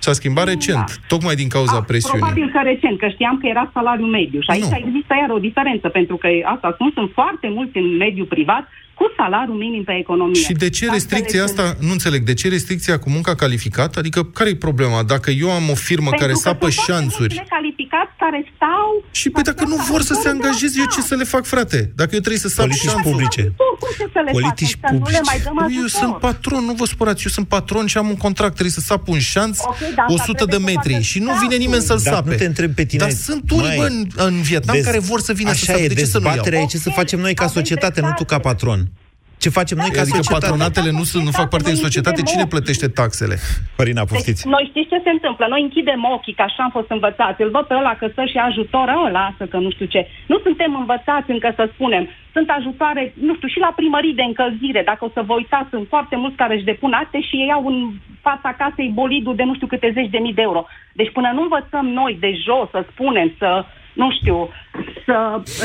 S-a 0.08 0.14
schimbat 0.14 0.48
recent, 0.48 0.88
tocmai 1.14 1.36
din 1.36 1.50
cauza 1.56 1.82
presiunii. 1.92 2.20
Da. 2.20 2.26
Probabil 2.26 2.48
că 2.56 2.60
recent, 2.74 2.96
că 3.00 3.08
știam 3.16 3.36
că 3.42 3.46
era 3.54 3.70
salariul 3.74 4.10
mediu. 4.20 4.40
Și 4.42 4.52
aici 4.54 4.74
Nu. 4.74 4.82
există 4.84 5.14
iar 5.22 5.30
o 5.38 5.40
diferență, 5.48 5.88
pentru 5.90 6.16
că 6.22 6.28
asta 6.54 6.68
spun, 6.74 6.90
sunt 6.98 7.10
foarte 7.20 7.48
mulți 7.58 7.78
în 7.78 7.88
mediul 8.06 8.26
privat 8.36 8.64
cu 9.00 9.06
salariu 9.18 9.54
minim 9.54 9.84
pe 9.84 9.96
economie. 10.04 10.42
Și 10.42 10.54
de 10.54 10.70
ce 10.70 10.86
Taxele 10.86 10.92
restricția 10.94 11.46
sunt- 11.46 11.60
asta, 11.60 11.76
nu 11.86 11.92
înțeleg, 11.92 12.22
de 12.24 12.34
ce 12.34 12.48
restricția 12.50 13.00
cu 13.00 13.10
munca 13.10 13.36
calificată? 13.36 14.00
Adică 14.00 14.20
care 14.24 14.50
e 14.50 14.56
problema? 14.56 15.04
Dacă 15.04 15.30
eu 15.32 15.50
am 15.52 15.70
o 15.70 15.76
firmă 15.76 16.10
Pentru 16.10 16.20
care 16.26 16.32
că 16.32 16.38
sapă 16.48 16.70
sunt 16.70 16.74
foarte 16.74 16.92
șanțuri 16.92 17.34
mulți 17.34 17.50
necalificați 17.50 18.12
care 18.24 18.40
stau... 18.56 18.90
și 19.12 19.30
păi 19.30 19.44
dacă 19.44 19.64
nu 19.72 19.76
vor 19.92 20.02
să 20.02 20.14
se 20.22 20.30
angajeze, 20.30 20.76
eu 20.80 20.86
ce 20.96 21.02
să 21.02 21.16
le 21.16 21.24
fac, 21.24 21.44
frate? 21.46 21.80
Dacă 21.96 22.10
eu 22.18 22.20
trebuie 22.26 22.46
să 22.48 22.48
sap 22.48 22.66
Politici 22.66 22.90
șanțuri... 22.90 23.10
publice. 23.10 23.42
Cum 23.82 23.90
ce 24.00 24.06
să 24.16 24.20
le 24.26 24.32
Politici 24.32 24.76
facem? 24.82 24.98
Să 24.98 25.04
nu 25.04 25.10
le 25.18 25.22
mai 25.30 25.40
dăm 25.44 25.54
Păi 25.56 25.76
Eu 25.80 25.84
ajutor? 25.84 26.02
sunt 26.02 26.14
patron, 26.28 26.62
nu 26.70 26.74
vă 26.74 26.86
supărați, 26.86 27.24
eu 27.28 27.32
sunt 27.38 27.48
patron 27.48 27.86
și 27.92 27.98
am 27.98 28.08
un 28.14 28.20
contract, 28.26 28.54
trebuie 28.60 28.78
să 28.80 28.84
sap 28.90 29.08
un 29.08 29.20
șanț 29.20 29.58
Ok, 29.64 29.80
dar 29.80 30.06
asta 30.10 30.14
100 30.14 30.32
de 30.32 30.46
trebuie 30.46 30.60
să 30.60 30.66
metri 30.74 30.92
facă 30.94 31.04
și 31.10 31.18
nu 31.20 31.32
vine 31.44 31.56
nimeni 31.56 31.82
să-l 31.90 32.00
Dar 32.04 32.14
sape. 32.14 32.30
nu 32.30 32.36
te 32.36 32.46
întreb 32.46 32.72
pe 32.80 32.84
tine. 32.86 33.02
Dar 33.06 33.12
sunt 33.28 33.52
unii, 33.52 33.68
Măi, 33.68 33.78
bă, 33.78 33.86
în, 33.86 33.98
în 34.28 34.42
Vietnam 34.42 34.76
dez- 34.78 34.84
care 34.86 35.00
vor 35.00 35.20
să 35.20 35.34
vină 35.34 35.50
să 35.52 35.58
Așa 35.62 35.72
sape. 35.72 35.84
e, 35.84 35.88
De 35.88 35.94
ce 35.94 36.06
să 36.06 36.18
nu 36.18 36.24
iau? 36.24 36.34
dezbaterea 36.34 36.60
e 36.62 36.66
ce 36.66 36.78
să 36.78 36.90
facem 36.90 37.20
noi 37.20 37.34
ca 37.34 37.48
societate, 37.48 38.02
nu 38.02 38.12
tu 38.16 38.26
ca 38.26 38.40
patron. 38.40 38.87
Ce 39.44 39.50
facem 39.60 39.78
noi 39.84 39.92
ca 39.98 40.02
Adică 40.02 40.16
societate? 40.16 40.46
patronatele 40.46 40.92
nu, 41.00 41.04
sunt, 41.12 41.24
nu 41.28 41.34
fac 41.40 41.48
parte 41.54 41.70
din 41.74 41.84
societate, 41.88 42.22
cine 42.32 42.46
plătește 42.54 42.88
taxele? 43.00 43.36
Corina, 43.78 44.04
Deci, 44.30 44.44
noi 44.56 44.64
știți 44.72 44.90
ce 44.94 45.00
se 45.06 45.12
întâmplă? 45.18 45.46
Noi 45.54 45.62
închidem 45.68 46.02
ochii, 46.16 46.38
că 46.38 46.44
așa 46.50 46.62
am 46.64 46.74
fost 46.78 46.90
învățați. 46.98 47.42
Îl 47.42 47.50
văd 47.58 47.66
pe 47.68 47.76
ăla 47.82 47.94
că 48.00 48.06
stă 48.12 48.24
și 48.32 48.38
ajutor, 48.38 48.88
ă, 49.06 49.10
lasă 49.18 49.44
că 49.52 49.58
nu 49.66 49.70
știu 49.76 49.88
ce. 49.94 50.02
Nu 50.32 50.38
suntem 50.46 50.72
învățați 50.82 51.32
încă 51.36 51.50
să 51.56 51.64
spunem. 51.74 52.04
Sunt 52.36 52.48
ajutoare, 52.50 53.02
nu 53.28 53.34
știu, 53.36 53.48
și 53.48 53.60
la 53.66 53.72
primării 53.80 54.20
de 54.20 54.26
încălzire. 54.30 54.82
Dacă 54.92 55.02
o 55.06 55.14
să 55.14 55.22
vă 55.28 55.34
uitați, 55.34 55.70
sunt 55.70 55.86
foarte 55.94 56.16
mulți 56.22 56.40
care 56.42 56.54
își 56.56 56.70
depun 56.72 56.94
acte 57.02 57.20
și 57.28 57.36
ei 57.44 57.52
au 57.58 57.64
în 57.74 57.78
fața 58.28 58.50
casei 58.62 58.98
bolidul 59.00 59.36
de 59.36 59.44
nu 59.44 59.56
știu 59.56 59.68
câte 59.68 59.92
zeci 59.98 60.14
de 60.16 60.24
mii 60.26 60.38
de 60.40 60.42
euro. 60.50 60.62
Deci 61.00 61.12
până 61.18 61.30
nu 61.34 61.42
învățăm 61.42 61.86
noi 62.00 62.18
de 62.20 62.32
jos 62.46 62.68
să 62.76 62.82
spunem, 62.92 63.28
să 63.38 63.50
nu 64.02 64.08
știu, 64.18 64.38
să 65.06 65.16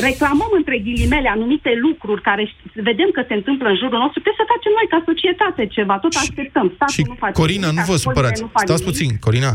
reclamăm 0.07 0.51
între 0.59 0.77
ghilimele 0.87 1.29
anumite 1.35 1.71
lucruri 1.85 2.21
care 2.29 2.43
ș- 2.51 2.73
vedem 2.89 3.09
că 3.15 3.21
se 3.27 3.33
întâmplă 3.39 3.67
în 3.69 3.77
jurul 3.81 3.99
nostru, 4.03 4.19
trebuie 4.21 4.41
să 4.43 4.51
facem 4.53 4.71
noi 4.79 4.87
ca 4.93 4.99
societate 5.09 5.61
ceva. 5.75 5.95
Tot 6.03 6.13
așteptăm. 6.23 6.67
Statul 6.75 6.93
Și 6.95 7.03
nu 7.09 7.15
face 7.23 7.35
Corina, 7.41 7.67
nimic, 7.69 7.79
nu 7.79 7.91
vă 7.91 7.97
școlile 7.97 8.13
supărați. 8.15 8.41
nu 8.41 8.49
fac 8.55 8.63
Stați 8.65 8.81
nimic. 8.83 8.89
puțin, 8.91 9.11
Corina. 9.25 9.53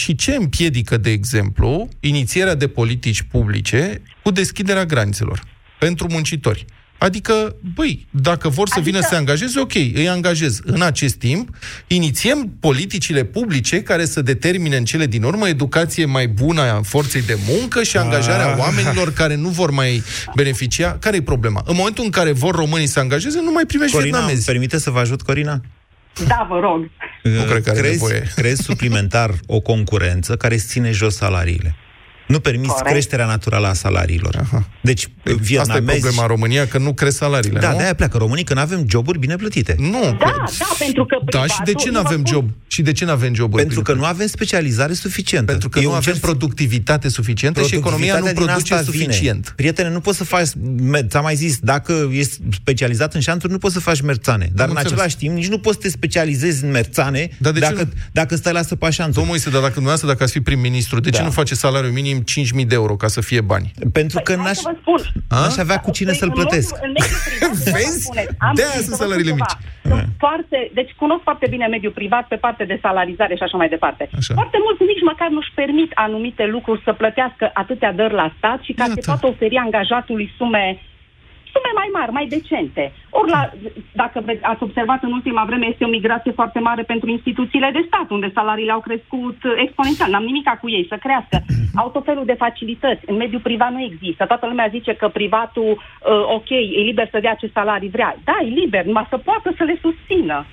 Și 0.00 0.10
ce 0.24 0.32
împiedică, 0.42 0.94
de 1.06 1.10
exemplu, 1.18 1.88
inițierea 2.00 2.54
de 2.62 2.68
politici 2.68 3.22
publice 3.34 3.80
cu 4.22 4.30
deschiderea 4.30 4.84
granițelor 4.92 5.38
pentru 5.78 6.06
muncitori? 6.10 6.64
Adică, 7.02 7.56
băi, 7.74 8.06
dacă 8.10 8.48
vor 8.48 8.68
să 8.68 8.74
adică... 8.76 8.90
vină 8.90 9.02
să 9.02 9.08
se 9.10 9.16
angajeze, 9.16 9.60
ok, 9.60 9.74
îi 9.74 10.08
angajez. 10.08 10.60
În 10.64 10.82
acest 10.82 11.14
timp, 11.14 11.48
inițiem 11.86 12.52
politicile 12.60 13.24
publice 13.24 13.82
care 13.82 14.04
să 14.04 14.22
determine 14.22 14.76
în 14.76 14.84
cele 14.84 15.06
din 15.06 15.22
urmă 15.22 15.48
educație 15.48 16.04
mai 16.04 16.28
bună 16.28 16.60
a 16.60 16.80
forței 16.82 17.22
de 17.22 17.38
muncă 17.48 17.82
și 17.82 17.96
angajarea 17.96 18.52
ah. 18.52 18.58
oamenilor 18.58 19.12
care 19.12 19.34
nu 19.34 19.48
vor 19.48 19.70
mai 19.70 20.02
beneficia. 20.34 20.96
Care 21.00 21.16
e 21.16 21.22
problema? 21.22 21.62
În 21.66 21.76
momentul 21.76 22.04
în 22.04 22.10
care 22.10 22.32
vor 22.32 22.54
românii 22.54 22.86
să 22.86 23.00
angajeze, 23.00 23.40
nu 23.40 23.52
mai 23.52 23.64
primești 23.66 23.94
Corina, 23.94 24.16
vietnamezi. 24.16 24.46
permite 24.46 24.78
să 24.78 24.90
vă 24.90 24.98
ajut, 24.98 25.22
Corina? 25.22 25.60
Da, 26.26 26.46
vă 26.50 26.58
rog. 26.58 26.90
Nu 27.22 27.42
cred 27.42 27.62
că 27.62 27.70
are 27.70 27.78
crezi, 27.78 27.92
nevoie. 27.92 28.32
crezi 28.34 28.62
suplimentar 28.62 29.30
o 29.46 29.60
concurență 29.60 30.36
care 30.36 30.54
îți 30.54 30.66
ține 30.66 30.90
jos 30.90 31.16
salariile. 31.16 31.76
Nu 32.32 32.40
permiți 32.40 32.72
Corect. 32.72 32.90
creșterea 32.90 33.26
naturală 33.26 33.66
a 33.66 33.72
salariilor. 33.72 34.36
Aha. 34.40 34.68
Deci, 34.82 35.02
Asta 35.18 35.30
e 35.30 35.34
vietnamezi... 35.40 35.98
problema 36.00 36.22
în 36.22 36.28
România, 36.28 36.66
că 36.66 36.78
nu 36.78 36.92
cresc 36.92 37.16
salariile, 37.16 37.58
Da, 37.60 37.70
nu? 37.70 37.76
de-aia 37.76 37.94
pleacă 37.94 38.18
românii 38.18 38.44
când 38.44 38.58
avem 38.58 38.84
joburi 38.88 39.18
bine 39.18 39.36
plătite. 39.36 39.74
Nu. 39.78 40.00
Da, 40.02 40.16
da, 40.58 40.66
pentru 40.78 41.04
că 41.04 41.16
Da, 41.30 41.46
și 41.46 41.60
de 41.64 41.72
ce 41.72 41.90
nu 41.90 41.98
avem 41.98 42.22
job? 42.26 42.50
Și 42.66 42.82
de 42.82 42.92
ce 42.92 43.04
nu 43.04 43.10
avem 43.10 43.34
joburi? 43.34 43.62
Pentru 43.62 43.82
că 43.82 43.92
nu 43.92 44.04
avem 44.04 44.26
specializare 44.26 44.92
suficientă. 44.92 45.50
Pentru 45.50 45.68
că 45.68 45.78
Eu 45.78 45.84
nu 45.90 45.94
avem 45.94 46.12
încerc- 46.12 46.20
productivitate 46.20 47.08
suficientă 47.08 47.62
și 47.62 47.74
economia 47.74 48.14
nu 48.18 48.20
Productivitatea 48.20 48.46
din 48.46 48.54
produce 48.54 48.74
asta 48.74 48.90
vine. 48.90 49.04
suficient. 49.12 49.52
Prietene, 49.56 49.88
nu 49.90 50.00
poți 50.00 50.16
să 50.16 50.24
faci, 50.24 50.48
me- 50.80 51.02
ți-am 51.02 51.22
mai 51.22 51.34
zis, 51.34 51.58
dacă 51.58 52.08
ești 52.12 52.32
specializat 52.54 53.14
în 53.14 53.20
șanturi, 53.20 53.52
nu 53.52 53.58
poți 53.58 53.74
să 53.74 53.80
faci 53.80 54.00
merțane. 54.00 54.50
Dar 54.54 54.68
în 54.68 54.74
înțeles. 54.76 54.92
același 54.92 55.16
timp, 55.16 55.34
nici 55.34 55.48
nu 55.48 55.58
poți 55.58 55.76
să 55.76 55.82
te 55.82 55.88
specializezi 55.88 56.64
în 56.64 56.70
merțane 56.70 57.28
Dar 57.38 57.52
de 57.52 57.58
ce 57.60 57.64
dacă, 57.64 57.82
nu? 57.82 57.90
dacă 58.12 58.36
stai 58.36 58.52
la 58.52 58.62
săpa 58.62 58.90
șanturi. 58.90 59.14
Domnul 59.16 59.32
Moise, 59.32 59.50
dar 59.50 59.60
dacă 59.60 59.72
dumneavoastră, 59.72 60.08
dacă 60.08 60.22
ați 60.22 60.32
fi 60.32 60.40
prim-ministru, 60.40 61.00
de 61.00 61.10
ce 61.10 61.18
Da. 61.18 61.24
nu 61.24 61.30
face 61.30 61.54
salariul 61.54 61.92
minim 61.92 62.21
5.000 62.22 62.66
de 62.66 62.74
euro 62.74 62.94
ca 62.96 63.08
să 63.16 63.20
fie 63.20 63.40
bani? 63.52 63.66
Pentru 63.98 64.20
că 64.26 64.32
Hai 64.34 64.44
n-aș, 64.44 64.56
să 64.56 64.68
vă 64.70 64.76
spun. 64.80 65.00
n-aș 65.30 65.56
avea 65.64 65.78
cu 65.80 65.90
cine 65.98 66.10
Păi, 66.12 66.18
să-l 66.20 66.28
în 66.32 66.34
plătesc. 66.38 66.70
mediul- 66.72 66.86
în 66.88 66.92
mediul 66.98 67.20
privat, 67.28 67.54
să 67.64 67.70
vă 67.70 67.76
Vezi? 67.76 68.02
spuneți, 68.06 68.34
am 68.46 68.54
De-aia 68.58 68.70
să 68.80 68.82
sunt 68.86 68.94
vă 68.96 69.02
salariile 69.02 69.32
spun 69.34 69.40
mici. 69.42 69.54
ceva. 69.54 69.94
Sunt 69.96 70.08
foarte, 70.24 70.58
deci 70.78 70.92
cunosc 71.02 71.22
foarte 71.28 71.46
bine 71.54 71.66
mediul 71.76 71.94
privat 72.00 72.24
pe 72.32 72.36
parte 72.46 72.64
de 72.70 72.76
salarizare 72.86 73.34
și 73.38 73.42
așa 73.46 73.56
mai 73.62 73.68
departe. 73.74 74.02
Așa. 74.20 74.34
Foarte 74.40 74.58
mulți 74.64 74.82
nici 74.92 75.04
măcar 75.10 75.28
nu-și 75.36 75.52
permit 75.60 75.90
anumite 76.06 76.44
lucruri 76.56 76.80
să 76.86 76.92
plătească 76.92 77.44
atâtea 77.62 77.92
dări 78.00 78.14
la 78.22 78.28
stat 78.38 78.58
și 78.66 78.72
ca 78.72 78.84
să 78.94 78.98
poată 79.06 79.24
oferi 79.26 79.56
angajatului 79.66 80.28
sume 80.38 80.66
sume 81.54 81.70
mai 81.80 81.88
mari, 81.98 82.12
mai 82.18 82.26
decente. 82.36 82.92
Ori, 83.10 83.30
la, 83.30 83.50
dacă 83.92 84.20
ve- 84.24 84.38
ați 84.42 84.62
observat 84.62 85.02
în 85.02 85.12
ultima 85.12 85.44
vreme, 85.44 85.66
este 85.66 85.84
o 85.84 85.94
migrație 85.98 86.32
foarte 86.32 86.58
mare 86.58 86.82
pentru 86.82 87.10
instituțiile 87.10 87.70
de 87.72 87.84
stat, 87.86 88.10
unde 88.10 88.30
salariile 88.34 88.72
au 88.72 88.80
crescut 88.80 89.38
uh, 89.44 89.52
exponențial. 89.56 90.10
N-am 90.10 90.24
nimica 90.30 90.58
cu 90.60 90.68
ei, 90.70 90.86
să 90.88 90.96
crească. 91.04 91.36
Au 91.74 91.88
tot 91.90 92.04
felul 92.04 92.24
de 92.24 92.40
facilități. 92.44 93.02
În 93.06 93.16
mediul 93.16 93.40
privat 93.40 93.72
nu 93.72 93.82
există. 93.82 94.24
Toată 94.26 94.46
lumea 94.46 94.68
zice 94.76 94.92
că 94.94 95.08
privatul, 95.08 95.70
uh, 95.72 96.24
ok, 96.36 96.50
e 96.50 96.80
liber 96.90 97.08
să 97.10 97.18
dea 97.20 97.34
ce 97.34 97.50
salarii 97.54 97.94
vrea. 97.96 98.16
Da, 98.24 98.36
e 98.40 98.48
liber, 98.60 98.84
numai 98.84 99.06
să 99.08 99.16
poată 99.16 99.52
să 99.56 99.64
le 99.64 99.78
susțină. 99.80 100.46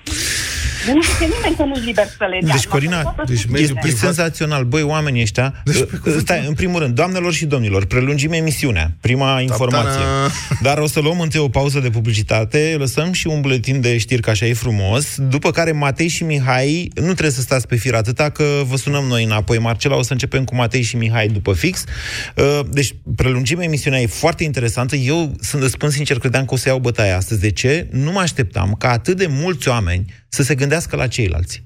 Nu 0.86 1.02
zice 1.02 1.24
nimeni 1.34 1.56
că 1.56 1.64
nu 1.64 1.74
e 1.74 1.84
liber 1.84 2.06
să 2.18 2.26
le 2.30 2.38
dea. 2.40 2.40
Deci, 2.40 2.40
numai 2.40 2.58
să 2.58 2.68
Corina, 2.68 3.00
poată 3.00 3.22
deci 3.26 3.36
susține. 3.36 3.60
este 3.60 3.74
privat... 3.80 3.98
senzațional. 3.98 4.64
Băi, 4.64 4.82
oamenii 4.82 5.22
ăștia... 5.22 5.62
Deci, 5.64 5.76
stai, 6.18 6.44
în 6.46 6.54
primul 6.54 6.80
rând, 6.80 6.94
doamnelor 6.94 7.32
și 7.32 7.46
domnilor, 7.46 7.84
prelungim 7.86 8.32
emisiunea. 8.32 8.92
Prima 9.00 9.40
informație. 9.40 10.04
Dar 10.62 10.78
o 10.78 10.86
să 10.86 11.00
luăm 11.00 11.20
întâi 11.20 11.40
o 11.40 11.48
pauză 11.48 11.78
de 11.78 11.90
publicitate, 11.90 12.74
lăsăm 12.78 13.12
și 13.12 13.26
un 13.26 13.40
buletin 13.40 13.80
de 13.80 13.98
știri, 13.98 14.22
că 14.22 14.30
așa 14.30 14.46
e 14.46 14.52
frumos, 14.52 15.16
după 15.28 15.50
care 15.50 15.72
Matei 15.72 16.08
și 16.08 16.24
Mihai, 16.24 16.90
nu 16.94 17.02
trebuie 17.02 17.30
să 17.30 17.40
stați 17.40 17.66
pe 17.66 17.76
fir 17.76 17.94
atâta, 17.94 18.30
că 18.30 18.44
vă 18.66 18.76
sunăm 18.76 19.04
noi 19.04 19.24
înapoi. 19.24 19.58
Marcela, 19.58 19.96
o 19.96 20.02
să 20.02 20.12
începem 20.12 20.44
cu 20.44 20.54
Matei 20.54 20.82
și 20.82 20.96
Mihai 20.96 21.28
după 21.28 21.52
fix. 21.52 21.84
Uh, 22.36 22.60
Deci, 22.70 22.94
prelungim 23.16 23.60
emisiunea, 23.60 24.00
e 24.00 24.06
foarte 24.06 24.44
interesantă. 24.44 24.96
Eu, 24.96 25.34
sunt 25.40 25.70
spun 25.70 25.90
sincer, 25.90 26.18
credeam 26.18 26.44
că 26.44 26.54
o 26.54 26.56
să 26.56 26.68
iau 26.68 26.78
bătaia 26.78 27.16
astăzi. 27.16 27.40
De 27.40 27.50
ce? 27.50 27.86
Nu 27.90 28.12
mă 28.12 28.20
așteptam 28.20 28.74
ca 28.78 28.90
atât 28.90 29.16
de 29.16 29.26
mulți 29.26 29.68
oameni 29.68 30.14
să 30.30 30.42
se 30.42 30.54
gândească 30.54 30.96
la 30.96 31.06
ceilalți. 31.06 31.64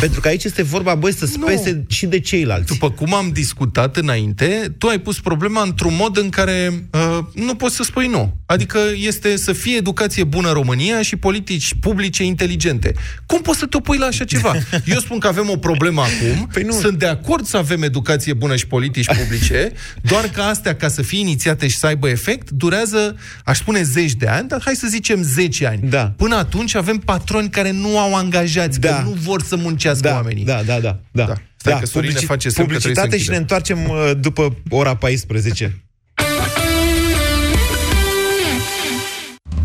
Pentru 0.00 0.20
că 0.20 0.28
aici 0.28 0.44
este 0.44 0.62
vorba, 0.62 0.94
băi, 0.94 1.12
să 1.12 1.26
spese 1.26 1.84
și 1.88 2.06
de 2.06 2.20
ceilalți. 2.20 2.72
După 2.72 2.90
cum 2.90 3.14
am 3.14 3.30
discutat 3.32 3.96
înainte, 3.96 4.74
tu 4.78 4.86
ai 4.86 4.98
pus 4.98 5.20
problema 5.20 5.62
într-un 5.62 5.94
mod 5.96 6.16
în 6.16 6.28
care 6.28 6.88
uh, 6.92 7.18
nu 7.34 7.54
poți 7.54 7.76
să 7.76 7.82
spui 7.82 8.06
nu. 8.06 8.36
Adică 8.46 8.78
este 8.94 9.36
să 9.36 9.52
fie 9.52 9.76
educație 9.76 10.24
bună 10.24 10.48
în 10.48 10.54
România 10.54 11.02
și 11.02 11.16
politici 11.16 11.74
publice 11.80 12.24
inteligente. 12.24 12.92
Cum 13.26 13.40
poți 13.40 13.58
să 13.58 13.66
te 13.66 13.76
opui 13.76 13.98
la 13.98 14.06
așa 14.06 14.24
ceva? 14.24 14.54
Eu 14.84 14.98
spun 14.98 15.18
că 15.18 15.26
avem 15.26 15.50
o 15.50 15.56
problemă 15.56 16.00
acum, 16.00 16.48
păi 16.52 16.62
nu. 16.62 16.72
sunt 16.72 16.98
de 16.98 17.06
acord 17.06 17.46
să 17.46 17.56
avem 17.56 17.82
educație 17.82 18.32
bună 18.32 18.56
și 18.56 18.66
politici 18.66 19.06
publice, 19.06 19.72
doar 20.10 20.28
că 20.28 20.40
astea, 20.40 20.76
ca 20.76 20.88
să 20.88 21.02
fie 21.02 21.18
inițiate 21.18 21.68
și 21.68 21.76
să 21.76 21.86
aibă 21.86 22.08
efect, 22.08 22.50
durează, 22.50 23.16
aș 23.44 23.58
spune, 23.58 23.82
zeci 23.82 24.14
de 24.14 24.26
ani, 24.26 24.48
dar 24.48 24.60
hai 24.64 24.74
să 24.74 24.86
zicem 24.88 25.22
10 25.22 25.66
ani. 25.66 25.80
Da. 25.88 26.12
Până 26.16 26.36
atunci 26.36 26.74
avem 26.74 26.96
patroni 26.96 27.48
care 27.48 27.70
nu 27.70 27.98
au 27.98 28.14
angajați, 28.14 28.80
da. 28.80 28.88
că 28.88 29.02
nu 29.04 29.16
vor 29.22 29.42
să 29.42 29.56
muncească 29.56 30.08
da, 30.08 30.14
oamenii. 30.14 30.44
Da, 30.44 30.62
da, 30.66 30.80
da. 30.80 31.00
da. 31.10 31.34
Stai 31.56 31.72
da 31.72 31.78
că 31.78 31.86
Sorin 31.86 32.10
ne 32.14 32.20
face 32.20 32.48
semn 32.48 32.68
că 32.68 32.76
trebuie 32.78 32.94
să 32.94 33.00
publicitate 33.00 33.18
și 33.18 33.28
ne 33.30 33.36
închidem. 33.36 33.78
întoarcem 33.80 34.10
uh, 34.10 34.20
după 34.20 34.56
ora 34.68 34.96
14. 34.96 35.84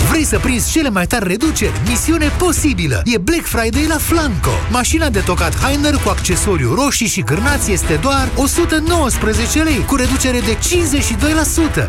Vrei 0.09 0.23
să 0.23 0.39
prinzi 0.39 0.71
cele 0.71 0.89
mai 0.89 1.07
tari 1.07 1.27
reduceri? 1.27 1.81
Misiune 1.87 2.31
posibilă! 2.37 3.01
E 3.05 3.17
Black 3.17 3.45
Friday 3.45 3.85
la 3.87 3.97
Flanco. 3.97 4.49
Mașina 4.71 5.09
de 5.09 5.19
tocat 5.19 5.55
Heiner 5.59 5.95
cu 5.95 6.09
accesoriu 6.09 6.73
roșii 6.73 7.07
și 7.07 7.21
cârnați 7.21 7.71
este 7.71 7.93
doar 8.01 8.29
119 8.35 9.63
lei, 9.63 9.85
cu 9.85 9.95
reducere 9.95 10.39
de 10.39 10.57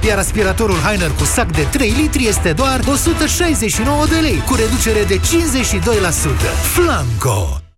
52%, 0.00 0.04
iar 0.06 0.18
aspiratorul 0.18 0.76
Heiner 0.76 1.10
cu 1.10 1.24
sac 1.24 1.52
de 1.52 1.66
3 1.70 1.90
litri 1.90 2.26
este 2.26 2.52
doar 2.52 2.80
169 2.86 4.06
de 4.06 4.16
lei, 4.16 4.42
cu 4.46 4.54
reducere 4.54 5.04
de 5.04 5.16
52%. 5.16 5.20
Flanco! 6.72 7.69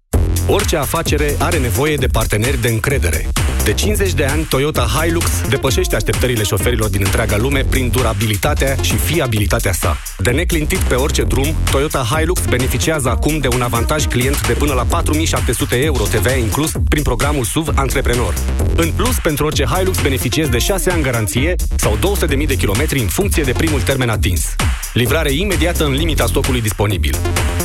Orice 0.47 0.77
afacere 0.77 1.35
are 1.39 1.59
nevoie 1.59 1.97
de 1.97 2.07
parteneri 2.07 2.61
de 2.61 2.69
încredere. 2.69 3.29
De 3.65 3.73
50 3.73 4.13
de 4.13 4.25
ani, 4.25 4.43
Toyota 4.43 4.87
Hilux 4.87 5.27
depășește 5.49 5.97
așteptările 5.97 6.43
șoferilor 6.43 6.89
din 6.89 7.01
întreaga 7.05 7.37
lume 7.37 7.65
prin 7.69 7.89
durabilitatea 7.89 8.77
și 8.81 8.97
fiabilitatea 8.97 9.73
sa. 9.73 9.97
De 10.19 10.31
neclintit 10.31 10.79
pe 10.79 10.95
orice 10.95 11.23
drum, 11.23 11.55
Toyota 11.71 12.07
Hilux 12.11 12.41
beneficiază 12.49 13.09
acum 13.09 13.39
de 13.39 13.49
un 13.49 13.63
avantaj 13.63 14.07
client 14.07 14.47
de 14.47 14.53
până 14.53 14.73
la 14.73 14.83
4700 14.83 15.77
euro 15.77 16.05
TVA 16.05 16.35
inclus 16.35 16.73
prin 16.89 17.03
programul 17.03 17.45
SUV 17.45 17.69
Antreprenor. 17.75 18.35
În 18.77 18.91
plus, 18.97 19.19
pentru 19.23 19.47
orice 19.47 19.65
Hilux 19.65 20.01
beneficiezi 20.01 20.51
de 20.51 20.59
6 20.59 20.91
ani 20.91 21.03
garanție 21.03 21.55
sau 21.77 21.99
200.000 22.37 22.47
de 22.47 22.57
kilometri 22.57 22.99
în 22.99 23.07
funcție 23.07 23.43
de 23.43 23.53
primul 23.53 23.81
termen 23.81 24.09
atins. 24.09 24.55
Livrare 24.93 25.33
imediată 25.33 25.85
în 25.85 25.93
limita 25.93 26.27
stocului 26.27 26.61
disponibil. 26.61 27.17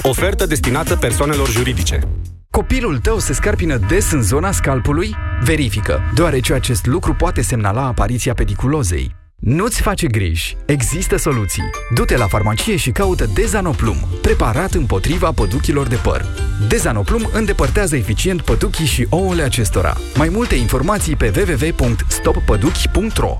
Ofertă 0.01 0.45
destinată 0.45 0.95
persoanelor 0.95 1.49
juridice. 1.49 1.99
Copilul 2.57 2.97
tău 2.97 3.19
se 3.19 3.33
scarpină 3.33 3.77
des 3.87 4.11
în 4.11 4.21
zona 4.21 4.51
scalpului? 4.51 5.15
Verifică, 5.43 6.01
deoarece 6.15 6.53
acest 6.53 6.85
lucru 6.85 7.13
poate 7.13 7.41
semnala 7.41 7.85
apariția 7.85 8.33
pediculozei. 8.33 9.15
Nu-ți 9.35 9.81
face 9.81 10.07
griji, 10.07 10.57
există 10.65 11.17
soluții. 11.17 11.63
Du-te 11.93 12.17
la 12.17 12.27
farmacie 12.27 12.75
și 12.75 12.91
caută 12.91 13.25
Dezanoplum, 13.33 13.97
preparat 14.21 14.73
împotriva 14.73 15.31
păduchilor 15.31 15.87
de 15.87 15.95
păr. 15.95 16.25
Dezanoplum 16.67 17.29
îndepărtează 17.33 17.95
eficient 17.95 18.41
păduchii 18.41 18.85
și 18.85 19.07
ouăle 19.09 19.41
acestora. 19.41 19.97
Mai 20.15 20.29
multe 20.29 20.55
informații 20.55 21.15
pe 21.15 21.31
www.stoppăduchi.ro 21.35 23.39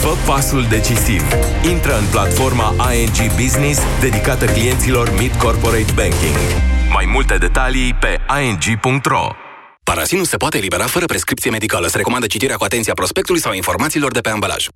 Fă 0.00 0.16
pasul 0.26 0.66
decisiv. 0.68 1.22
Intră 1.70 1.98
în 1.98 2.06
platforma 2.10 2.74
ING 2.94 3.32
Business 3.42 3.80
dedicată 4.00 4.44
clienților 4.44 5.12
Mid 5.18 5.34
Corporate 5.34 5.92
Banking. 5.94 6.36
Mai 6.92 7.04
multe 7.12 7.36
detalii 7.36 7.94
pe 7.94 8.20
ing.ro 8.42 9.28
Parasinul 9.84 10.24
se 10.24 10.36
poate 10.36 10.56
elibera 10.56 10.84
fără 10.84 11.04
prescripție 11.04 11.50
medicală. 11.50 11.86
Se 11.86 11.96
recomandă 11.96 12.26
citirea 12.26 12.56
cu 12.56 12.64
atenție 12.64 12.92
a 12.92 12.94
prospectului 12.94 13.40
sau 13.40 13.52
informațiilor 13.52 14.12
de 14.12 14.20
pe 14.20 14.28
ambalaj. 14.28 14.66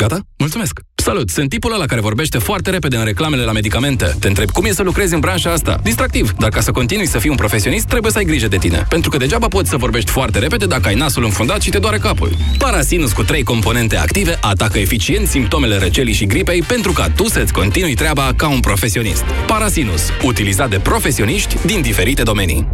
Gata? 0.00 0.20
Mulțumesc! 0.38 0.80
Salut! 0.94 1.30
Sunt 1.30 1.48
tipul 1.48 1.72
ăla 1.72 1.84
care 1.84 2.00
vorbește 2.00 2.38
foarte 2.38 2.70
repede 2.70 2.96
în 2.96 3.04
reclamele 3.04 3.42
la 3.42 3.52
medicamente. 3.52 4.16
Te 4.20 4.28
întreb 4.28 4.50
cum 4.50 4.64
e 4.64 4.72
să 4.72 4.82
lucrezi 4.82 5.14
în 5.14 5.20
branșa 5.20 5.52
asta. 5.52 5.80
Distractiv, 5.82 6.32
dar 6.32 6.48
ca 6.48 6.60
să 6.60 6.70
continui 6.70 7.06
să 7.06 7.18
fii 7.18 7.30
un 7.30 7.36
profesionist, 7.36 7.86
trebuie 7.86 8.12
să 8.12 8.18
ai 8.18 8.24
grijă 8.24 8.48
de 8.48 8.56
tine. 8.56 8.86
Pentru 8.88 9.10
că 9.10 9.16
degeaba 9.16 9.48
poți 9.48 9.68
să 9.68 9.76
vorbești 9.76 10.10
foarte 10.10 10.38
repede 10.38 10.66
dacă 10.66 10.88
ai 10.88 10.94
nasul 10.94 11.24
înfundat 11.24 11.60
și 11.60 11.70
te 11.70 11.78
doare 11.78 11.98
capul. 11.98 12.30
Parasinus 12.58 13.12
cu 13.12 13.22
trei 13.22 13.42
componente 13.42 13.96
active 13.96 14.38
atacă 14.40 14.78
eficient 14.78 15.26
simptomele 15.26 15.76
răcelii 15.76 16.14
și 16.14 16.26
gripei 16.26 16.62
pentru 16.62 16.92
ca 16.92 17.10
tu 17.10 17.28
să-ți 17.28 17.52
continui 17.52 17.94
treaba 17.94 18.32
ca 18.36 18.48
un 18.48 18.60
profesionist. 18.60 19.24
Parasinus, 19.46 20.02
utilizat 20.22 20.70
de 20.70 20.78
profesioniști 20.78 21.56
din 21.66 21.80
diferite 21.80 22.22
domenii. 22.22 22.68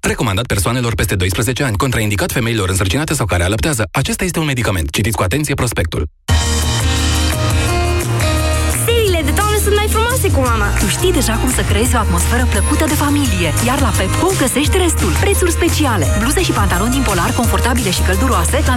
Recomandat 0.00 0.46
persoanelor 0.46 0.94
peste 0.94 1.14
12 1.14 1.62
ani, 1.62 1.76
contraindicat 1.76 2.32
femeilor 2.32 2.68
însărcinate 2.68 3.14
sau 3.14 3.26
care 3.26 3.42
alăptează. 3.42 3.84
Acesta 3.92 4.24
este 4.24 4.38
un 4.38 4.44
medicament. 4.44 4.90
Citiți 4.90 5.16
cu 5.16 5.22
atenție 5.22 5.54
prospectul. 5.54 6.06
Sunt 10.20 10.32
mai 10.32 10.36
frumoase 10.36 10.36
cu 10.36 10.40
mama. 10.50 10.68
Tu 10.80 10.86
știi 10.96 11.12
deja 11.18 11.34
cum 11.42 11.50
să 11.58 11.62
creezi 11.70 11.94
o 11.96 11.98
atmosferă 11.98 12.44
plăcută 12.54 12.84
de 12.92 12.96
familie, 13.04 13.48
iar 13.68 13.78
la 13.86 13.92
Pepco 13.98 14.28
găsești 14.42 14.76
restul. 14.84 15.12
Prețuri 15.24 15.56
speciale. 15.58 16.06
Bluze 16.20 16.42
și 16.48 16.56
pantaloni 16.58 16.94
din 16.96 17.04
polar 17.08 17.30
confortabile 17.40 17.90
și 17.96 18.06
călduroase 18.08 18.56
la 18.70 18.76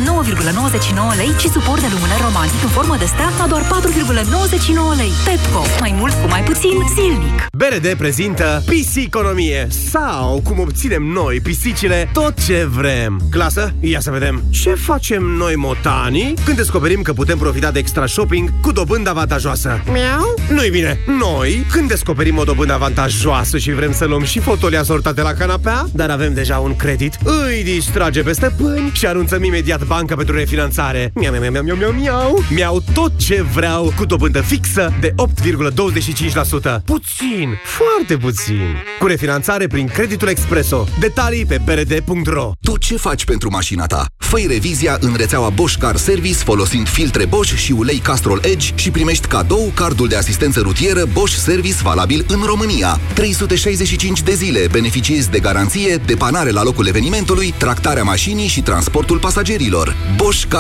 9,99 1.14 1.18
lei 1.22 1.34
și 1.42 1.54
suport 1.56 1.82
de 1.86 1.90
lumânări 1.94 2.26
romantic 2.28 2.62
în 2.68 2.74
formă 2.78 2.96
de 3.04 3.08
stea 3.14 3.30
la 3.40 3.46
doar 3.52 3.64
4,99 3.64 4.98
lei. 5.02 5.14
Pepco. 5.28 5.62
Mai 5.84 5.94
mult 6.00 6.14
cu 6.22 6.28
mai 6.34 6.44
puțin 6.50 6.76
zilnic. 6.96 7.38
BRD 7.62 7.88
prezintă 8.04 8.48
Pisiconomie 8.70 9.68
sau 9.92 10.42
cum 10.48 10.58
obținem 10.60 11.04
noi, 11.04 11.36
pisicile, 11.48 12.10
tot 12.14 12.34
ce 12.46 12.68
vrem. 12.80 13.12
Clasă, 13.36 13.64
ia 13.80 14.00
să 14.00 14.12
vedem. 14.12 14.36
Ce 14.50 14.74
facem 14.90 15.24
noi 15.24 15.56
motanii 15.56 16.34
când 16.46 16.58
descoperim 16.58 17.02
că 17.02 17.14
putem 17.14 17.38
profita 17.38 17.72
de 17.72 17.80
extra 17.80 18.06
shopping 18.06 18.46
cu 18.62 18.72
dobândă 18.72 19.10
avantajoasă? 19.10 19.82
Miau? 19.92 20.34
Nu-i 20.50 20.70
bine. 20.70 21.00
Noi, 21.20 21.43
când 21.52 21.88
descoperim 21.88 22.38
o 22.38 22.44
dobândă 22.44 22.74
avantajoasă 22.74 23.58
și 23.58 23.72
vrem 23.72 23.94
să 23.94 24.06
luăm 24.06 24.24
și 24.24 24.40
fotolii 24.40 24.78
asortate 24.78 25.22
la 25.22 25.34
canapea, 25.34 25.86
dar 25.94 26.10
avem 26.10 26.34
deja 26.34 26.58
un 26.58 26.76
credit, 26.76 27.18
îi 27.24 27.64
distrage 27.64 28.22
pe 28.22 28.32
stăpâni 28.32 28.92
și 28.94 29.06
anunțăm 29.06 29.44
imediat 29.44 29.86
banca 29.86 30.16
pentru 30.16 30.36
refinanțare. 30.36 31.12
Miau, 31.16 31.32
miau, 31.32 31.52
miau, 31.52 31.64
miau, 31.64 31.78
miau, 31.78 31.92
miau. 31.92 32.44
Miau 32.50 32.84
tot 32.94 33.18
ce 33.18 33.42
vreau 33.42 33.94
cu 33.98 34.06
dobândă 34.06 34.42
fixă 34.42 34.94
de 35.00 35.10
8,25%. 35.10 36.82
Puțin, 36.86 37.58
foarte 37.64 38.18
puțin. 38.18 38.76
Cu 39.00 39.08
refinanțare 39.08 39.68
prin 39.68 39.88
creditul 39.88 40.28
Expreso. 40.28 40.88
Detalii 41.00 41.46
pe 41.46 41.62
brd.ro 41.66 42.52
Tu 42.62 42.78
ce 42.78 42.98
faci 42.98 43.26
pentru 43.26 43.50
mașina 43.50 43.86
ta? 43.86 44.06
Făi 44.18 44.46
revizia 44.48 44.98
în 45.00 45.14
rețeaua 45.18 45.50
Bosch 45.50 45.78
Car 45.80 45.96
Service 45.96 46.38
folosind 46.38 46.88
filtre 46.88 47.26
Bosch 47.26 47.56
și 47.56 47.72
ulei 47.72 47.98
Castrol 47.98 48.40
Edge 48.44 48.68
și 48.76 48.92
primești 48.92 49.28
cadou 49.28 49.72
cardul 49.74 50.08
de 50.08 50.16
asistență 50.16 50.60
rutieră 50.60 51.06
Bosch 51.14 51.23
Service 51.32 51.78
valabil 51.82 52.26
în 52.28 52.42
România. 52.46 53.00
365 53.14 54.22
de 54.22 54.34
zile 54.34 54.68
beneficiezi 54.72 55.30
de 55.30 55.40
garanție, 55.40 55.96
depanare 56.06 56.50
la 56.50 56.64
locul 56.64 56.88
evenimentului, 56.88 57.54
tractarea 57.58 58.04
mașinii 58.04 58.48
și 58.48 58.62
transportul 58.62 59.20
pasagerilor. 59.20 59.96
Bosch 60.16 60.44
Car 60.44 60.52